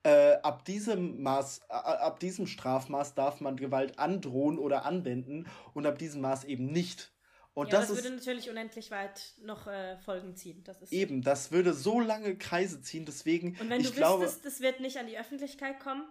äh, 0.07 0.37
ab 0.43 0.65
diesem 0.65 1.23
Maß, 1.23 1.63
äh, 1.69 1.73
ab 1.73 2.21
diesem 2.21 2.47
Strafmaß 2.47 3.15
darf 3.15 3.41
man 3.41 3.57
Gewalt 3.57 3.99
androhen 3.99 4.59
oder 4.59 4.85
anwenden 4.85 5.47
und 5.75 5.85
ab 5.85 5.99
diesem 5.99 6.21
Maß 6.21 6.45
eben 6.45 6.67
nicht. 6.67 7.11
Und 7.55 7.73
ja, 7.73 7.81
das, 7.81 7.89
das 7.89 8.05
würde 8.05 8.15
natürlich 8.15 8.49
unendlich 8.51 8.91
weit 8.91 9.33
noch 9.43 9.67
äh, 9.67 9.97
Folgen 9.97 10.37
ziehen. 10.37 10.63
Das 10.63 10.81
ist 10.81 10.93
eben, 10.93 11.23
das 11.23 11.51
würde 11.51 11.73
so 11.73 11.99
lange 11.99 12.37
Kreise 12.37 12.83
ziehen, 12.83 13.05
deswegen. 13.05 13.57
Und 13.59 13.71
wenn 13.71 13.81
ich 13.81 13.89
du 13.89 13.95
glaube, 13.95 14.25
wüsstest, 14.25 14.45
das 14.45 14.61
wird 14.61 14.79
nicht 14.81 14.99
an 14.99 15.07
die 15.07 15.19
Öffentlichkeit 15.19 15.81
kommen, 15.81 16.05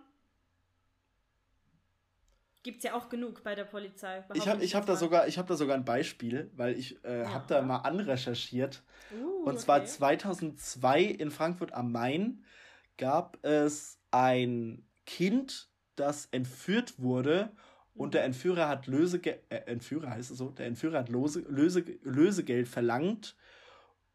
gibt 2.66 2.80
es 2.80 2.84
ja 2.84 2.96
auch 2.96 3.10
genug 3.10 3.44
bei 3.44 3.54
der 3.54 3.64
Polizei. 3.64 4.24
Ich 4.34 4.48
habe 4.48 4.64
ich 4.64 4.74
hab 4.74 4.88
da, 4.88 4.96
sogar, 4.96 5.28
hab 5.28 5.48
da 5.48 5.56
sogar 5.56 5.78
ein 5.78 5.86
Beispiel, 5.86 6.50
weil 6.56 6.76
ich 6.78 7.02
äh, 7.06 7.22
ja. 7.22 7.32
habe 7.32 7.46
da 7.48 7.62
mal 7.62 7.78
anrecherchiert. 7.78 8.84
Uh, 9.14 9.48
und 9.48 9.60
zwar 9.60 9.82
okay. 9.82 9.88
2002 9.88 11.04
in 11.04 11.30
Frankfurt 11.30 11.74
am 11.74 11.92
Main 11.92 12.44
gab 12.98 13.38
es 13.46 14.00
ein 14.10 14.84
Kind, 15.06 15.70
das 15.96 16.26
entführt 16.32 17.00
wurde 17.00 17.52
und 17.94 18.16
der 18.16 18.24
Entführer 18.24 18.68
hat 18.68 18.88
Lösegeld, 18.88 19.42
äh, 19.50 19.58
Entführer 19.68 20.10
heißt 20.10 20.32
es 20.32 20.40
so, 20.40 20.50
der 20.50 20.66
Entführer 20.66 20.98
hat 20.98 21.10
Lose, 21.10 21.42
Löse, 21.48 21.86
Lösegeld 22.02 22.68
verlangt 22.68 23.36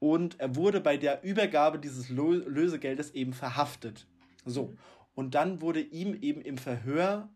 und 0.00 0.40
er 0.40 0.56
wurde 0.56 0.80
bei 0.80 0.96
der 0.96 1.22
Übergabe 1.22 1.78
dieses 1.78 2.08
Lösegeldes 2.08 3.12
eben 3.12 3.32
verhaftet. 3.32 4.08
So. 4.44 4.64
Mhm. 4.64 4.78
Und 5.14 5.34
dann 5.36 5.60
wurde 5.60 5.80
ihm 5.80 6.18
eben 6.20 6.40
im 6.40 6.58
Verhör 6.58 7.28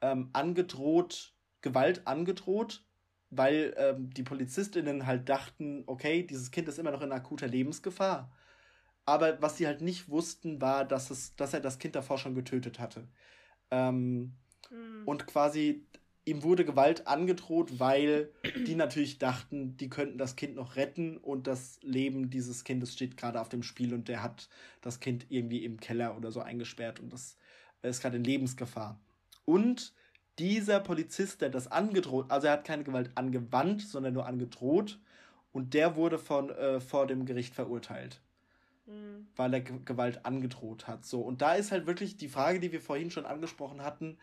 ähm, 0.00 0.30
angedroht, 0.32 1.34
Gewalt 1.60 2.06
angedroht, 2.06 2.84
weil 3.30 3.74
ähm, 3.76 4.10
die 4.10 4.22
PolizistInnen 4.22 5.06
halt 5.06 5.28
dachten, 5.28 5.84
okay, 5.86 6.22
dieses 6.22 6.50
Kind 6.50 6.68
ist 6.68 6.78
immer 6.78 6.90
noch 6.90 7.02
in 7.02 7.12
akuter 7.12 7.46
Lebensgefahr. 7.46 8.32
Aber 9.04 9.40
was 9.40 9.56
sie 9.56 9.66
halt 9.66 9.80
nicht 9.80 10.08
wussten, 10.08 10.60
war, 10.60 10.84
dass, 10.84 11.10
es, 11.10 11.34
dass 11.36 11.54
er 11.54 11.60
das 11.60 11.78
Kind 11.78 11.94
davor 11.94 12.18
schon 12.18 12.34
getötet 12.34 12.78
hatte. 12.78 13.08
Ähm, 13.70 14.34
mhm. 14.70 15.02
Und 15.06 15.26
quasi 15.26 15.86
ihm 16.28 16.42
wurde 16.42 16.64
Gewalt 16.64 17.06
angedroht, 17.06 17.80
weil 17.80 18.30
die 18.66 18.74
natürlich 18.74 19.18
dachten, 19.18 19.76
die 19.78 19.88
könnten 19.88 20.18
das 20.18 20.36
Kind 20.36 20.56
noch 20.56 20.76
retten 20.76 21.16
und 21.16 21.46
das 21.46 21.80
Leben 21.82 22.30
dieses 22.30 22.64
Kindes 22.64 22.92
steht 22.92 23.16
gerade 23.16 23.40
auf 23.40 23.48
dem 23.48 23.62
Spiel 23.62 23.94
und 23.94 24.08
der 24.08 24.22
hat 24.22 24.48
das 24.82 25.00
Kind 25.00 25.26
irgendwie 25.30 25.64
im 25.64 25.80
Keller 25.80 26.16
oder 26.16 26.30
so 26.30 26.40
eingesperrt 26.40 27.00
und 27.00 27.12
das 27.12 27.38
ist 27.82 28.02
gerade 28.02 28.18
in 28.18 28.24
Lebensgefahr. 28.24 29.00
Und 29.48 29.94
dieser 30.38 30.80
Polizist, 30.80 31.40
der 31.40 31.48
das 31.48 31.70
angedroht, 31.70 32.30
also 32.30 32.46
er 32.46 32.54
hat 32.54 32.64
keine 32.64 32.84
Gewalt 32.84 33.10
angewandt, 33.14 33.82
sondern 33.82 34.14
nur 34.14 34.26
angedroht 34.26 34.98
und 35.52 35.74
der 35.74 35.96
wurde 35.96 36.18
von, 36.18 36.50
äh, 36.50 36.80
vor 36.80 37.06
dem 37.06 37.24
Gericht 37.24 37.54
verurteilt 37.54 38.20
mhm. 38.88 39.28
weil 39.36 39.54
er 39.54 39.60
G 39.60 39.74
Gewalt 39.84 40.24
angedroht 40.24 40.86
hat. 40.86 41.04
So, 41.04 41.20
und 41.20 41.40
da 41.42 41.54
ist 41.54 41.70
halt 41.70 41.86
wirklich 41.86 42.16
die 42.16 42.28
Frage, 42.28 42.60
die 42.60 42.72
wir 42.72 42.80
vorhin 42.80 43.10
schon 43.10 43.26
angesprochen 43.26 43.82
hatten, 43.82 44.18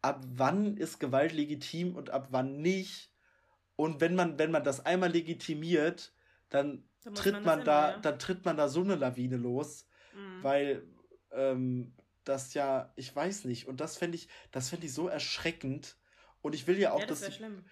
ab 0.00 0.24
wann 0.34 0.76
ist 0.76 0.98
Gewalt 0.98 1.32
legitim 1.32 1.94
und 1.96 2.10
ab 2.10 2.28
wann 2.30 2.60
nicht? 2.60 3.10
Und 3.76 4.00
wenn 4.00 4.14
man, 4.14 4.38
wenn 4.38 4.50
man 4.50 4.64
das 4.64 4.84
einmal 4.84 5.10
legitimiert, 5.10 6.12
dann, 6.48 6.84
dann 7.04 7.14
tritt 7.14 7.34
man, 7.34 7.44
man 7.44 7.64
da, 7.64 7.84
immer, 7.84 7.94
ja. 7.96 8.00
dann 8.00 8.18
tritt 8.18 8.44
man 8.44 8.56
da 8.56 8.68
so 8.68 8.80
eine 8.80 8.96
Lawine 8.96 9.36
los, 9.36 9.86
mhm. 10.14 10.42
weil 10.42 10.82
ähm, 11.32 11.92
das 12.24 12.54
ja, 12.54 12.92
ich 12.96 13.14
weiß 13.14 13.44
nicht, 13.44 13.66
und 13.66 13.80
das 13.80 13.96
fände 13.96 14.16
ich, 14.16 14.28
das 14.50 14.68
fände 14.68 14.86
ich 14.86 14.94
so 14.94 15.08
erschreckend. 15.08 15.96
Und 16.40 16.54
ich 16.54 16.66
will 16.66 16.78
ja 16.78 16.92
auch, 16.92 17.00
ja, 17.00 17.06
das 17.06 17.20
dass. 17.20 17.34
schlimm. 17.34 17.64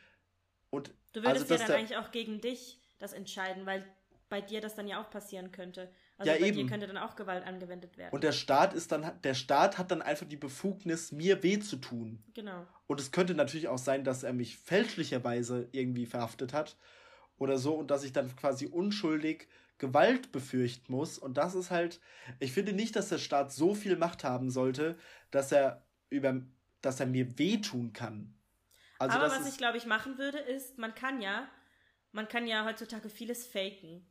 Und, 0.70 0.92
du 1.12 1.22
würdest 1.22 1.50
also, 1.50 1.54
ja 1.54 1.68
dann 1.68 1.76
eigentlich 1.76 1.98
auch 1.98 2.12
gegen 2.12 2.40
dich 2.40 2.80
das 2.98 3.12
entscheiden, 3.12 3.66
weil 3.66 3.84
bei 4.28 4.40
dir 4.40 4.60
das 4.60 4.76
dann 4.76 4.86
ja 4.86 5.02
auch 5.02 5.10
passieren 5.10 5.50
könnte. 5.50 5.90
Also 6.16 6.30
ja, 6.30 6.38
bei 6.38 6.46
eben. 6.46 6.56
dir 6.58 6.66
könnte 6.66 6.86
dann 6.86 6.98
auch 6.98 7.16
Gewalt 7.16 7.44
angewendet 7.44 7.98
werden. 7.98 8.12
Und 8.12 8.22
der 8.22 8.32
Staat 8.32 8.74
ist 8.74 8.92
dann, 8.92 9.20
der 9.22 9.34
Staat 9.34 9.78
hat 9.78 9.90
dann 9.90 10.02
einfach 10.02 10.28
die 10.28 10.36
Befugnis, 10.36 11.12
mir 11.12 11.42
weh 11.42 11.58
zu 11.58 11.76
tun. 11.76 12.22
Genau. 12.34 12.66
Und 12.86 13.00
es 13.00 13.10
könnte 13.10 13.34
natürlich 13.34 13.68
auch 13.68 13.78
sein, 13.78 14.04
dass 14.04 14.22
er 14.22 14.32
mich 14.32 14.56
fälschlicherweise 14.56 15.68
irgendwie 15.72 16.06
verhaftet 16.06 16.52
hat 16.52 16.76
oder 17.38 17.58
so 17.58 17.74
und 17.74 17.90
dass 17.90 18.04
ich 18.04 18.12
dann 18.12 18.34
quasi 18.36 18.66
unschuldig 18.66 19.48
Gewalt 19.80 20.30
befürchten 20.30 20.92
muss. 20.92 21.18
Und 21.18 21.36
das 21.36 21.56
ist 21.56 21.72
halt, 21.72 22.00
ich 22.38 22.52
finde 22.52 22.72
nicht, 22.72 22.94
dass 22.94 23.08
der 23.08 23.18
Staat 23.18 23.52
so 23.52 23.74
viel 23.74 23.96
Macht 23.96 24.22
haben 24.22 24.50
sollte, 24.50 24.96
dass 25.32 25.50
er 25.50 25.84
über, 26.08 26.40
dass 26.80 27.00
er 27.00 27.06
mir 27.06 27.36
wehtun 27.38 27.92
kann. 27.92 28.32
Also 29.00 29.18
Aber 29.18 29.30
was 29.30 29.48
ich 29.48 29.58
glaube 29.58 29.78
ich 29.78 29.86
machen 29.86 30.18
würde, 30.18 30.38
ist, 30.38 30.78
man 30.78 30.94
kann 30.94 31.20
ja, 31.20 31.48
man 32.12 32.28
kann 32.28 32.46
ja 32.46 32.64
heutzutage 32.64 33.08
vieles 33.08 33.46
faken 33.46 34.06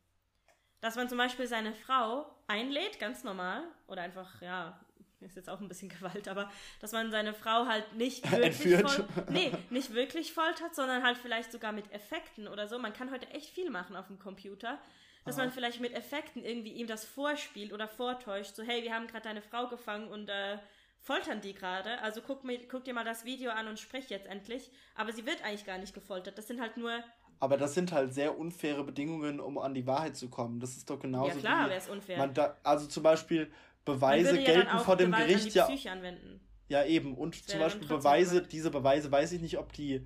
dass 0.81 0.95
man 0.95 1.09
zum 1.09 1.17
Beispiel 1.17 1.47
seine 1.47 1.73
Frau 1.73 2.25
einlädt, 2.47 2.99
ganz 2.99 3.23
normal, 3.23 3.63
oder 3.87 4.01
einfach, 4.01 4.41
ja, 4.41 4.79
ist 5.19 5.35
jetzt 5.35 5.49
auch 5.49 5.59
ein 5.59 5.67
bisschen 5.67 5.89
Gewalt, 5.99 6.27
aber 6.27 6.49
dass 6.79 6.91
man 6.91 7.11
seine 7.11 7.33
Frau 7.33 7.65
halt 7.65 7.93
nicht 7.95 8.29
wirklich, 8.31 8.79
voll, 8.79 9.07
nee, 9.29 9.51
nicht 9.69 9.93
wirklich 9.93 10.33
foltert, 10.33 10.75
sondern 10.75 11.03
halt 11.03 11.17
vielleicht 11.17 11.51
sogar 11.51 11.71
mit 11.71 11.91
Effekten 11.91 12.47
oder 12.47 12.67
so. 12.67 12.79
Man 12.79 12.93
kann 12.93 13.11
heute 13.11 13.29
echt 13.29 13.49
viel 13.49 13.69
machen 13.69 13.95
auf 13.95 14.07
dem 14.07 14.19
Computer. 14.19 14.79
Dass 15.25 15.35
Aha. 15.35 15.43
man 15.43 15.51
vielleicht 15.51 15.79
mit 15.79 15.93
Effekten 15.93 16.43
irgendwie 16.43 16.71
ihm 16.71 16.87
das 16.87 17.05
vorspielt 17.05 17.73
oder 17.73 17.87
vortäuscht, 17.87 18.55
so 18.55 18.63
hey, 18.63 18.83
wir 18.83 18.93
haben 18.93 19.07
gerade 19.07 19.23
deine 19.23 19.41
Frau 19.41 19.67
gefangen 19.67 20.07
und 20.07 20.29
äh, 20.29 20.57
foltern 20.99 21.41
die 21.41 21.53
gerade. 21.53 21.99
Also 22.01 22.21
guck, 22.21 22.43
mir, 22.43 22.67
guck 22.67 22.85
dir 22.85 22.93
mal 22.93 23.05
das 23.05 23.25
Video 23.25 23.51
an 23.51 23.67
und 23.67 23.79
sprich 23.79 24.09
jetzt 24.09 24.27
endlich. 24.27 24.71
Aber 24.95 25.11
sie 25.11 25.25
wird 25.25 25.43
eigentlich 25.43 25.65
gar 25.65 25.77
nicht 25.77 25.93
gefoltert. 25.93 26.37
Das 26.37 26.47
sind 26.47 26.61
halt 26.61 26.77
nur 26.77 27.03
aber 27.39 27.57
das 27.57 27.73
sind 27.73 27.91
halt 27.91 28.13
sehr 28.13 28.37
unfaire 28.37 28.83
Bedingungen, 28.83 29.39
um 29.39 29.57
an 29.57 29.73
die 29.73 29.87
Wahrheit 29.87 30.17
zu 30.17 30.29
kommen. 30.29 30.59
Das 30.59 30.75
ist 30.75 30.89
doch 30.89 30.99
genauso. 30.99 31.35
Ja, 31.35 31.39
klar, 31.39 31.69
wäre 31.69 31.79
es 31.79 31.87
unfair. 31.87 32.17
Man 32.17 32.33
da, 32.33 32.57
also 32.63 32.85
zum 32.85 33.03
Beispiel 33.03 33.49
Beweise 33.85 34.37
ja 34.37 34.45
gelten 34.45 34.79
vor 34.79 34.97
dem 34.97 35.11
Gewalt 35.11 35.27
Gericht 35.27 35.55
ja. 35.55 35.91
Anwenden. 35.91 36.41
Ja, 36.67 36.83
eben. 36.85 37.15
Und 37.15 37.35
zum 37.49 37.59
Beispiel 37.59 37.87
Beweise, 37.87 38.41
diese 38.41 38.69
Beweise 38.69 39.11
weiß 39.11 39.31
ich 39.31 39.41
nicht, 39.41 39.57
ob 39.57 39.71
die. 39.73 40.05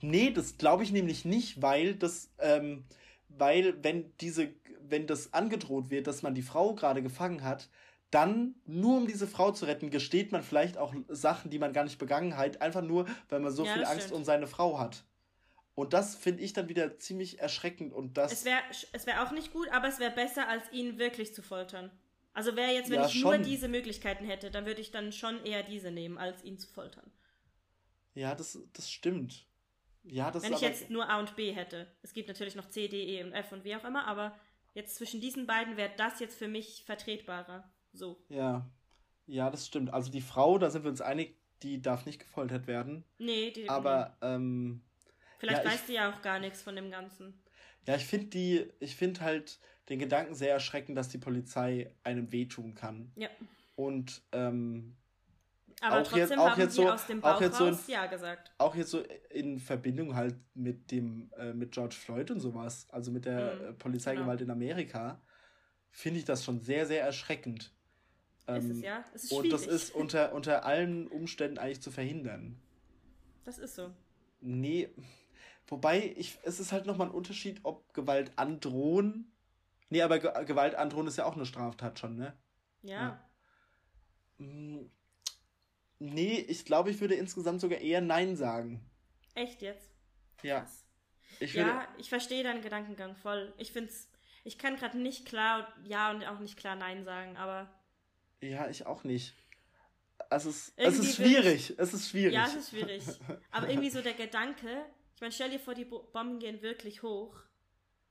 Nee, 0.00 0.30
das 0.30 0.56
glaube 0.56 0.82
ich 0.82 0.92
nämlich 0.92 1.24
nicht, 1.24 1.62
weil 1.62 1.94
das, 1.94 2.32
ähm, 2.40 2.84
weil 3.38 3.82
wenn 3.82 4.16
diese, 4.18 4.54
wenn 4.80 5.06
das 5.06 5.32
angedroht 5.32 5.90
wird, 5.90 6.06
dass 6.06 6.22
man 6.22 6.34
die 6.34 6.42
Frau 6.42 6.74
gerade 6.74 7.02
gefangen 7.02 7.42
hat, 7.42 7.68
dann, 8.10 8.54
nur 8.64 8.96
um 8.96 9.06
diese 9.06 9.26
Frau 9.26 9.52
zu 9.52 9.66
retten, 9.66 9.90
gesteht 9.90 10.32
man 10.32 10.42
vielleicht 10.42 10.78
auch 10.78 10.94
Sachen, 11.08 11.50
die 11.50 11.58
man 11.58 11.72
gar 11.72 11.84
nicht 11.84 11.98
begangen 11.98 12.36
hat, 12.36 12.62
einfach 12.62 12.82
nur, 12.82 13.06
weil 13.28 13.40
man 13.40 13.52
so 13.52 13.64
ja, 13.64 13.74
viel 13.74 13.84
Angst 13.84 14.06
stimmt. 14.06 14.18
um 14.18 14.24
seine 14.24 14.46
Frau 14.46 14.78
hat. 14.78 15.04
Und 15.74 15.92
das 15.92 16.16
finde 16.16 16.42
ich 16.42 16.52
dann 16.54 16.68
wieder 16.68 16.98
ziemlich 16.98 17.38
erschreckend 17.38 17.92
und 17.92 18.16
das. 18.16 18.32
Es 18.32 18.44
wäre 18.44 18.60
es 18.92 19.06
wär 19.06 19.22
auch 19.22 19.30
nicht 19.30 19.52
gut, 19.52 19.68
aber 19.70 19.88
es 19.88 20.00
wäre 20.00 20.10
besser, 20.10 20.48
als 20.48 20.64
ihn 20.72 20.98
wirklich 20.98 21.34
zu 21.34 21.42
foltern. 21.42 21.90
Also 22.32 22.56
wäre 22.56 22.72
jetzt, 22.72 22.90
wenn 22.90 23.00
ja, 23.00 23.06
ich 23.06 23.12
schon. 23.12 23.36
nur 23.36 23.38
diese 23.38 23.68
Möglichkeiten 23.68 24.24
hätte, 24.24 24.50
dann 24.50 24.64
würde 24.64 24.80
ich 24.80 24.90
dann 24.90 25.12
schon 25.12 25.44
eher 25.44 25.62
diese 25.62 25.90
nehmen, 25.90 26.18
als 26.18 26.42
ihn 26.42 26.58
zu 26.58 26.68
foltern. 26.68 27.10
Ja, 28.14 28.34
das, 28.34 28.58
das 28.72 28.90
stimmt. 28.90 29.47
Ja, 30.04 30.30
das 30.30 30.42
Wenn 30.42 30.52
ich 30.52 30.60
jetzt 30.60 30.90
nur 30.90 31.08
A 31.08 31.18
und 31.18 31.36
B 31.36 31.52
hätte. 31.52 31.86
Es 32.02 32.12
gibt 32.12 32.28
natürlich 32.28 32.54
noch 32.54 32.68
C, 32.68 32.88
D, 32.88 33.18
E 33.18 33.24
und 33.24 33.32
F 33.32 33.52
und 33.52 33.64
wie 33.64 33.76
auch 33.76 33.84
immer, 33.84 34.06
aber 34.06 34.34
jetzt 34.74 34.96
zwischen 34.96 35.20
diesen 35.20 35.46
beiden 35.46 35.76
wäre 35.76 35.90
das 35.96 36.20
jetzt 36.20 36.38
für 36.38 36.48
mich 36.48 36.82
vertretbarer. 36.86 37.70
So. 37.92 38.22
Ja. 38.28 38.68
Ja, 39.26 39.50
das 39.50 39.66
stimmt. 39.66 39.92
Also 39.92 40.10
die 40.10 40.22
Frau, 40.22 40.58
da 40.58 40.70
sind 40.70 40.84
wir 40.84 40.90
uns 40.90 41.02
einig, 41.02 41.36
die 41.62 41.82
darf 41.82 42.06
nicht 42.06 42.20
gefoltert 42.20 42.66
werden. 42.66 43.04
Nee, 43.18 43.50
die. 43.50 43.68
Aber, 43.68 44.16
ähm, 44.22 44.82
Vielleicht 45.38 45.64
ja, 45.64 45.70
weißt 45.70 45.88
du 45.88 45.92
ja 45.92 46.12
auch 46.12 46.22
gar 46.22 46.38
nichts 46.40 46.62
von 46.62 46.74
dem 46.74 46.90
Ganzen. 46.90 47.40
Ja, 47.86 47.96
ich 47.96 48.06
finde 48.06 48.26
die, 48.26 48.66
ich 48.80 48.96
finde 48.96 49.20
halt 49.20 49.58
den 49.88 49.98
Gedanken 49.98 50.34
sehr 50.34 50.52
erschreckend, 50.52 50.96
dass 50.98 51.08
die 51.08 51.18
Polizei 51.18 51.94
einem 52.02 52.32
wehtun 52.32 52.74
kann. 52.74 53.12
Ja. 53.16 53.28
Und 53.76 54.22
ähm, 54.32 54.96
aber 55.80 56.00
auch 56.00 56.02
trotzdem 56.02 56.18
jetzt, 56.20 56.38
auch 56.38 56.50
haben 56.50 56.60
jetzt 56.60 56.74
so, 56.74 56.90
aus 56.90 57.06
dem 57.06 57.20
Bauch 57.20 57.36
auch 57.36 57.40
jetzt 57.40 57.58
so 57.58 57.66
in, 57.66 57.78
ja 57.86 58.06
gesagt. 58.06 58.52
Auch 58.58 58.74
jetzt 58.74 58.90
so 58.90 59.02
in 59.30 59.58
Verbindung 59.58 60.14
halt 60.14 60.34
mit 60.54 60.90
dem, 60.90 61.30
äh, 61.36 61.52
mit 61.52 61.72
George 61.72 61.94
Floyd 61.94 62.30
und 62.30 62.40
sowas, 62.40 62.86
also 62.90 63.10
mit 63.10 63.24
der 63.24 63.54
mhm, 63.54 63.78
Polizeigewalt 63.78 64.40
genau. 64.40 64.52
in 64.54 64.58
Amerika, 64.58 65.20
finde 65.90 66.18
ich 66.18 66.24
das 66.24 66.44
schon 66.44 66.60
sehr, 66.60 66.86
sehr 66.86 67.02
erschreckend. 67.02 67.72
Ähm, 68.46 68.70
ist 68.70 68.76
es, 68.78 68.82
ja. 68.82 69.04
Es 69.14 69.24
ist 69.24 69.32
und 69.32 69.52
das 69.52 69.66
ist 69.66 69.94
unter, 69.94 70.34
unter 70.34 70.64
allen 70.64 71.06
Umständen 71.06 71.58
eigentlich 71.58 71.82
zu 71.82 71.90
verhindern. 71.90 72.60
Das 73.44 73.58
ist 73.58 73.76
so. 73.76 73.94
Nee, 74.40 74.88
wobei, 75.66 76.14
ich, 76.16 76.38
es 76.44 76.60
ist 76.60 76.72
halt 76.72 76.86
nochmal 76.86 77.08
ein 77.08 77.14
Unterschied, 77.14 77.60
ob 77.62 77.92
Gewalt 77.94 78.32
androhen. 78.36 79.32
Nee, 79.90 80.02
aber 80.02 80.18
Ge 80.18 80.30
Gewalt 80.44 80.74
androhen 80.74 81.06
ist 81.06 81.18
ja 81.18 81.24
auch 81.24 81.36
eine 81.36 81.46
Straftat 81.46 81.98
schon, 81.98 82.16
ne? 82.16 82.36
Ja. 82.82 83.20
ja. 84.38 84.48
Nee, 85.98 86.44
ich 86.48 86.64
glaube, 86.64 86.90
ich 86.90 87.00
würde 87.00 87.14
insgesamt 87.14 87.60
sogar 87.60 87.80
eher 87.80 88.00
Nein 88.00 88.36
sagen. 88.36 88.88
Echt 89.34 89.62
jetzt? 89.62 89.90
Ja. 90.42 90.66
Ich 91.40 91.54
ja, 91.54 91.86
ich 91.98 92.08
verstehe 92.08 92.42
deinen 92.42 92.62
Gedankengang 92.62 93.14
voll. 93.16 93.52
Ich 93.58 93.72
finde 93.72 93.90
es, 93.90 94.08
ich 94.44 94.58
kann 94.58 94.76
gerade 94.76 94.98
nicht 94.98 95.26
klar 95.26 95.72
Ja 95.84 96.10
und 96.10 96.24
auch 96.24 96.38
nicht 96.38 96.56
klar 96.56 96.76
Nein 96.76 97.04
sagen, 97.04 97.36
aber. 97.36 97.68
Ja, 98.40 98.68
ich 98.68 98.86
auch 98.86 99.04
nicht. 99.04 99.34
Es, 100.30 100.72
es 100.76 100.98
ist 100.98 101.16
schwierig. 101.16 101.70
Ich, 101.70 101.78
es 101.78 101.94
ist 101.94 102.08
schwierig. 102.10 102.34
Ja, 102.34 102.46
es 102.46 102.54
ist 102.54 102.70
schwierig. 102.70 103.02
Aber 103.50 103.68
irgendwie 103.68 103.88
so 103.88 104.02
der 104.02 104.12
Gedanke, 104.12 104.84
ich 105.14 105.20
meine, 105.20 105.32
stell 105.32 105.50
dir 105.50 105.58
vor, 105.58 105.74
die 105.74 105.86
Bomben 105.86 106.38
gehen 106.38 106.60
wirklich 106.60 107.02
hoch. 107.02 107.34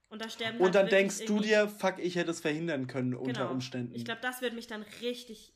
Und 0.10 0.24
da 0.24 0.30
sterben 0.30 0.58
Und 0.58 0.64
halt 0.64 0.76
dann 0.76 0.88
denkst 0.88 1.26
du 1.26 1.40
dir, 1.40 1.68
fuck, 1.68 2.00
ich 2.00 2.16
hätte 2.16 2.32
es 2.32 2.40
verhindern 2.40 2.88
können 2.88 3.12
genau. 3.12 3.24
unter 3.24 3.52
Umständen. 3.52 3.94
Ich 3.94 4.06
glaube, 4.06 4.22
das 4.22 4.42
würde 4.42 4.56
mich 4.56 4.68
dann 4.68 4.84
richtig, 5.02 5.54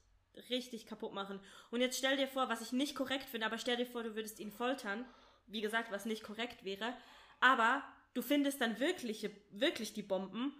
richtig 0.50 0.86
kaputt 0.86 1.14
machen. 1.14 1.40
Und 1.70 1.82
jetzt 1.82 1.98
stell 1.98 2.18
dir 2.18 2.28
vor, 2.28 2.50
was 2.50 2.62
ich 2.62 2.72
nicht 2.72 2.96
korrekt 2.96 3.30
finde, 3.30 3.46
aber 3.46 3.58
stell 3.58 3.78
dir 3.78 3.86
vor, 3.86 4.04
du 4.04 4.16
würdest 4.16 4.40
ihn 4.40 4.52
foltern. 4.52 5.06
Wie 5.48 5.62
gesagt, 5.62 5.92
was 5.92 6.06
nicht 6.06 6.24
korrekt 6.24 6.64
wäre. 6.64 6.94
Aber 7.40 7.84
du 8.14 8.22
findest 8.22 8.62
dann 8.62 8.80
wirklich, 8.80 9.30
wirklich 9.52 9.94
die 9.94 10.04
Bomben 10.04 10.54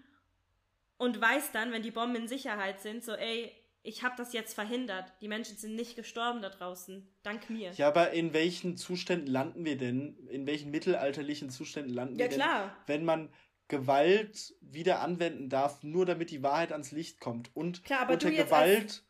und 0.98 1.20
weißt 1.20 1.56
dann, 1.56 1.72
wenn 1.72 1.82
die 1.82 1.92
Bomben 1.92 2.16
in 2.16 2.28
Sicherheit 2.28 2.82
sind, 2.82 3.04
so, 3.04 3.14
ey, 3.14 3.52
ich 3.84 4.04
habe 4.04 4.14
das 4.18 4.34
jetzt 4.34 4.54
verhindert. 4.54 5.12
Die 5.22 5.28
Menschen 5.28 5.58
sind 5.58 5.76
nicht 5.76 5.96
gestorben 5.96 6.42
da 6.42 6.50
draußen. 6.50 7.08
Dank 7.24 7.50
mir. 7.50 7.72
Ja, 7.72 7.88
aber 7.88 8.12
in 8.12 8.34
welchen 8.34 8.78
Zuständen 8.78 9.28
landen 9.28 9.66
wir 9.66 9.78
denn? 9.78 10.28
In 10.28 10.46
welchen 10.46 10.70
mittelalterlichen 10.70 11.50
Zuständen 11.50 11.94
landen 11.94 12.20
ja, 12.20 12.30
wir 12.30 12.38
klar. 12.38 12.68
denn? 12.88 12.96
Wenn 12.96 13.06
man 13.06 13.34
Gewalt 13.68 14.54
wieder 14.62 15.00
anwenden 15.00 15.50
darf, 15.50 15.82
nur 15.82 16.06
damit 16.06 16.30
die 16.30 16.44
Wahrheit 16.44 16.72
ans 16.72 16.92
Licht 16.92 17.20
kommt. 17.20 17.50
Und 17.56 17.84
klar, 17.84 18.10
unter 18.10 18.30
Gewalt, 18.30 19.04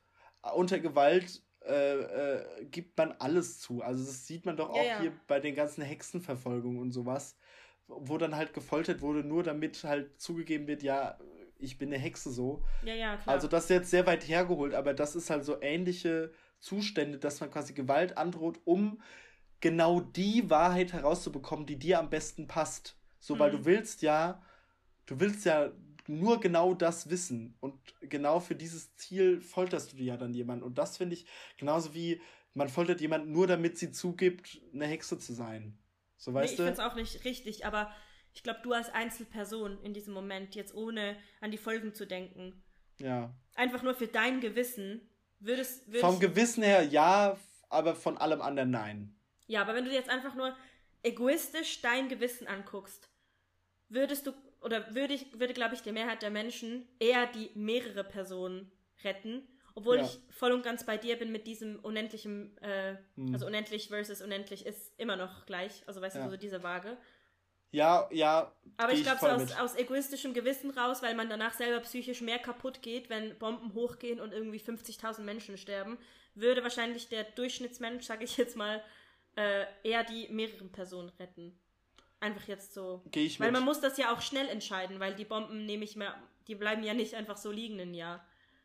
unter 0.56 0.80
Gewalt 0.80 1.42
äh, 1.66 2.00
äh, 2.00 2.66
gibt 2.66 2.98
man 2.98 3.12
alles 3.20 3.60
zu. 3.60 3.82
Also 3.82 4.04
das 4.04 4.26
sieht 4.26 4.46
man 4.46 4.58
doch 4.58 4.72
auch 4.72 4.78
ja, 4.78 4.84
ja. 4.84 5.00
hier 5.00 5.14
bei 5.28 5.40
den 5.40 5.56
ganzen 5.56 5.84
Hexenverfolgungen 5.84 6.82
und 6.82 6.92
sowas, 6.92 7.38
wo 7.88 8.18
dann 8.18 8.36
halt 8.36 8.54
gefoltert 8.54 9.02
wurde, 9.02 9.24
nur 9.24 9.44
damit 9.44 9.84
halt 9.84 10.20
zugegeben 10.20 10.68
wird, 10.68 10.82
ja, 10.82 11.20
ich 11.60 11.78
bin 11.78 11.90
eine 11.90 12.02
Hexe 12.02 12.32
so. 12.32 12.64
Ja, 12.84 12.96
ja, 12.96 13.18
klar. 13.18 13.36
Also 13.36 13.48
das 13.48 13.66
ist 13.66 13.70
jetzt 13.70 13.92
sehr 13.92 14.08
weit 14.08 14.28
hergeholt, 14.28 14.74
aber 14.74 14.94
das 14.94 15.16
ist 15.16 15.30
halt 15.30 15.46
so 15.46 15.62
ähnliche 15.62 16.32
Zustände, 16.60 17.20
dass 17.20 17.40
man 17.40 17.52
quasi 17.52 17.74
Gewalt 17.74 18.18
androht, 18.18 18.60
um 18.66 19.00
genau 19.60 20.00
die 20.02 20.50
Wahrheit 20.50 20.94
herauszubekommen, 20.94 21.68
die 21.68 21.78
dir 21.78 22.00
am 22.00 22.10
besten 22.10 22.48
passt. 22.48 22.98
So, 23.20 23.36
mhm. 23.36 23.40
weil 23.40 23.52
du 23.52 23.58
mhm. 23.60 23.66
willst 23.66 24.02
ja, 24.02 24.42
du 25.06 25.20
willst 25.20 25.46
ja 25.46 25.72
nur 26.08 26.40
genau 26.40 26.74
das 26.74 27.10
wissen 27.10 27.56
und 27.60 27.76
genau 28.02 28.40
für 28.40 28.56
dieses 28.56 28.96
Ziel 28.96 29.42
folterst 29.42 29.94
du 29.94 29.98
ja 29.98 30.18
dann 30.18 30.34
jemanden 30.34 30.64
und 30.64 30.78
das 30.78 30.98
finde 30.98 31.16
ich 31.16 31.26
genauso 31.58 31.94
wie 31.94 32.22
man 32.54 32.70
foltert 32.70 33.02
jemanden 33.02 33.32
nur 33.32 33.48
damit 33.48 33.78
sie 33.78 33.92
zugibt, 33.92 34.62
eine 34.74 34.86
Hexe 34.86 35.18
zu 35.18 35.34
sein. 35.34 35.78
So 36.18 36.34
weißt 36.34 36.50
nee, 36.50 36.52
ich 36.52 36.58
finde 36.58 36.74
es 36.74 36.80
auch 36.80 36.96
nicht 36.96 37.26
richtig, 37.26 37.66
aber 37.66 37.92
ich 38.34 38.44
glaube, 38.44 38.60
du 38.64 38.74
als 38.74 38.90
Einzelperson 38.90 39.82
in 39.84 39.94
diesem 39.94 40.14
Moment, 40.14 40.56
jetzt 40.56 40.74
ohne 40.74 41.18
an 41.42 41.52
die 41.52 41.58
Folgen 41.58 41.94
zu 41.94 42.06
denken. 42.06 42.64
Ja. 43.00 43.34
Einfach 43.56 43.84
nur 43.84 43.94
für 43.94 44.08
dein 44.08 44.40
Gewissen 44.40 45.10
würdest. 45.40 45.88
würdest 45.88 46.06
Vom 46.06 46.20
Gewissen 46.20 46.64
her 46.64 46.84
ja, 46.84 47.38
aber 47.70 47.96
von 47.96 48.18
allem 48.18 48.42
anderen 48.42 48.72
nein. 48.72 49.16
Ja, 49.48 49.62
aber 49.62 49.76
wenn 49.76 49.86
du 49.86 49.92
jetzt 49.92 50.10
einfach 50.10 50.36
nur 50.36 50.56
egoistisch 51.04 51.82
dein 51.82 52.08
Gewissen 52.08 52.48
anguckst, 52.48 53.10
würdest 53.90 54.28
du, 54.28 54.34
oder 54.62 54.94
würde 54.96 55.14
ich, 55.14 55.40
würde, 55.40 55.54
glaube 55.54 55.76
ich, 55.76 55.82
die 55.82 55.92
Mehrheit 55.92 56.22
der 56.22 56.30
Menschen 56.30 56.88
eher 57.00 57.28
die 57.28 57.50
mehrere 57.56 58.04
Personen 58.04 58.72
retten, 59.04 59.48
obwohl 59.76 59.98
ja. 59.98 60.04
ich 60.04 60.20
voll 60.30 60.52
und 60.52 60.64
ganz 60.64 60.86
bei 60.86 60.98
dir 60.98 61.18
bin 61.18 61.32
mit 61.32 61.48
diesem 61.48 61.80
unendlichen, 61.80 62.58
äh, 62.62 62.98
hm. 63.16 63.34
also 63.34 63.46
unendlich 63.46 63.88
versus 63.88 64.22
unendlich 64.22 64.66
ist 64.66 64.94
immer 64.98 65.16
noch 65.16 65.46
gleich, 65.46 65.84
also 65.88 66.02
weißt 66.02 66.18
ja. 66.18 66.26
du, 66.26 66.32
so 66.32 66.38
diese 66.38 66.64
Waage. 66.64 66.98
Ja, 67.72 68.10
ja. 68.12 68.54
Aber 68.76 68.92
ich 68.92 69.04
glaube, 69.04 69.20
so 69.22 69.28
aus, 69.28 69.58
aus, 69.58 69.76
egoistischem 69.76 70.34
Gewissen 70.34 70.72
raus, 70.72 71.02
weil 71.02 71.16
man 71.16 71.30
danach 71.30 71.54
selber 71.54 71.80
psychisch 71.80 72.20
mehr 72.20 72.38
kaputt 72.38 72.82
geht, 72.82 73.10
wenn 73.10 73.38
Bomben 73.40 73.74
hochgehen 73.74 74.20
und 74.20 74.34
irgendwie 74.34 74.60
50.000 74.60 75.22
Menschen 75.22 75.58
sterben, 75.58 75.98
würde 76.36 76.64
wahrscheinlich 76.64 77.08
der 77.08 77.24
Durchschnittsmensch, 77.24 78.06
sage 78.06 78.26
ich 78.26 78.36
jetzt 78.36 78.58
mal, 78.58 78.84
äh, 79.38 79.66
eher 79.84 80.04
die 80.04 80.28
mehreren 80.28 80.72
Personen 80.74 81.10
retten. 81.18 81.58
Einfach 82.22 82.48
jetzt 82.48 82.74
so. 82.74 83.02
Geh 83.12 83.26
ich 83.26 83.40
mit. 83.40 83.48
Weil 83.48 83.52
man 83.52 83.66
muss 83.66 83.82
das 83.82 83.98
ja 83.98 84.14
auch 84.14 84.22
schnell 84.22 84.48
entscheiden, 84.48 85.00
weil 85.00 85.16
die 85.16 85.26
Bomben 85.26 85.66
nehme 85.66 85.84
ich 85.84 85.98
mehr, 85.98 86.16
die 86.48 86.56
bleiben 86.56 86.84
ja 86.84 86.94
nicht 86.94 87.16
einfach 87.16 87.36
so 87.36 87.52
liegen 87.52 87.80
ein 87.80 87.94
Jahr. 87.94 88.24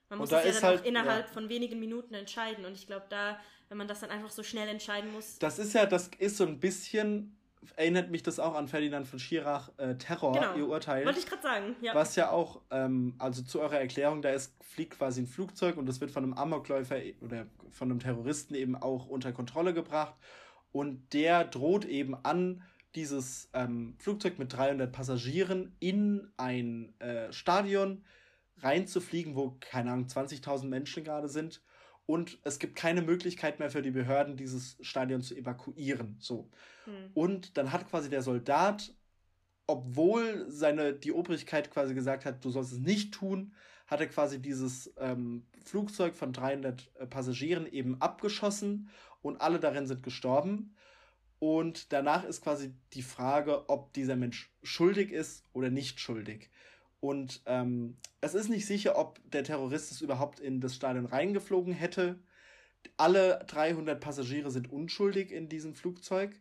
Man 0.09 0.21
muss 0.21 0.31
das 0.31 0.45
ja 0.45 0.53
dann 0.53 0.63
halt, 0.63 0.81
auch 0.81 0.85
innerhalb 0.85 1.27
ja. 1.27 1.33
von 1.33 1.49
wenigen 1.49 1.81
Minuten 1.81 2.15
entscheiden. 2.15 2.65
Und 2.65 2.75
ich 2.75 2.87
glaube, 2.87 3.07
da, 3.09 3.41
wenn 3.69 3.79
man 3.79 3.89
das 3.89 4.01
dann 4.01 4.11
einfach 4.11 4.31
so 4.31 4.45
schnell 4.45 4.69
entscheiden 4.69 5.13
muss. 5.13 5.39
Das 5.41 5.59
ist 5.59 5.73
ja, 5.73 5.87
das 5.87 6.11
ist 6.19 6.37
so 6.37 6.45
ein 6.45 6.61
bisschen 6.61 7.37
erinnert 7.75 8.11
mich 8.11 8.23
das 8.23 8.39
auch 8.39 8.55
an 8.55 8.69
Ferdinand 8.69 9.09
von 9.09 9.19
Schirach 9.19 9.71
äh, 9.79 9.97
Terror, 9.97 10.33
genau. 10.33 10.55
ihr 10.55 10.69
Urteil. 10.69 11.05
Wollte 11.05 11.19
ich 11.19 11.27
gerade 11.27 11.43
sagen, 11.43 11.77
ja. 11.81 11.95
Was 11.95 12.15
ja 12.15 12.31
auch, 12.31 12.61
ähm, 12.71 13.15
also 13.19 13.43
zu 13.43 13.61
eurer 13.61 13.81
Erklärung, 13.81 14.23
da 14.23 14.31
ist, 14.31 14.55
fliegt 14.63 14.99
quasi 14.99 15.23
ein 15.23 15.27
Flugzeug 15.27 15.77
und 15.77 15.87
das 15.87 16.01
wird 16.01 16.11
von 16.11 16.23
einem 16.23 16.35
Amokläufer 16.35 16.97
oder 17.21 17.47
von 17.71 17.91
einem 17.91 17.99
Terroristen 17.99 18.55
eben 18.55 18.77
auch 18.77 19.09
unter 19.09 19.33
Kontrolle 19.33 19.75
gebracht. 19.75 20.15
Und 20.73 21.13
der 21.13 21.45
droht 21.45 21.85
eben 21.85 22.15
an, 22.15 22.63
dieses 22.97 23.49
ähm, 23.53 23.95
Flugzeug 23.99 24.39
mit 24.39 24.53
300 24.53 24.91
Passagieren 24.91 25.77
in 25.79 26.29
ein 26.37 26.99
äh, 27.01 27.33
Stadion 27.33 28.05
reinzufliegen, 28.59 29.37
wo, 29.37 29.57
keine 29.61 29.93
Ahnung, 29.93 30.07
20.000 30.07 30.65
Menschen 30.65 31.05
gerade 31.05 31.29
sind. 31.29 31.63
Und 32.07 32.39
es 32.45 32.59
gibt 32.59 32.77
keine 32.77 33.03
Möglichkeit 33.03 33.59
mehr 33.59 33.71
für 33.71 33.83
die 33.83 33.91
Behörden, 33.91 34.37
dieses 34.37 34.79
Stadion 34.81 35.23
zu 35.23 35.37
evakuieren. 35.37 36.17
So. 36.21 36.49
Hm. 36.85 37.11
Und 37.15 37.57
dann 37.57 37.73
hat 37.73 37.89
quasi 37.91 38.09
der 38.09 38.23
Soldat, 38.23 38.95
obwohl 39.67 40.47
seine, 40.49 40.95
die 40.95 41.13
Obrigkeit 41.13 41.71
quasi 41.71 41.95
gesagt 41.95 42.25
hat, 42.25 42.45
du 42.45 42.51
sollst 42.51 42.73
es 42.73 42.79
nicht 42.79 43.13
tun, 43.13 43.53
hat 43.87 44.01
er 44.01 44.07
quasi 44.07 44.41
dieses 44.41 44.93
ähm, 44.99 45.47
Flugzeug 45.65 46.15
von 46.15 46.33
300 46.33 46.91
äh, 46.95 47.07
Passagieren 47.07 47.67
eben 47.67 48.01
abgeschossen 48.01 48.89
und 49.21 49.41
alle 49.41 49.61
darin 49.61 49.87
sind 49.87 50.03
gestorben. 50.03 50.75
Und 51.39 51.93
danach 51.93 52.25
ist 52.25 52.43
quasi 52.43 52.73
die 52.95 53.03
Frage, 53.03 53.69
ob 53.69 53.93
dieser 53.93 54.17
Mensch 54.17 54.51
schuldig 54.63 55.13
ist 55.13 55.45
oder 55.53 55.71
nicht 55.71 56.01
schuldig. 56.01 56.51
Und 57.01 57.43
ähm, 57.47 57.97
es 58.21 58.35
ist 58.35 58.49
nicht 58.49 58.67
sicher, 58.67 58.99
ob 58.99 59.21
der 59.31 59.45
Terrorist 59.45 59.93
es 59.93 60.01
überhaupt 60.01 60.41
in 60.41 60.61
das 60.61 60.75
Stadion 60.75 61.07
reingeflogen 61.07 61.73
hätte. 61.73 62.19
Alle 62.97 63.45
300 63.47 64.01
Passagiere 64.01 64.51
sind 64.51 64.73
unschuldig 64.73 65.31
in 65.31 65.49
diesem 65.49 65.75
Flugzeug. 65.75 66.41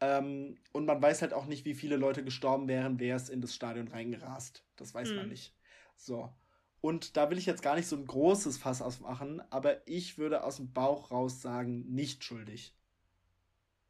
Ähm, 0.00 0.56
und 0.72 0.86
man 0.86 1.00
weiß 1.00 1.22
halt 1.22 1.34
auch 1.34 1.46
nicht, 1.46 1.64
wie 1.64 1.74
viele 1.74 1.96
Leute 1.96 2.24
gestorben 2.24 2.68
wären, 2.68 2.98
wäre 2.98 3.16
es 3.16 3.28
in 3.28 3.40
das 3.40 3.54
Stadion 3.54 3.88
reingerast. 3.88 4.64
Das 4.76 4.94
weiß 4.94 5.10
mhm. 5.10 5.16
man 5.16 5.28
nicht. 5.28 5.54
So. 5.96 6.32
Und 6.80 7.16
da 7.16 7.30
will 7.30 7.38
ich 7.38 7.46
jetzt 7.46 7.62
gar 7.62 7.76
nicht 7.76 7.86
so 7.86 7.94
ein 7.94 8.06
großes 8.06 8.58
Fass 8.58 8.82
ausmachen, 8.82 9.40
aber 9.50 9.86
ich 9.86 10.18
würde 10.18 10.42
aus 10.42 10.56
dem 10.56 10.72
Bauch 10.72 11.12
raus 11.12 11.40
sagen, 11.40 11.84
nicht 11.94 12.24
schuldig. 12.24 12.74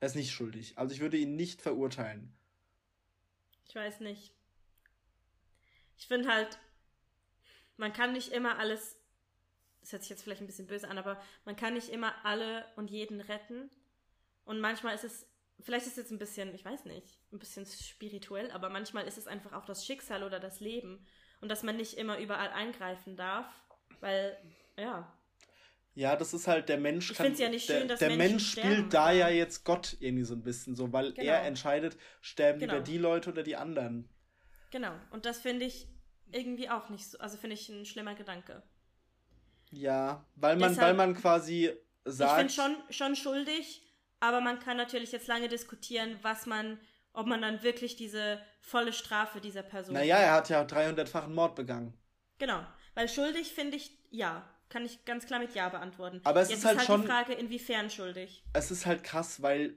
Er 0.03 0.07
ist 0.07 0.17
nicht 0.17 0.33
schuldig. 0.33 0.77
Also 0.77 0.93
ich 0.93 1.01
würde 1.01 1.17
ihn 1.17 1.37
nicht 1.37 1.63
verurteilen. 1.63 2.37
Ich 3.69 3.77
weiß 3.77 4.01
nicht. 4.01 4.35
Ich 5.97 6.09
finde 6.09 6.29
halt, 6.29 6.59
man 7.77 7.93
kann 7.93 8.13
nicht 8.13 8.33
immer 8.33 8.59
alles, 8.59 8.97
das 9.81 9.93
hört 9.93 10.03
sich 10.03 10.11
jetzt 10.11 10.25
vielleicht 10.25 10.41
ein 10.41 10.49
bisschen 10.49 10.67
böse 10.67 10.89
an, 10.89 10.99
aber 10.99 11.23
man 11.45 11.55
kann 11.55 11.75
nicht 11.75 11.89
immer 11.89 12.13
alle 12.25 12.67
und 12.75 12.91
jeden 12.91 13.21
retten. 13.21 13.71
Und 14.45 14.59
manchmal 14.59 14.97
ist 14.97 15.05
es 15.05 15.25
vielleicht 15.61 15.87
ist 15.87 15.93
es 15.93 15.99
jetzt 15.99 16.11
ein 16.11 16.19
bisschen, 16.19 16.53
ich 16.53 16.65
weiß 16.65 16.85
nicht, 16.87 17.21
ein 17.31 17.39
bisschen 17.39 17.65
spirituell, 17.65 18.51
aber 18.51 18.71
manchmal 18.71 19.07
ist 19.07 19.19
es 19.19 19.29
einfach 19.29 19.53
auch 19.53 19.67
das 19.67 19.87
Schicksal 19.87 20.25
oder 20.25 20.41
das 20.41 20.59
Leben 20.59 21.07
und 21.41 21.49
dass 21.49 21.63
man 21.63 21.77
nicht 21.77 21.95
immer 21.95 22.19
überall 22.19 22.51
eingreifen 22.51 23.17
darf, 23.17 23.47
weil, 24.01 24.37
ja. 24.77 25.17
Ja, 25.95 26.16
das 26.16 26.32
ist 26.32 26.49
halt 26.49 26.68
der 26.68 26.78
Mensch. 26.78 27.11
Ich 27.11 27.16
finde 27.16 27.32
es 27.32 27.38
ja 27.38 27.49
nicht 27.49 27.66
schön, 27.66 27.80
der, 27.80 27.86
dass 27.88 27.99
der 27.99 28.16
Mensch 28.16 28.53
spielt 28.53 28.95
da 28.95 29.12
ja 29.12 29.28
jetzt 29.28 29.64
Gott 29.64 29.97
irgendwie 30.01 30.24
so 30.24 30.34
ein 30.34 30.43
bisschen 30.43 30.74
so, 30.74 30.93
weil 30.93 31.12
genau. 31.12 31.30
er 31.30 31.43
entscheidet, 31.43 31.99
sterben 32.20 32.61
genau. 32.61 32.74
lieber 32.74 32.84
die 32.84 32.99
Leute 32.99 33.30
oder 33.30 33.43
die 33.43 33.57
anderen. 33.57 34.09
Genau. 34.70 34.93
Und 35.11 35.26
das 35.26 35.40
finde 35.40 35.66
ich 35.66 35.86
irgendwie 36.30 36.70
auch 36.70 36.88
nicht 36.88 37.11
so, 37.11 37.18
also 37.18 37.36
finde 37.36 37.55
ich 37.55 37.68
ein 37.68 37.84
schlimmer 37.84 38.14
Gedanke. 38.14 38.62
Ja, 39.70 40.24
weil 40.36 40.57
man, 40.57 40.70
Deshalb, 40.70 40.88
weil 40.88 40.95
man 40.95 41.14
quasi 41.14 41.72
sagt. 42.05 42.51
Ich 42.51 42.57
finde 42.57 42.76
schon, 42.76 42.93
schon 42.93 43.16
schuldig, 43.16 43.82
aber 44.20 44.40
man 44.40 44.59
kann 44.61 44.76
natürlich 44.76 45.12
jetzt 45.12 45.28
lange 45.28 45.49
diskutieren, 45.49 46.18
was 46.22 46.47
man, 46.47 46.78
ob 47.12 47.26
man 47.26 47.43
dann 47.43 47.62
wirklich 47.62 47.97
diese 47.97 48.40
volle 48.61 48.93
Strafe 48.93 49.40
dieser 49.40 49.62
Person. 49.62 49.95
Naja, 49.95 50.16
er 50.16 50.32
hat 50.32 50.49
ja 50.49 50.62
300-fachen 50.62 51.34
Mord 51.34 51.55
begangen. 51.55 51.95
Genau. 52.38 52.64
Weil 52.95 53.09
schuldig 53.09 53.53
finde 53.53 53.76
ich 53.76 53.99
ja. 54.11 54.49
Kann 54.73 54.87
ich 54.87 55.05
ganz 55.05 55.27
klar 55.27 55.39
mit 55.39 55.55
Ja 55.55 55.68
beantworten. 55.68 56.23
Aber 56.25 56.41
es 56.41 56.49
Jetzt 56.49 56.61
ist 56.61 56.64
halt 56.64 56.79
halt 56.79 56.87
schon- 56.87 57.03
die 57.03 57.07
Frage, 57.07 57.35
inwiefern 57.35 57.91
schuldig. 57.91 58.43
Es 58.55 58.70
ist 58.70 58.87
halt 58.87 59.05
krass, 59.05 59.43
weil 59.43 59.77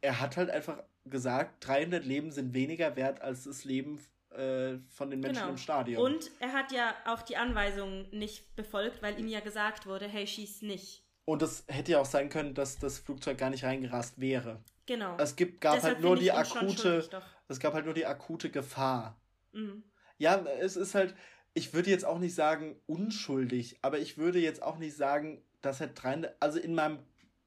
er 0.00 0.20
hat 0.22 0.38
halt 0.38 0.48
einfach 0.48 0.82
gesagt, 1.04 1.66
300 1.66 2.02
Leben 2.02 2.30
sind 2.32 2.54
weniger 2.54 2.96
wert 2.96 3.20
als 3.20 3.44
das 3.44 3.64
Leben 3.64 4.00
äh, 4.30 4.78
von 4.88 5.10
den 5.10 5.20
Menschen 5.20 5.40
Genau. 5.40 5.50
im 5.50 5.58
Stadion. 5.58 6.02
Und 6.02 6.30
er 6.40 6.52
hat 6.54 6.72
ja 6.72 6.94
auch 7.06 7.20
die 7.22 7.36
Anweisungen 7.36 8.08
nicht 8.10 8.56
befolgt, 8.56 9.02
weil 9.02 9.18
ihm 9.20 9.28
ja 9.28 9.40
gesagt 9.40 9.86
wurde, 9.86 10.06
hey, 10.08 10.26
schieß 10.26 10.62
nicht. 10.62 11.04
Und 11.26 11.42
es 11.42 11.64
hätte 11.68 11.92
ja 11.92 12.00
auch 12.00 12.06
sein 12.06 12.28
können, 12.30 12.54
dass 12.54 12.78
das 12.78 12.98
Flugzeug 12.98 13.36
gar 13.36 13.50
nicht 13.50 13.64
reingerast 13.64 14.18
wäre. 14.20 14.62
Genau. 14.86 15.16
Es 15.18 15.36
gibt, 15.36 15.60
gab 15.60 15.74
Deshalb 15.74 15.96
halt 15.96 16.04
nur 16.04 16.16
die 16.16 16.32
akute, 16.32 17.02
schuldig, 17.02 17.10
es 17.48 17.60
gab 17.60 17.74
halt 17.74 17.84
nur 17.84 17.94
die 17.94 18.06
akute 18.06 18.50
Gefahr. 18.50 19.20
Mhm. 19.52 19.84
Ja, 20.18 20.36
es 20.60 20.76
ist 20.76 20.94
halt, 20.94 21.14
ich 21.56 21.72
würde 21.72 21.90
jetzt 21.90 22.04
auch 22.04 22.18
nicht 22.18 22.34
sagen 22.34 22.76
unschuldig, 22.86 23.78
aber 23.82 23.98
ich 23.98 24.18
würde 24.18 24.38
jetzt 24.38 24.62
auch 24.62 24.76
nicht 24.78 24.94
sagen, 24.96 25.42
dass 25.62 25.80
er 25.80 25.88
300, 25.88 26.36
also 26.40 26.58
in 26.58 26.74
meinem 26.74 26.98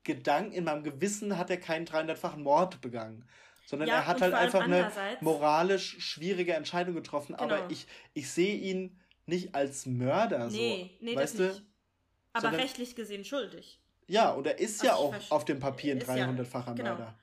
Gedanken, 0.03 0.51
in 0.51 0.63
meinem 0.63 0.83
Gewissen 0.83 1.37
hat 1.37 1.49
er 1.49 1.57
keinen 1.57 1.85
300-fachen 1.85 2.41
Mord 2.41 2.81
begangen, 2.81 3.23
sondern 3.65 3.87
Ja, 3.87 3.95
er 3.95 4.07
hat 4.07 4.21
halt 4.21 4.33
einfach 4.33 4.61
eine 4.63 4.91
moralisch 5.21 5.97
schwierige 5.99 6.53
Entscheidung 6.53 6.95
getroffen, 6.95 7.35
aber 7.35 7.57
Genau. 7.57 7.69
ich, 7.69 7.85
ich 8.13 8.29
sehe 8.31 8.55
ihn 8.55 8.99
nicht 9.27 9.53
als 9.53 9.85
Mörder 9.85 10.47
Nee, 10.49 10.89
so, 10.99 11.05
nee, 11.05 11.15
weißt 11.15 11.39
das 11.39 11.47
du? 11.47 11.53
nicht. 11.53 11.63
Aber 12.33 12.41
Sondern- 12.41 12.61
rechtlich 12.61 12.95
gesehen 12.95 13.23
schuldig. 13.23 13.79
Ja, 14.07 14.31
und 14.31 14.47
er 14.47 14.57
ist 14.59 14.81
Also 14.81 14.85
ja 14.87 14.95
auch 14.95 15.31
auf 15.31 15.45
dem 15.45 15.59
Papier 15.59 15.93
ein 15.93 15.99
ist 15.99 16.07
ja- 16.07 16.15
300-facher 16.15 16.73
genau. 16.73 16.89
Mörder. 16.95 17.19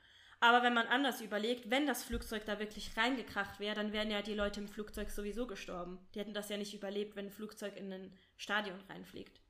Aber 0.47 0.62
wenn 0.62 0.74
man 0.74 0.86
anders 0.86 1.20
überlegt, 1.20 1.70
wenn 1.70 1.86
das 1.88 2.05
Flugzeug 2.05 2.44
da 2.47 2.61
wirklich 2.61 2.97
reingekracht 2.97 3.59
wäre, 3.59 3.74
dann 3.74 3.92
wären 3.92 4.12
ja 4.12 4.22
die 4.22 4.34
Leute 4.34 4.61
im 4.61 4.68
Flugzeug 4.68 5.11
sowieso 5.11 5.49
gestorben. 5.49 5.99
Die 6.14 6.20
hätten 6.20 6.34
das 6.34 6.49
ja 6.49 6.57
nicht 6.57 6.72
überlebt, 6.72 7.16
wenn 7.16 7.26
ein 7.26 7.30
Flugzeug 7.32 7.76
in 7.76 7.92
ein 7.92 8.12
Stadion 8.36 8.78
reinfliegt. 8.88 9.40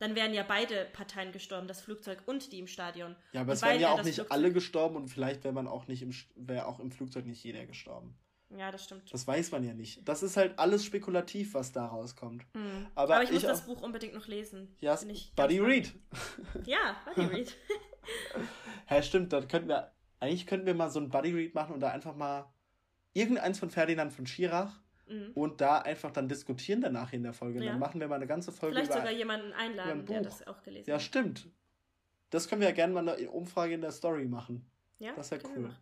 Dann 0.00 0.16
wären 0.16 0.34
ja 0.34 0.42
beide 0.42 0.86
Parteien 0.92 1.30
gestorben, 1.30 1.68
das 1.68 1.80
Flugzeug 1.80 2.18
und 2.26 2.50
die 2.50 2.58
im 2.58 2.66
Stadion. 2.66 3.14
Ja, 3.32 3.42
aber 3.42 3.52
Und 3.52 3.56
es 3.56 3.62
wären 3.62 3.78
ja 3.80 3.90
auch 3.92 4.02
nicht 4.02 4.16
Flugzeug- 4.16 4.32
alle 4.32 4.52
gestorben 4.52 4.96
und 4.96 5.06
vielleicht 5.08 5.44
wäre 5.44 5.54
man 5.54 5.68
auch 5.68 5.86
nicht 5.86 6.02
im 6.02 6.12
wäre 6.34 6.66
auch 6.66 6.80
im 6.80 6.90
Flugzeug 6.90 7.26
nicht 7.26 7.44
jeder 7.44 7.64
gestorben. 7.64 8.16
Ja, 8.50 8.72
das 8.72 8.82
stimmt. 8.84 9.12
Das 9.14 9.26
weiß 9.28 9.52
man 9.52 9.62
ja 9.62 9.74
nicht. 9.74 10.06
Das 10.08 10.22
ist 10.24 10.36
halt 10.36 10.58
alles 10.58 10.84
spekulativ, 10.84 11.54
was 11.54 11.70
da 11.72 11.86
rauskommt. 11.86 12.44
Mhm. 12.54 12.88
Aber 12.96 13.14
Aber, 13.14 13.22
ich 13.24 13.30
muss 13.30 13.42
ich 13.42 13.48
das 13.48 13.62
auch- 13.62 13.66
Buch 13.66 13.82
unbedingt 13.82 14.14
noch 14.14 14.26
lesen. 14.26 14.74
Ja, 14.80 14.98
Buddy. 15.36 15.60
Read. 15.60 15.92
Ja, 16.64 16.96
Buddy 17.14 17.26
Read. 17.28 17.56
Hä, 18.86 19.02
stimmt, 19.02 19.32
dann 19.32 19.48
könnten 19.48 19.68
wir, 19.68 19.92
eigentlich 20.20 20.46
könnten 20.46 20.66
wir 20.66 20.74
mal 20.74 20.90
so 20.90 21.00
ein 21.00 21.08
Buddy 21.08 21.32
Read 21.32 21.54
machen 21.54 21.74
und 21.74 21.80
da 21.80 21.90
einfach 21.90 22.14
mal 22.14 22.52
irgendeins 23.12 23.58
von 23.58 23.70
Ferdinand 23.70 24.12
von 24.12 24.26
Schirach 24.26 24.80
mhm. 25.06 25.32
und 25.34 25.60
da 25.60 25.78
einfach 25.78 26.10
dann 26.10 26.28
diskutieren 26.28 26.80
danach 26.80 27.12
in 27.12 27.22
der 27.22 27.32
Folge. 27.32 27.62
Ja. 27.62 27.72
Dann 27.72 27.80
machen 27.80 28.00
wir 28.00 28.08
mal 28.08 28.16
eine 28.16 28.26
ganze 28.26 28.52
Folge 28.52 28.76
Vielleicht 28.76 28.90
über. 28.90 29.00
sogar 29.00 29.12
jemanden 29.12 29.52
einladen, 29.52 30.00
ein 30.00 30.06
der 30.06 30.22
das 30.22 30.46
auch 30.46 30.62
gelesen 30.62 30.88
ja, 30.88 30.96
hat. 30.96 31.02
stimmt. 31.02 31.48
Das 32.30 32.48
können 32.48 32.60
wir 32.60 32.68
ja 32.68 32.74
gerne 32.74 32.92
mal 32.92 33.08
eine 33.08 33.30
Umfrage 33.30 33.74
in 33.74 33.80
der 33.80 33.92
Story 33.92 34.26
machen. 34.26 34.68
Ja, 34.98 35.12
Das 35.14 35.30
ist 35.30 35.42
ja 35.42 35.48
wir 35.50 35.56
cool. 35.56 35.76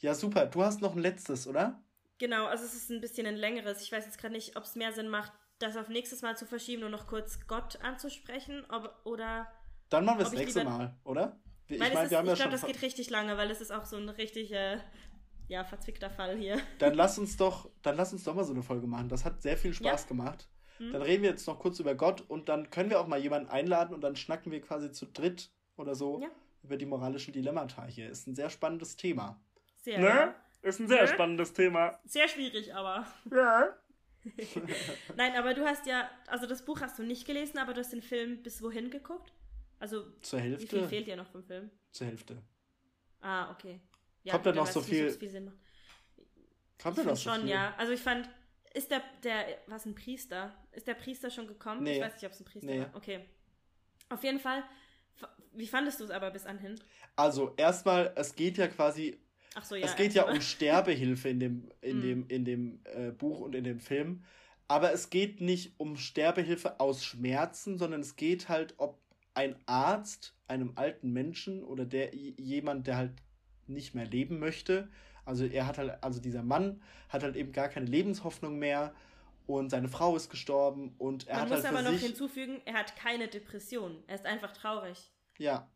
Ja, 0.00 0.14
super. 0.14 0.46
Du 0.46 0.62
hast 0.62 0.82
noch 0.82 0.94
ein 0.94 1.00
letztes, 1.00 1.46
oder? 1.46 1.82
Genau, 2.18 2.46
also 2.46 2.64
es 2.64 2.74
ist 2.74 2.90
ein 2.90 3.00
bisschen 3.00 3.26
ein 3.26 3.36
längeres. 3.36 3.80
Ich 3.82 3.90
weiß 3.90 4.04
jetzt 4.04 4.18
gerade 4.18 4.34
nicht, 4.34 4.56
ob 4.56 4.64
es 4.64 4.76
mehr 4.76 4.92
Sinn 4.92 5.08
macht, 5.08 5.32
das 5.58 5.76
auf 5.76 5.88
nächstes 5.88 6.22
Mal 6.22 6.36
zu 6.36 6.46
verschieben 6.46 6.84
und 6.84 6.90
noch 6.90 7.06
kurz 7.06 7.46
Gott 7.46 7.80
anzusprechen, 7.82 8.64
ob, 8.68 8.94
oder. 9.04 9.46
Dann 9.88 10.04
machen 10.04 10.18
wir 10.18 10.26
es 10.26 10.32
nächste 10.32 10.64
Mal, 10.64 10.94
oder? 11.04 11.40
Ich 11.68 11.78
meine, 11.78 11.94
ist, 11.94 12.04
ich 12.06 12.10
ja 12.12 12.22
glaube, 12.22 12.50
das 12.50 12.64
geht 12.66 12.82
richtig 12.82 13.10
lange, 13.10 13.36
weil 13.36 13.50
es 13.50 13.60
ist 13.60 13.70
auch 13.72 13.84
so 13.84 13.96
ein 13.96 14.08
richtig, 14.08 14.52
äh, 14.52 14.78
ja, 15.48 15.64
verzwickter 15.64 16.10
Fall 16.10 16.36
hier. 16.36 16.58
Dann 16.78 16.94
lass 16.94 17.18
uns 17.18 17.36
doch, 17.36 17.70
dann 17.82 17.96
lass 17.96 18.12
uns 18.12 18.24
doch 18.24 18.34
mal 18.34 18.44
so 18.44 18.52
eine 18.52 18.62
Folge 18.62 18.86
machen. 18.86 19.08
Das 19.08 19.24
hat 19.24 19.40
sehr 19.42 19.56
viel 19.56 19.72
Spaß 19.74 20.02
Ja. 20.02 20.08
gemacht. 20.08 20.48
Hm? 20.78 20.92
Dann 20.92 21.02
reden 21.02 21.22
wir 21.22 21.30
jetzt 21.30 21.46
noch 21.46 21.58
kurz 21.58 21.78
über 21.80 21.94
Gott 21.94 22.22
und 22.28 22.48
dann 22.48 22.70
können 22.70 22.90
wir 22.90 23.00
auch 23.00 23.06
mal 23.06 23.18
jemanden 23.20 23.48
einladen 23.48 23.94
und 23.94 24.00
dann 24.02 24.16
schnacken 24.16 24.50
wir 24.52 24.60
quasi 24.60 24.90
zu 24.92 25.06
dritt 25.06 25.50
oder 25.76 25.94
so 25.94 26.20
Ja. 26.20 26.28
über 26.62 26.76
die 26.76 26.86
moralischen 26.86 27.32
Dilemmata 27.32 27.84
hier. 27.86 28.10
Ist 28.10 28.26
ein 28.26 28.34
sehr 28.34 28.50
spannendes 28.50 28.96
Thema. 28.96 29.40
Sehr, 29.82 29.98
Ne? 30.00 30.34
Ist 30.62 30.80
ein 30.80 30.88
sehr 30.88 31.02
Ne? 31.02 31.08
spannendes 31.08 31.52
Thema. 31.52 31.98
sehr 32.04 32.26
schwierig, 32.28 32.74
aber. 32.74 33.06
Ja. 33.30 33.74
Nein, 35.16 35.34
aber 35.36 35.52
du 35.54 35.64
hast 35.66 35.86
ja, 35.86 36.08
also 36.26 36.46
das 36.46 36.64
Buch 36.64 36.80
hast 36.80 36.98
du 36.98 37.02
nicht 37.02 37.26
gelesen, 37.26 37.58
aber 37.58 37.74
du 37.74 37.80
hast 37.80 37.92
den 37.92 38.02
Film 38.02 38.42
bis 38.42 38.62
wohin 38.62 38.90
geguckt? 38.90 39.32
Also, 39.84 40.10
Zur 40.22 40.38
wie 40.38 40.42
viel 40.42 40.50
Hälfte. 40.52 40.88
fehlt 40.88 41.06
dir 41.06 41.16
noch 41.16 41.26
vom 41.30 41.44
Film? 41.44 41.70
Zur 41.92 42.06
Hälfte. 42.06 42.40
Ah, 43.20 43.50
okay. 43.50 43.80
Kommt 44.30 44.46
da 44.46 44.50
gut, 44.50 44.56
noch 44.56 44.64
dann 44.64 44.72
so 44.72 44.80
viel- 44.80 45.04
ob's 45.08 45.16
viel 45.18 45.28
Sinn 45.28 45.44
macht. 45.44 45.56
Kommt 46.82 46.96
Ich 46.96 47.04
da 47.04 47.10
noch 47.10 47.16
so 47.18 47.30
schon, 47.30 47.40
viel? 47.42 47.50
ja. 47.50 47.74
Also 47.76 47.92
ich 47.92 48.00
fand, 48.00 48.30
ist 48.72 48.90
der, 48.90 49.02
der, 49.22 49.44
was 49.66 49.84
ein 49.84 49.94
Priester? 49.94 50.54
Ist 50.72 50.86
der 50.86 50.94
Priester 50.94 51.28
schon 51.30 51.46
gekommen? 51.46 51.82
Nee. 51.82 51.96
Ich 51.96 52.00
weiß 52.02 52.14
nicht, 52.14 52.24
ob 52.24 52.32
es 52.32 52.40
ein 52.40 52.44
Priester 52.46 52.70
Nee. 52.70 52.80
war. 52.80 52.94
Okay. 52.94 53.26
Auf 54.08 54.24
jeden 54.24 54.40
Fall, 54.40 54.64
wie 55.52 55.66
fandest 55.66 56.00
du 56.00 56.04
es 56.04 56.10
aber 56.10 56.30
bis 56.30 56.46
anhin? 56.46 56.80
Also, 57.14 57.52
erstmal, 57.58 58.10
es 58.16 58.34
geht 58.34 58.56
ja 58.56 58.68
quasi 58.68 59.18
Ach 59.54 59.64
so, 59.66 59.74
ja. 59.74 59.84
es 59.84 59.96
geht 59.96 60.14
ja 60.14 60.26
um 60.30 60.40
Sterbehilfe 60.40 61.28
in 61.28 61.40
dem, 61.40 61.70
in 61.82 61.98
Mhm. 61.98 62.02
dem, 62.02 62.28
in 62.28 62.44
dem 62.46 62.80
äh, 62.84 63.10
Buch 63.10 63.40
und 63.40 63.54
in 63.54 63.64
dem 63.64 63.80
Film. 63.80 64.24
Aber 64.66 64.92
es 64.94 65.10
geht 65.10 65.42
nicht 65.42 65.74
um 65.78 65.96
Sterbehilfe 65.96 66.80
aus 66.80 67.04
Schmerzen, 67.04 67.76
sondern 67.76 68.00
es 68.00 68.16
geht 68.16 68.48
halt, 68.48 68.72
ob 68.78 68.98
ein 69.34 69.56
Arzt 69.66 70.34
einem 70.46 70.72
alten 70.76 71.12
Menschen 71.12 71.64
oder 71.64 71.84
der 71.84 72.14
jemand, 72.14 72.86
der 72.86 72.96
halt 72.96 73.12
nicht 73.66 73.94
mehr 73.94 74.06
leben 74.06 74.38
möchte, 74.38 74.88
also 75.24 75.44
er 75.44 75.66
hat 75.66 75.78
halt, 75.78 76.02
also 76.02 76.20
dieser 76.20 76.42
Mann 76.42 76.82
hat 77.08 77.22
halt 77.22 77.36
eben 77.36 77.52
gar 77.52 77.68
keine 77.68 77.86
Lebenshoffnung 77.86 78.58
mehr 78.58 78.94
und 79.46 79.70
seine 79.70 79.88
Frau 79.88 80.16
ist 80.16 80.30
gestorben 80.30 80.94
und 80.98 81.26
er 81.26 81.34
Man 81.34 81.42
hat 81.42 81.48
muss 81.50 81.64
halt 81.64 81.76
aber 81.76 81.90
noch 81.90 81.98
hinzufügen, 81.98 82.60
er 82.64 82.74
hat 82.74 82.96
keine 82.96 83.28
Depression. 83.28 84.02
Er 84.06 84.14
ist 84.16 84.26
einfach 84.26 84.52
traurig. 84.52 85.10
Ja. 85.38 85.68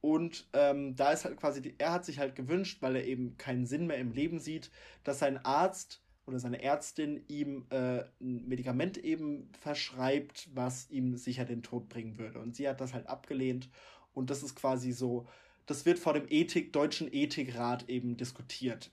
Und 0.00 0.46
ähm, 0.52 0.94
da 0.94 1.12
ist 1.12 1.24
halt 1.24 1.36
quasi, 1.36 1.62
die, 1.62 1.74
er 1.78 1.92
hat 1.92 2.04
sich 2.04 2.18
halt 2.18 2.36
gewünscht, 2.36 2.82
weil 2.82 2.96
er 2.96 3.04
eben 3.04 3.36
keinen 3.38 3.66
Sinn 3.66 3.86
mehr 3.86 3.96
im 3.96 4.12
Leben 4.12 4.38
sieht, 4.38 4.70
dass 5.02 5.18
sein 5.18 5.44
Arzt 5.44 6.02
oder 6.26 6.38
seine 6.38 6.62
Ärztin 6.62 7.24
ihm 7.28 7.66
äh, 7.70 8.00
ein 8.20 8.48
Medikament 8.48 8.98
eben 8.98 9.50
verschreibt, 9.60 10.48
was 10.54 10.90
ihm 10.90 11.16
sicher 11.16 11.44
den 11.44 11.62
Tod 11.62 11.88
bringen 11.88 12.18
würde. 12.18 12.40
Und 12.40 12.56
sie 12.56 12.68
hat 12.68 12.80
das 12.80 12.94
halt 12.94 13.06
abgelehnt. 13.06 13.68
Und 14.12 14.30
das 14.30 14.42
ist 14.42 14.56
quasi 14.56 14.92
so, 14.92 15.28
das 15.66 15.86
wird 15.86 15.98
vor 15.98 16.14
dem 16.14 16.26
Ethik, 16.28 16.72
deutschen 16.72 17.12
Ethikrat 17.12 17.88
eben 17.88 18.16
diskutiert. 18.16 18.90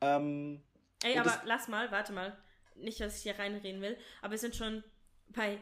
Ähm, 0.00 0.62
Ey, 1.02 1.18
aber 1.18 1.40
lass 1.44 1.68
mal, 1.68 1.90
warte 1.90 2.12
mal. 2.12 2.36
Nicht, 2.76 3.00
dass 3.00 3.16
ich 3.16 3.22
hier 3.22 3.38
reinreden 3.38 3.82
will, 3.82 3.96
aber 4.22 4.32
wir 4.32 4.38
sind 4.38 4.56
schon 4.56 4.82
bei 5.28 5.58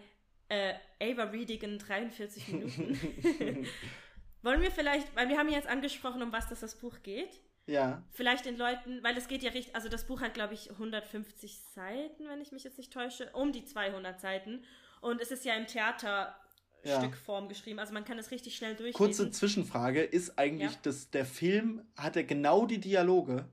äh, 0.49 0.75
Ava 1.01 1.25
Reedigan 1.25 1.79
43 1.79 2.49
Minuten. 2.49 2.99
Wollen 4.43 4.61
wir 4.61 4.71
vielleicht, 4.71 5.15
weil 5.17 5.29
wir 5.29 5.39
haben 5.39 5.49
jetzt 5.49 5.69
angesprochen, 5.69 6.23
um 6.23 6.33
was 6.33 6.49
das, 6.49 6.61
das 6.61 6.79
Buch 6.79 7.03
geht. 7.03 7.41
Ja, 7.69 8.03
Vielleicht 8.11 8.45
den 8.47 8.57
Leuten, 8.57 9.03
weil 9.05 9.16
es 9.16 9.29
geht 9.29 9.43
ja 9.43 9.51
richtig, 9.51 9.75
also 9.77 9.89
das 9.89 10.07
Buch 10.07 10.21
hat, 10.21 10.35
glaube 10.35 10.55
ich, 10.55 10.71
150 10.71 11.61
Seiten, 11.75 12.27
wenn 12.29 12.41
ich 12.41 12.51
mich 12.53 12.64
jetzt 12.64 12.79
nicht 12.79 12.93
täusche, 12.93 13.31
um 13.33 13.53
die 13.53 13.64
200 13.64 14.21
Seiten. 14.21 14.64
Und 15.01 15.21
es 15.21 15.31
ist 15.31 15.45
ja 15.45 15.55
im 15.55 15.66
Theaterstückform 15.66 17.49
geschrieben, 17.49 17.79
also 17.79 17.93
man 17.93 18.05
kann 18.05 18.19
es 18.19 18.31
richtig 18.31 18.57
schnell 18.57 18.75
durchlesen. 18.75 18.97
kurze 18.97 19.31
Zwischenfrage, 19.31 20.03
ist 20.03 20.39
eigentlich 20.39 20.73
Ja. 20.73 20.79
das, 20.83 21.11
der 21.11 21.25
Film, 21.25 21.87
hat 21.97 22.16
er 22.16 22.25
genau 22.25 22.66
die 22.66 22.79
Dialoge? 22.81 23.49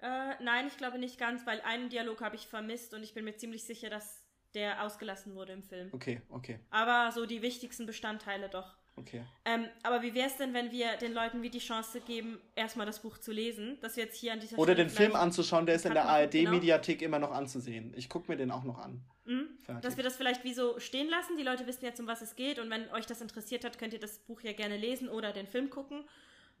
Äh, 0.00 0.34
nein, 0.42 0.66
ich 0.66 0.76
glaube 0.76 0.98
nicht 0.98 1.18
ganz, 1.18 1.46
weil 1.46 1.60
einen 1.62 1.88
Dialog 1.88 2.20
habe 2.20 2.36
ich 2.36 2.46
vermisst 2.46 2.92
und 2.94 3.02
ich 3.02 3.14
bin 3.14 3.24
mir 3.24 3.36
ziemlich 3.36 3.64
sicher, 3.64 3.88
dass 3.90 4.22
der 4.54 4.82
ausgelassen 4.84 5.34
wurde 5.34 5.52
im 5.52 5.62
Film. 5.62 5.88
Okay, 5.92 6.20
okay, 6.28 6.60
Aber 6.70 7.10
so 7.12 7.26
die 7.26 7.42
wichtigsten 7.42 7.86
Bestandteile 7.86 8.48
doch. 8.48 8.76
Okay. 8.96 9.22
Ähm, 9.44 9.66
aber 9.82 10.02
wie 10.02 10.14
wäre 10.14 10.28
es 10.28 10.36
denn, 10.36 10.54
wenn 10.54 10.70
wir 10.70 10.96
den 10.96 11.12
Leuten 11.12 11.42
wie 11.42 11.50
die 11.50 11.58
Chance 11.58 12.00
geben, 12.00 12.38
erstmal 12.54 12.86
das 12.86 13.00
Buch 13.00 13.18
zu 13.18 13.32
lesen, 13.32 13.78
dass 13.80 13.96
wir 13.96 14.04
jetzt 14.04 14.16
hier 14.16 14.32
an 14.32 14.40
dieser 14.40 14.58
Oder 14.58 14.72
Stelle 14.72 14.88
den 14.88 14.94
Film 14.94 15.14
anzuschauen, 15.14 15.66
der 15.66 15.76
ist 15.76 15.84
in 15.84 15.94
der 15.94 16.04
machen, 16.04 16.30
genau. 16.30 16.50
ARD-Mediathek 16.50 17.02
immer 17.02 17.18
noch 17.18 17.32
anzusehen. 17.32 17.92
Ich 17.96 18.08
gucke 18.08 18.30
mir 18.30 18.36
den 18.36 18.50
auch 18.50 18.64
noch 18.64 18.78
an. 18.78 19.02
Mhm. 19.24 19.48
Dass 19.80 19.96
wir 19.96 20.04
das 20.04 20.16
vielleicht 20.16 20.44
wie 20.44 20.52
so 20.52 20.78
stehen 20.78 21.08
lassen. 21.08 21.36
Die 21.36 21.42
Leute 21.42 21.66
wissen 21.66 21.84
jetzt, 21.84 21.98
um 22.00 22.06
was 22.06 22.20
es 22.20 22.36
geht. 22.36 22.58
Und 22.58 22.70
wenn 22.70 22.90
euch 22.90 23.06
das 23.06 23.20
interessiert 23.20 23.64
hat, 23.64 23.78
könnt 23.78 23.92
ihr 23.92 24.00
das 24.00 24.18
Buch 24.18 24.42
ja 24.42 24.52
gerne 24.52 24.76
lesen 24.76 25.08
oder 25.08 25.32
den 25.32 25.46
Film 25.46 25.70
gucken. 25.70 26.04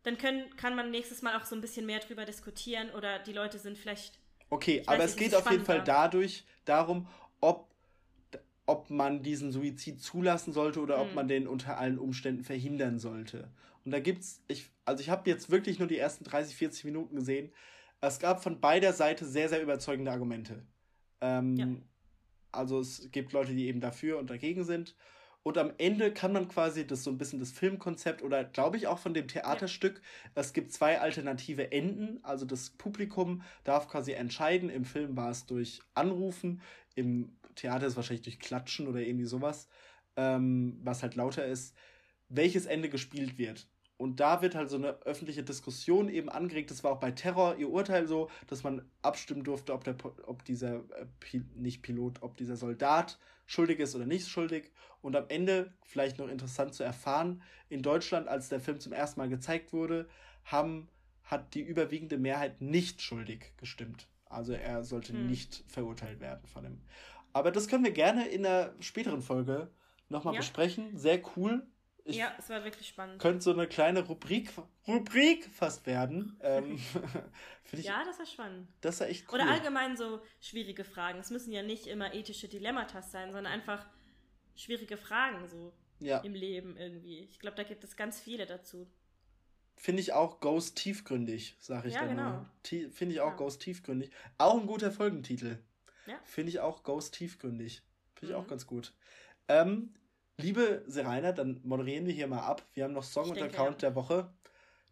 Dann 0.02 0.18
können, 0.18 0.54
kann 0.56 0.76
man 0.76 0.90
nächstes 0.90 1.22
Mal 1.22 1.36
auch 1.36 1.44
so 1.44 1.54
ein 1.54 1.60
bisschen 1.60 1.86
mehr 1.86 1.98
drüber 1.98 2.24
diskutieren 2.24 2.90
oder 2.90 3.18
die 3.18 3.32
Leute 3.32 3.58
sind 3.58 3.78
vielleicht. 3.78 4.18
Okay, 4.50 4.82
aber 4.86 5.04
es 5.04 5.16
geht 5.16 5.34
auf 5.34 5.50
jeden 5.50 5.64
Fall 5.64 5.82
dadurch 5.82 6.44
darum, 6.64 7.08
ob, 7.40 7.73
ob 8.66 8.90
man 8.90 9.22
diesen 9.22 9.52
Suizid 9.52 10.00
zulassen 10.00 10.52
sollte 10.52 10.80
oder 10.80 11.00
ob 11.00 11.08
Mhm. 11.10 11.14
man 11.14 11.28
den 11.28 11.46
unter 11.46 11.78
allen 11.78 11.98
Umständen 11.98 12.44
verhindern 12.44 12.98
sollte. 12.98 13.50
Und 13.84 13.90
da 13.90 14.00
gibt's, 14.00 14.42
ich, 14.48 14.70
also 14.86 15.00
ich 15.02 15.10
habe 15.10 15.28
jetzt 15.28 15.50
wirklich 15.50 15.78
nur 15.78 15.88
die 15.88 15.98
ersten 15.98 16.24
30, 16.24 16.56
40 16.56 16.84
Minuten 16.84 17.16
gesehen. 17.16 17.52
Es 18.00 18.18
gab 18.18 18.42
von 18.42 18.60
beider 18.60 18.92
Seite 18.92 19.26
sehr, 19.26 19.48
sehr 19.48 19.62
überzeugende 19.62 20.10
Argumente. 20.10 20.62
Ähm, 21.20 21.56
Ja. 21.56 21.66
Also 22.52 22.78
es 22.80 23.08
gibt 23.10 23.32
Leute, 23.32 23.52
die 23.54 23.66
eben 23.66 23.80
dafür 23.80 24.18
und 24.18 24.30
dagegen 24.30 24.64
sind. 24.64 24.94
Und 25.42 25.58
am 25.58 25.72
Ende 25.76 26.10
kann 26.14 26.32
man 26.32 26.48
quasi 26.48 26.86
das 26.86 27.04
so 27.04 27.10
ein 27.10 27.18
bisschen 27.18 27.38
das 27.40 27.50
Filmkonzept 27.50 28.22
oder 28.22 28.44
glaube 28.44 28.78
ich 28.78 28.86
auch 28.86 28.98
von 28.98 29.12
dem 29.12 29.28
Theaterstück, 29.28 30.00
es 30.34 30.54
gibt 30.54 30.72
zwei 30.72 31.00
alternative 31.00 31.70
Enden. 31.70 32.20
Also 32.22 32.46
das 32.46 32.70
Publikum 32.70 33.42
darf 33.64 33.88
quasi 33.88 34.12
entscheiden. 34.12 34.70
Im 34.70 34.86
Film 34.86 35.16
war 35.16 35.30
es 35.30 35.44
durch 35.44 35.82
Anrufen, 35.94 36.62
im 36.94 37.36
Theater 37.54 37.86
ist 37.86 37.96
wahrscheinlich 37.96 38.24
durch 38.24 38.38
Klatschen 38.38 38.86
oder 38.88 39.00
irgendwie 39.00 39.26
sowas, 39.26 39.68
ähm, 40.16 40.78
was 40.82 41.02
halt 41.02 41.14
lauter 41.14 41.46
ist, 41.46 41.74
welches 42.28 42.66
Ende 42.66 42.88
gespielt 42.88 43.38
wird. 43.38 43.68
Und 43.96 44.18
da 44.18 44.42
wird 44.42 44.56
halt 44.56 44.70
so 44.70 44.76
eine 44.76 45.00
öffentliche 45.02 45.44
Diskussion 45.44 46.08
eben 46.08 46.28
angeregt. 46.28 46.70
Das 46.70 46.82
war 46.82 46.92
auch 46.92 47.00
bei 47.00 47.12
Terror 47.12 47.56
ihr 47.56 47.70
Urteil 47.70 48.08
so, 48.08 48.28
dass 48.48 48.64
man 48.64 48.82
abstimmen 49.02 49.44
durfte, 49.44 49.72
ob, 49.72 49.84
der, 49.84 49.96
ob 50.26 50.44
dieser, 50.44 50.78
äh, 50.98 51.40
nicht 51.54 51.82
Pilot, 51.82 52.20
ob 52.22 52.36
dieser 52.36 52.56
Soldat 52.56 53.18
schuldig 53.46 53.78
ist 53.78 53.94
oder 53.94 54.06
nicht 54.06 54.28
schuldig. 54.28 54.72
Und 55.00 55.14
am 55.14 55.26
Ende, 55.28 55.72
vielleicht 55.84 56.18
noch 56.18 56.28
interessant 56.28 56.74
zu 56.74 56.82
erfahren, 56.82 57.42
in 57.68 57.82
Deutschland, 57.82 58.26
als 58.26 58.48
der 58.48 58.60
Film 58.60 58.80
zum 58.80 58.92
ersten 58.92 59.20
Mal 59.20 59.28
gezeigt 59.28 59.72
wurde, 59.72 60.08
haben, 60.44 60.88
hat 61.22 61.54
die 61.54 61.62
überwiegende 61.62 62.18
Mehrheit 62.18 62.60
nicht 62.60 63.00
schuldig 63.00 63.52
gestimmt. 63.58 64.08
Also 64.26 64.52
er 64.52 64.82
sollte 64.84 65.12
hm. 65.12 65.26
nicht 65.26 65.64
verurteilt 65.66 66.20
werden 66.20 66.46
von 66.46 66.64
dem. 66.64 66.80
Aber 67.32 67.50
das 67.50 67.68
können 67.68 67.84
wir 67.84 67.92
gerne 67.92 68.28
in 68.28 68.46
einer 68.46 68.72
späteren 68.80 69.22
Folge 69.22 69.70
nochmal 70.08 70.34
ja. 70.34 70.40
besprechen. 70.40 70.96
Sehr 70.96 71.20
cool. 71.36 71.66
Ich 72.06 72.16
ja, 72.16 72.32
es 72.38 72.50
war 72.50 72.62
wirklich 72.64 72.88
spannend. 72.88 73.20
Könnte 73.20 73.40
so 73.40 73.52
eine 73.52 73.66
kleine 73.66 74.06
Rubrik, 74.06 74.50
Rubrik 74.86 75.46
fast 75.46 75.86
werden. 75.86 76.38
Ähm, 76.42 76.78
ich, 77.72 77.84
ja, 77.84 78.04
das 78.04 78.18
war 78.18 78.26
spannend. 78.26 78.68
Das 78.82 79.00
war 79.00 79.08
echt 79.08 79.26
cool. 79.28 79.40
Oder 79.40 79.50
allgemein 79.50 79.96
so 79.96 80.20
schwierige 80.38 80.84
Fragen. 80.84 81.18
Es 81.18 81.30
müssen 81.30 81.50
ja 81.50 81.62
nicht 81.62 81.86
immer 81.86 82.12
ethische 82.12 82.46
Dilemmata 82.46 83.00
sein, 83.00 83.32
sondern 83.32 83.52
einfach 83.52 83.86
schwierige 84.54 84.98
Fragen 84.98 85.48
so 85.48 85.72
ja. 85.98 86.18
im 86.18 86.34
Leben 86.34 86.76
irgendwie. 86.76 87.20
Ich 87.20 87.40
glaube, 87.40 87.56
da 87.56 87.62
gibt 87.62 87.82
es 87.84 87.96
ganz 87.96 88.20
viele 88.20 88.44
dazu. 88.44 88.86
Finde 89.76 90.00
ich 90.00 90.12
auch 90.12 90.40
Ghost 90.40 90.76
tiefgründig, 90.76 91.56
sage 91.58 91.88
ich 91.88 91.94
ja, 91.94 92.06
dann 92.06 92.16
genau. 92.16 92.90
Finde 92.92 93.14
ich 93.14 93.20
auch 93.20 93.30
ja. 93.30 93.36
Ghost 93.36 93.60
tiefgründig. 93.60 94.10
Auch 94.38 94.58
ein 94.58 94.66
guter 94.66 94.90
Folgentitel. 94.90 95.58
Ja. 96.06 96.18
Finde 96.24 96.50
ich 96.50 96.60
auch 96.60 96.82
Ghost 96.84 97.14
tiefgründig. 97.14 97.82
Finde 98.14 98.32
ich 98.32 98.38
mhm. 98.38 98.44
auch 98.44 98.48
ganz 98.48 98.66
gut. 98.66 98.94
Ähm, 99.48 99.94
Liebe 100.36 100.82
Serena, 100.86 101.32
dann 101.32 101.60
moderieren 101.62 102.06
wir 102.06 102.12
hier 102.12 102.26
mal 102.26 102.40
ab. 102.40 102.62
Wir 102.72 102.84
haben 102.84 102.92
noch 102.92 103.04
Song 103.04 103.26
ich 103.26 103.30
und 103.30 103.40
denke, 103.40 103.54
Account 103.54 103.82
der 103.82 103.94
Woche. 103.94 104.32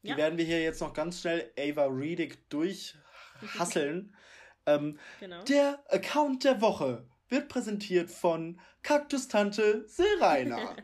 Die 0.02 0.16
werden 0.16 0.38
wir 0.38 0.44
hier 0.44 0.60
jetzt 0.60 0.80
noch 0.80 0.92
ganz 0.92 1.20
schnell 1.20 1.50
Ava 1.58 1.86
Reedick 1.86 2.48
durchhasseln. 2.48 4.14
ähm, 4.66 4.98
genau. 5.20 5.42
Der 5.44 5.82
Account 5.88 6.44
der 6.44 6.60
Woche 6.60 7.06
wird 7.28 7.48
präsentiert 7.48 8.10
von 8.10 8.60
Kaktus-Tante 8.82 9.88
Serena. 9.88 10.76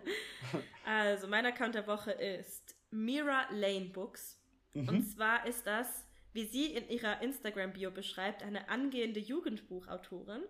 also, 0.84 1.26
mein 1.28 1.46
Account 1.46 1.74
der 1.74 1.86
Woche 1.86 2.12
ist 2.12 2.67
Mira 2.90 3.46
Lane 3.50 3.86
Books. 3.86 4.40
Mhm. 4.74 4.88
Und 4.88 5.02
zwar 5.04 5.46
ist 5.46 5.66
das, 5.66 6.06
wie 6.32 6.44
sie 6.44 6.66
in 6.66 6.88
ihrer 6.88 7.20
Instagram-Bio 7.22 7.90
beschreibt, 7.90 8.42
eine 8.42 8.68
angehende 8.68 9.20
Jugendbuchautorin. 9.20 10.42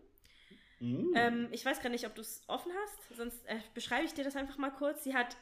Mm. 0.81 1.13
Ähm, 1.15 1.49
ich 1.51 1.65
weiß 1.65 1.81
gar 1.81 1.91
nicht, 1.91 2.07
ob 2.07 2.15
du 2.15 2.21
es 2.21 2.43
offen 2.47 2.73
hast, 2.83 3.17
sonst 3.17 3.45
äh, 3.47 3.59
beschreibe 3.75 4.05
ich 4.05 4.15
dir 4.15 4.25
das 4.25 4.37
einfach 4.37 4.59
mal 4.59 4.71
kurz. 4.71 5.05
Sie 5.05 5.15
hat 5.15 5.37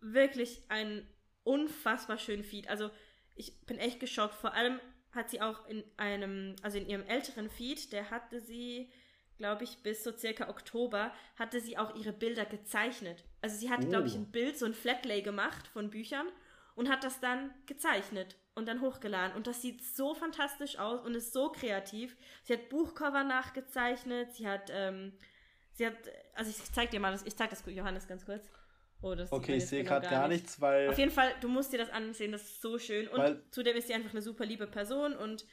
wirklich 0.00 0.62
einen 0.68 1.06
unfassbar 1.44 2.18
schönen 2.18 2.44
Feed. 2.44 2.68
Also 2.68 2.90
ich 3.34 3.58
bin 3.66 3.78
echt 3.78 4.00
geschockt. 4.00 4.34
Vor 4.34 4.54
allem 4.54 4.80
hat 5.12 5.30
sie 5.30 5.40
auch 5.40 5.66
in 5.68 5.82
einem, 5.96 6.56
also 6.62 6.78
in 6.78 6.88
ihrem 6.88 7.06
älteren 7.06 7.50
Feed, 7.50 7.92
der 7.92 8.10
hatte 8.10 8.40
sie, 8.40 8.90
glaube 9.38 9.64
ich, 9.64 9.78
bis 9.82 10.04
so 10.04 10.12
circa 10.12 10.48
Oktober, 10.48 11.12
hatte 11.36 11.60
sie 11.60 11.78
auch 11.78 11.94
ihre 11.94 12.12
Bilder 12.12 12.44
gezeichnet. 12.44 13.24
Also 13.40 13.56
sie 13.56 13.70
hatte, 13.70 13.86
oh. 13.86 13.90
glaube 13.90 14.08
ich, 14.08 14.14
ein 14.14 14.30
Bild, 14.30 14.58
so 14.58 14.66
ein 14.66 14.74
Flatlay 14.74 15.22
gemacht 15.22 15.66
von 15.68 15.90
Büchern 15.90 16.26
und 16.74 16.90
hat 16.90 17.04
das 17.04 17.20
dann 17.20 17.54
gezeichnet 17.66 18.36
und 18.54 18.66
dann 18.66 18.80
hochgeladen. 18.80 19.36
Und 19.36 19.46
das 19.46 19.62
sieht 19.62 19.82
so 19.82 20.14
fantastisch 20.14 20.78
aus 20.78 21.00
und 21.04 21.14
ist 21.14 21.32
so 21.32 21.50
kreativ. 21.50 22.16
Sie 22.42 22.52
hat 22.52 22.68
Buchcover 22.68 23.24
nachgezeichnet, 23.24 24.34
sie 24.34 24.46
hat, 24.46 24.70
ähm, 24.72 25.12
sie 25.72 25.86
hat, 25.86 25.94
also 26.34 26.50
ich 26.50 26.72
zeig 26.72 26.90
dir 26.90 27.00
mal, 27.00 27.12
das, 27.12 27.24
ich 27.24 27.36
zeig 27.36 27.50
das 27.50 27.64
Johannes 27.66 28.06
ganz 28.06 28.26
kurz. 28.26 28.50
Oh, 29.00 29.14
das 29.14 29.30
okay, 29.30 29.56
ich 29.56 29.66
sehe 29.66 29.84
gerade 29.84 30.08
gar, 30.08 30.22
gar 30.22 30.28
nichts, 30.28 30.60
weil. 30.60 30.88
Auf 30.88 30.98
jeden 30.98 31.12
Fall, 31.12 31.32
du 31.40 31.48
musst 31.48 31.72
dir 31.72 31.78
das 31.78 31.90
ansehen, 31.90 32.32
das 32.32 32.42
ist 32.42 32.60
so 32.60 32.78
schön. 32.78 33.06
Und 33.06 33.42
zudem 33.52 33.76
ist 33.76 33.86
sie 33.86 33.94
einfach 33.94 34.10
eine 34.10 34.22
super 34.22 34.44
liebe 34.44 34.66
Person 34.66 35.16
und 35.16 35.46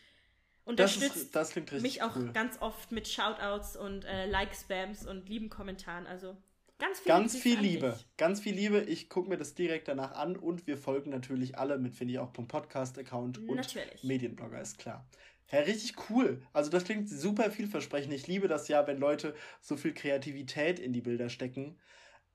unterstützt 0.65 1.33
das 1.35 1.51
ist, 1.51 1.63
das 1.65 1.81
mich 1.81 2.01
auch 2.01 2.15
cool. 2.15 2.31
ganz 2.33 2.61
oft 2.61 2.91
mit 2.91 3.07
Shoutouts 3.07 3.77
und 3.77 4.03
äh, 4.05 4.25
Like-Spams 4.27 5.07
und 5.07 5.29
lieben 5.29 5.49
Kommentaren. 5.49 6.05
Also 6.07 6.35
Ganz 6.77 6.99
viel, 6.99 7.07
ganz 7.07 7.37
viel 7.37 7.59
Liebe. 7.59 7.97
Ganz 8.17 8.41
viel 8.41 8.53
Liebe. 8.53 8.81
Ich 8.81 9.07
gucke 9.07 9.29
mir 9.29 9.37
das 9.37 9.55
direkt 9.55 9.87
danach 9.87 10.11
an 10.11 10.35
und 10.35 10.67
wir 10.67 10.77
folgen 10.77 11.09
natürlich 11.09 11.57
alle 11.57 11.77
mit, 11.77 11.93
finde 11.93 12.13
ich, 12.13 12.19
auch 12.19 12.33
vom 12.33 12.49
Podcast-Account 12.49 13.37
und 13.37 13.55
natürlich. 13.55 14.03
Medienblogger, 14.03 14.59
ist 14.59 14.77
klar. 14.77 15.05
Ja, 15.51 15.59
richtig 15.59 15.93
cool. 16.09 16.41
Also 16.51 16.69
das 16.69 16.83
klingt 16.83 17.07
super 17.09 17.49
vielversprechend. 17.49 18.13
Ich 18.13 18.27
liebe 18.27 18.49
das 18.49 18.67
ja, 18.67 18.85
wenn 18.87 18.97
Leute 18.97 19.35
so 19.61 19.77
viel 19.77 19.93
Kreativität 19.93 20.79
in 20.79 20.91
die 20.91 21.01
Bilder 21.01 21.29
stecken 21.29 21.77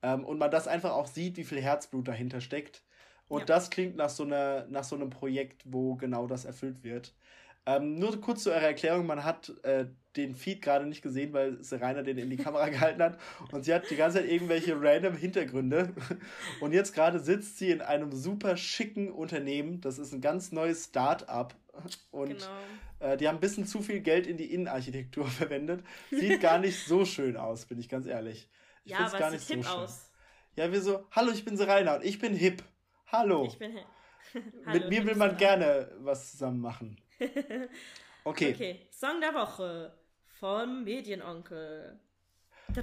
ähm, 0.01 0.23
und 0.23 0.39
man 0.39 0.49
das 0.49 0.67
einfach 0.67 0.91
auch 0.93 1.07
sieht, 1.07 1.37
wie 1.37 1.43
viel 1.43 1.61
Herzblut 1.61 2.07
dahinter 2.07 2.41
steckt. 2.41 2.83
Und 3.27 3.41
ja. 3.41 3.45
das 3.45 3.69
klingt 3.69 3.95
nach 3.95 4.09
so, 4.09 4.23
einer, 4.23 4.65
nach 4.67 4.83
so 4.83 4.95
einem 4.95 5.11
Projekt, 5.11 5.61
wo 5.65 5.95
genau 5.95 6.25
das 6.25 6.45
erfüllt 6.45 6.83
wird. 6.83 7.13
Ähm, 7.65 7.99
nur 7.99 8.19
kurz 8.19 8.43
zu 8.43 8.51
eurer 8.51 8.61
Erklärung, 8.61 9.05
man 9.05 9.23
hat 9.23 9.53
äh, 9.63 9.85
den 10.15 10.35
Feed 10.35 10.61
gerade 10.61 10.85
nicht 10.85 11.01
gesehen, 11.01 11.31
weil 11.33 11.63
Serena 11.63 12.01
den 12.01 12.17
in 12.17 12.29
die 12.29 12.37
Kamera 12.37 12.69
gehalten 12.69 13.01
hat 13.01 13.19
und 13.51 13.63
sie 13.63 13.73
hat 13.73 13.89
die 13.89 13.95
ganze 13.95 14.19
Zeit 14.19 14.29
irgendwelche 14.29 14.79
random 14.81 15.15
Hintergründe 15.15 15.93
und 16.59 16.73
jetzt 16.73 16.93
gerade 16.93 17.19
sitzt 17.19 17.57
sie 17.57 17.71
in 17.71 17.81
einem 17.81 18.11
super 18.11 18.57
schicken 18.57 19.11
Unternehmen, 19.11 19.79
das 19.79 19.99
ist 19.99 20.13
ein 20.13 20.21
ganz 20.21 20.51
neues 20.51 20.85
Start-up 20.85 21.55
und 22.11 22.29
genau. 22.29 23.11
äh, 23.11 23.17
die 23.17 23.27
haben 23.27 23.37
ein 23.37 23.41
bisschen 23.41 23.65
zu 23.65 23.81
viel 23.81 24.01
Geld 24.01 24.27
in 24.27 24.37
die 24.37 24.53
Innenarchitektur 24.53 25.27
verwendet. 25.27 25.83
Sieht 26.09 26.41
gar 26.41 26.59
nicht 26.59 26.85
so 26.85 27.05
schön 27.05 27.37
aus, 27.37 27.65
bin 27.65 27.79
ich 27.79 27.89
ganz 27.89 28.05
ehrlich. 28.05 28.49
Ich 28.83 28.91
ja, 28.91 28.99
aber 28.99 29.19
gar 29.19 29.31
nicht 29.31 29.41
sieht 29.41 29.47
so 29.47 29.55
hip 29.55 29.65
schön. 29.65 29.83
aus. 29.83 30.11
Ja, 30.55 30.71
wir 30.71 30.81
so, 30.81 31.05
hallo, 31.11 31.31
ich 31.31 31.45
bin 31.45 31.55
Serena 31.55 31.95
und 31.95 32.03
ich 32.03 32.19
bin 32.19 32.33
hip. 32.33 32.63
Hallo. 33.07 33.45
Ich 33.45 33.57
bin 33.57 33.71
hip. 33.71 33.85
hallo, 34.65 34.79
Mit 34.79 34.89
mir 34.89 35.05
will 35.05 35.15
man 35.15 35.37
gerne 35.37 35.91
was 35.99 36.31
zusammen 36.31 36.59
machen. 36.59 36.97
Okay. 38.23 38.53
Okay, 38.53 38.79
Song 38.91 39.19
der 39.19 39.33
Woche 39.33 39.91
vom 40.39 40.83
Medienonkel. 40.83 41.99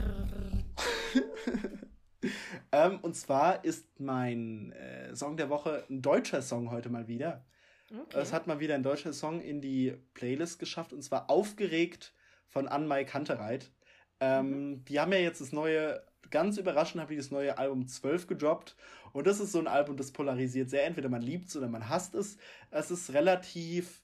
ähm, 2.73 2.99
und 3.03 3.15
zwar 3.15 3.65
ist 3.65 4.01
mein 4.01 4.73
äh, 4.73 5.15
Song 5.15 5.37
der 5.37 5.49
Woche 5.49 5.85
ein 5.89 6.03
deutscher 6.03 6.43
Song 6.43 6.73
heute 6.73 6.89
mal 6.89 7.07
wieder. 7.07 7.45
Okay. 7.91 8.19
Es 8.21 8.33
hat 8.33 8.49
mal 8.49 8.59
wieder 8.59 8.75
ein 8.75 8.83
deutscher 8.83 9.13
Song 9.13 9.41
in 9.41 9.61
die 9.61 9.95
Playlist 10.15 10.59
geschafft 10.59 10.93
und 10.93 11.03
zwar 11.03 11.31
Aufgeregt 11.31 12.13
von 12.49 12.67
Anmai 12.67 13.05
Kantereit. 13.05 13.71
Ähm, 14.21 14.71
mhm. 14.71 14.85
Die 14.87 14.99
haben 14.99 15.13
ja 15.13 15.19
jetzt 15.19 15.41
das 15.41 15.53
neue, 15.53 16.03
ganz 16.31 16.59
überraschend 16.59 17.01
habe 17.01 17.15
ich 17.15 17.21
das 17.21 17.31
neue 17.31 17.57
Album 17.59 17.87
12 17.87 18.27
gedroppt. 18.27 18.75
Und 19.13 19.29
das 19.29 19.39
ist 19.41 19.53
so 19.53 19.61
ein 19.61 19.69
Album, 19.69 19.97
das 19.97 20.11
polarisiert 20.11 20.69
sehr. 20.69 20.85
Entweder 20.85 21.09
man 21.09 21.23
liebt 21.23 21.49
es 21.49 21.57
oder 21.57 21.69
man 21.69 21.89
hasst 21.89 22.17
es. 22.17 22.37
Es 22.71 22.91
ist 22.91 23.15
relativ 23.15 24.03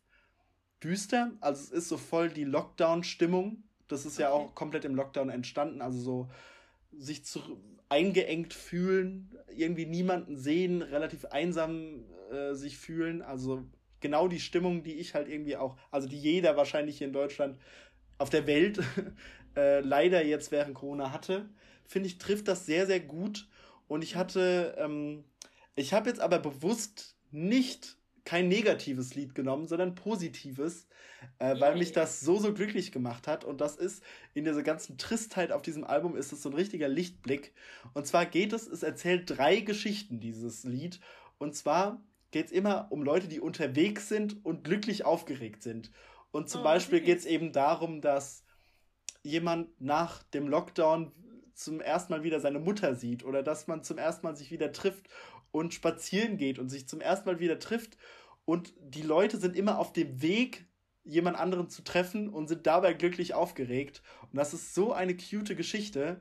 düster. 0.85 1.33
Also 1.41 1.63
es 1.63 1.71
ist 1.71 1.89
so 1.89 1.97
voll 1.97 2.29
die 2.29 2.45
Lockdown-Stimmung. 2.45 3.63
Das 3.89 4.07
ist 4.07 4.15
okay. 4.15 4.23
ja 4.23 4.31
auch 4.31 4.55
komplett 4.55 4.85
im 4.85 4.95
Lockdown 4.95 5.31
entstanden. 5.31 5.81
Also 5.81 5.99
so 5.99 6.31
sich 6.97 7.25
zu, 7.25 7.41
eingeengt 7.89 8.55
fühlen, 8.55 9.31
irgendwie 9.57 9.87
niemanden 9.87 10.37
sehen, 10.37 10.83
relativ 10.83 11.27
einsam 11.27 12.05
äh, 12.31 12.55
sich 12.55 12.77
fühlen. 12.77 13.23
Also 13.23 13.65
genau 14.01 14.29
die 14.29 14.41
Stimmung, 14.41 14.83
die 14.83 14.95
ich 14.95 15.15
halt 15.15 15.29
irgendwie 15.29 15.57
auch, 15.57 15.77
also 15.91 16.09
die 16.09 16.19
jeder 16.19 16.57
wahrscheinlich 16.57 16.99
hier 16.99 17.07
in 17.07 17.13
Deutschland 17.13 17.59
auf 18.19 18.31
der 18.31 18.47
Welt 18.47 18.81
äh, 19.57 19.81
leider 19.81 20.25
jetzt 20.25 20.51
während 20.51 20.75
Corona 20.75 21.13
hatte, 21.13 21.49
finde 21.87 22.09
ich, 22.09 22.19
trifft 22.19 22.49
das 22.49 22.67
sehr, 22.67 22.87
sehr 22.87 23.01
gut. 23.01 23.49
Und 23.87 24.03
ich 24.03 24.17
hatte, 24.17 24.75
ähm, 24.79 25.25
ich 25.77 25.93
habe 25.93 26.09
jetzt 26.09 26.21
aber 26.21 26.39
bewusst 26.39 27.17
nicht 27.31 27.97
kein 28.25 28.49
negatives 28.49 29.15
Lied 29.15 29.35
genommen, 29.35 29.67
sondern 29.67 29.95
positives, 29.95 30.87
äh, 31.39 31.59
weil 31.61 31.77
mich 31.77 31.93
das 31.93 32.21
so, 32.21 32.39
so 32.39 32.55
glücklich 32.55 32.91
gemacht 32.91 33.29
hat. 33.29 33.45
Und 33.45 33.61
das 33.61 33.77
ist 33.77 34.03
in 34.33 34.45
dieser 34.45 34.63
ganzen 34.63 34.97
Tristheit 34.97 35.53
auf 35.53 35.63
diesem 35.63 35.85
Album 35.85 36.17
ist 36.17 36.33
es 36.33 36.43
so 36.43 36.49
ein 36.49 36.55
richtiger 36.55 36.89
Lichtblick. 36.89 37.53
Und 37.93 38.07
zwar 38.07 38.27
geht 38.27 38.53
es, 38.53 38.67
es 38.67 38.83
erzählt 38.83 39.25
drei 39.27 39.61
Geschichten, 39.61 40.21
dieses 40.21 40.65
Lied. 40.65 41.01
Und 41.39 41.55
zwar 41.55 42.03
geht 42.31 42.47
es 42.47 42.53
immer 42.53 42.89
um 42.91 43.03
Leute, 43.03 43.29
die 43.29 43.41
unterwegs 43.41 44.09
sind 44.09 44.45
und 44.45 44.65
glücklich 44.65 45.05
aufgeregt 45.05 45.63
sind. 45.63 45.93
Und 46.31 46.49
zum 46.49 46.63
oh, 46.63 46.65
Beispiel 46.65 47.01
geht 47.01 47.19
es 47.19 47.27
eben 47.27 47.53
darum, 47.53 48.01
dass 48.01 48.43
jemand 49.23 49.81
nach 49.81 50.23
dem 50.25 50.49
Lockdown 50.49 51.13
zum 51.55 51.81
ersten 51.81 52.13
Mal 52.13 52.25
wieder 52.25 52.41
seine 52.41 52.59
Mutter 52.59 52.95
sieht 52.95 53.25
oder 53.25 53.43
dass 53.43 53.67
man 53.67 53.85
zum 53.85 53.99
ersten 53.99 54.27
Mal 54.27 54.37
sich 54.37 54.51
wieder 54.51 54.73
trifft 54.73 55.09
und 55.55 55.73
spazieren 55.73 56.37
geht 56.37 56.59
und 56.59 56.69
sich 56.69 56.89
zum 56.89 57.01
ersten 57.01 57.29
Mal 57.29 57.39
wieder 57.39 57.61
trifft 57.61 57.97
und 58.45 58.75
die 58.81 59.03
Leute 59.03 59.39
sind 59.39 59.57
immer 59.57 59.79
auf 59.79 59.93
dem 59.93 60.21
Weg, 60.21 60.67
jemand 61.05 61.39
anderen 61.39 61.69
zu 61.69 61.83
treffen 61.83 62.29
und 62.29 62.49
sind 62.49 62.67
dabei 62.67 62.93
glücklich 62.93 63.35
aufgeregt. 63.35 64.03
Und 64.23 64.35
das 64.37 64.53
ist 64.53 64.75
so 64.75 64.93
eine 64.93 65.17
cute 65.17 65.55
Geschichte. 65.57 66.21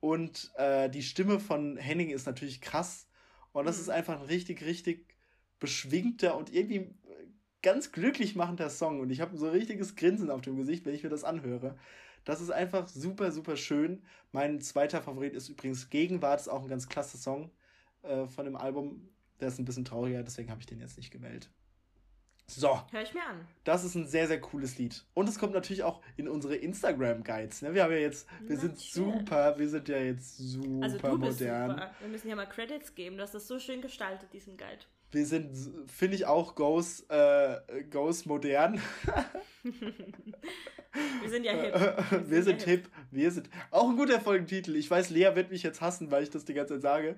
Und 0.00 0.52
äh, 0.56 0.90
die 0.90 1.02
Stimme 1.02 1.40
von 1.40 1.78
Henning 1.78 2.10
ist 2.10 2.26
natürlich 2.26 2.60
krass. 2.60 3.08
Und 3.52 3.64
das 3.64 3.76
mhm. 3.76 3.82
ist 3.82 3.88
einfach 3.88 4.20
ein 4.20 4.26
richtig, 4.26 4.62
richtig 4.62 5.16
beschwingter 5.58 6.36
und 6.36 6.52
irgendwie 6.52 6.94
ganz 7.62 7.92
glücklich 7.92 8.36
machender 8.36 8.68
Song. 8.68 9.00
Und 9.00 9.08
ich 9.08 9.22
habe 9.22 9.38
so 9.38 9.46
ein 9.46 9.52
richtiges 9.52 9.96
Grinsen 9.96 10.30
auf 10.30 10.42
dem 10.42 10.56
Gesicht, 10.56 10.84
wenn 10.84 10.94
ich 10.94 11.02
mir 11.02 11.08
das 11.08 11.24
anhöre. 11.24 11.78
Das 12.24 12.42
ist 12.42 12.50
einfach 12.50 12.88
super, 12.88 13.32
super 13.32 13.56
schön. 13.56 14.02
Mein 14.32 14.60
zweiter 14.60 15.00
Favorit 15.00 15.32
ist 15.32 15.48
übrigens 15.48 15.88
Gegenwart, 15.88 16.40
ist 16.40 16.48
auch 16.48 16.62
ein 16.62 16.68
ganz 16.68 16.88
klasse 16.88 17.16
Song 17.16 17.50
äh, 18.02 18.26
von 18.26 18.44
dem 18.44 18.56
Album. 18.56 19.08
Der 19.40 19.48
ist 19.48 19.58
ein 19.58 19.64
bisschen 19.64 19.84
trauriger, 19.84 20.22
deswegen 20.22 20.50
habe 20.50 20.60
ich 20.60 20.66
den 20.66 20.80
jetzt 20.80 20.98
nicht 20.98 21.10
gewählt. 21.10 21.50
So. 22.46 22.80
Hör 22.90 23.02
ich 23.02 23.14
mir 23.14 23.22
an. 23.22 23.46
Das 23.62 23.84
ist 23.84 23.94
ein 23.94 24.06
sehr, 24.08 24.26
sehr 24.26 24.40
cooles 24.40 24.76
Lied. 24.76 25.04
Und 25.14 25.28
es 25.28 25.38
kommt 25.38 25.52
natürlich 25.54 25.84
auch 25.84 26.02
in 26.16 26.28
unsere 26.28 26.56
Instagram-Guides. 26.56 27.62
Ne? 27.62 27.74
Wir 27.74 27.84
haben 27.84 27.92
ja 27.92 27.98
jetzt, 27.98 28.26
wir 28.42 28.58
sind 28.58 28.76
super, 28.76 29.56
wir 29.56 29.68
sind 29.68 29.88
ja 29.88 29.98
jetzt 29.98 30.36
super 30.36 30.82
also 30.82 30.98
du 30.98 31.18
bist 31.18 31.40
modern. 31.40 31.70
Super. 31.70 31.90
Wir 32.00 32.08
müssen 32.08 32.28
ja 32.28 32.34
mal 32.34 32.46
Credits 32.46 32.94
geben. 32.94 33.16
Du 33.16 33.22
hast 33.22 33.34
das 33.34 33.46
so 33.46 33.60
schön 33.60 33.80
gestaltet, 33.80 34.32
diesen 34.32 34.56
Guide. 34.56 34.84
Wir 35.12 35.26
sind, 35.26 35.56
finde 35.88 36.14
ich 36.14 36.26
auch, 36.26 36.54
Goes, 36.54 37.04
äh, 37.08 37.58
Goes 37.90 38.26
modern. 38.26 38.80
wir 41.22 41.30
sind 41.30 41.44
ja 41.44 41.52
hip. 41.52 41.74
Wir, 42.10 42.30
wir 42.30 42.42
sind, 42.42 42.62
hip. 42.62 42.84
hip. 42.84 42.90
Wir 43.10 43.30
sind 43.32 43.50
auch 43.70 43.88
ein 43.88 43.96
guter 43.96 44.20
Folgentitel. 44.20 44.76
Ich 44.76 44.88
weiß, 44.90 45.10
Lea 45.10 45.34
wird 45.34 45.50
mich 45.50 45.64
jetzt 45.64 45.80
hassen, 45.80 46.10
weil 46.10 46.22
ich 46.22 46.30
das 46.30 46.44
die 46.44 46.54
ganze 46.54 46.74
Zeit 46.74 46.82
sage. 46.82 47.16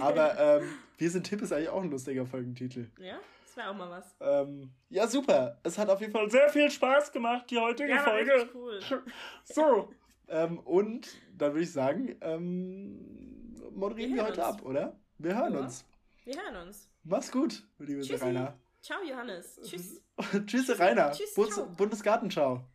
Aber 0.00 0.38
ähm, 0.62 0.68
wir 0.96 1.10
sind 1.10 1.28
hip 1.28 1.42
ist 1.42 1.52
eigentlich 1.52 1.68
auch 1.68 1.82
ein 1.82 1.90
lustiger 1.90 2.24
Folgentitel. 2.24 2.90
Ja? 2.98 3.18
Das 3.44 3.56
wäre 3.56 3.70
auch 3.70 3.76
mal 3.76 3.90
was. 3.90 4.16
Ähm, 4.20 4.70
ja, 4.88 5.06
super. 5.06 5.58
Es 5.62 5.78
hat 5.78 5.90
auf 5.90 6.00
jeden 6.00 6.12
Fall 6.12 6.30
sehr 6.30 6.48
viel 6.48 6.70
Spaß 6.70 7.12
gemacht, 7.12 7.50
die 7.50 7.58
heutige 7.58 7.90
ja, 7.90 8.02
Folge. 8.02 8.48
cool. 8.54 8.80
so. 9.44 9.92
ähm, 10.28 10.58
und 10.60 11.08
dann 11.36 11.52
würde 11.52 11.64
ich 11.64 11.72
sagen, 11.72 12.16
ähm, 12.22 13.54
moderieren 13.72 14.12
wir, 14.12 14.22
wir 14.22 14.28
heute 14.28 14.40
uns. 14.40 14.60
ab, 14.60 14.64
oder? 14.64 14.98
Wir 15.18 15.36
hören 15.36 15.52
ja. 15.52 15.60
uns. 15.60 15.84
Wir 16.24 16.42
hören 16.42 16.66
uns. 16.66 16.88
Mach's 17.04 17.30
gut, 17.30 17.68
liebe 17.78 18.00
Tschüssi. 18.00 18.24
Rainer. 18.24 18.58
Ciao, 18.80 18.98
Johannes. 19.02 19.60
Tschüss. 19.62 20.02
Tschüss, 20.46 20.78
Rainer. 20.78 21.12
Tschüss, 21.12 21.34
Bundes 21.34 21.60
Bundesgartenschau. 21.76 22.66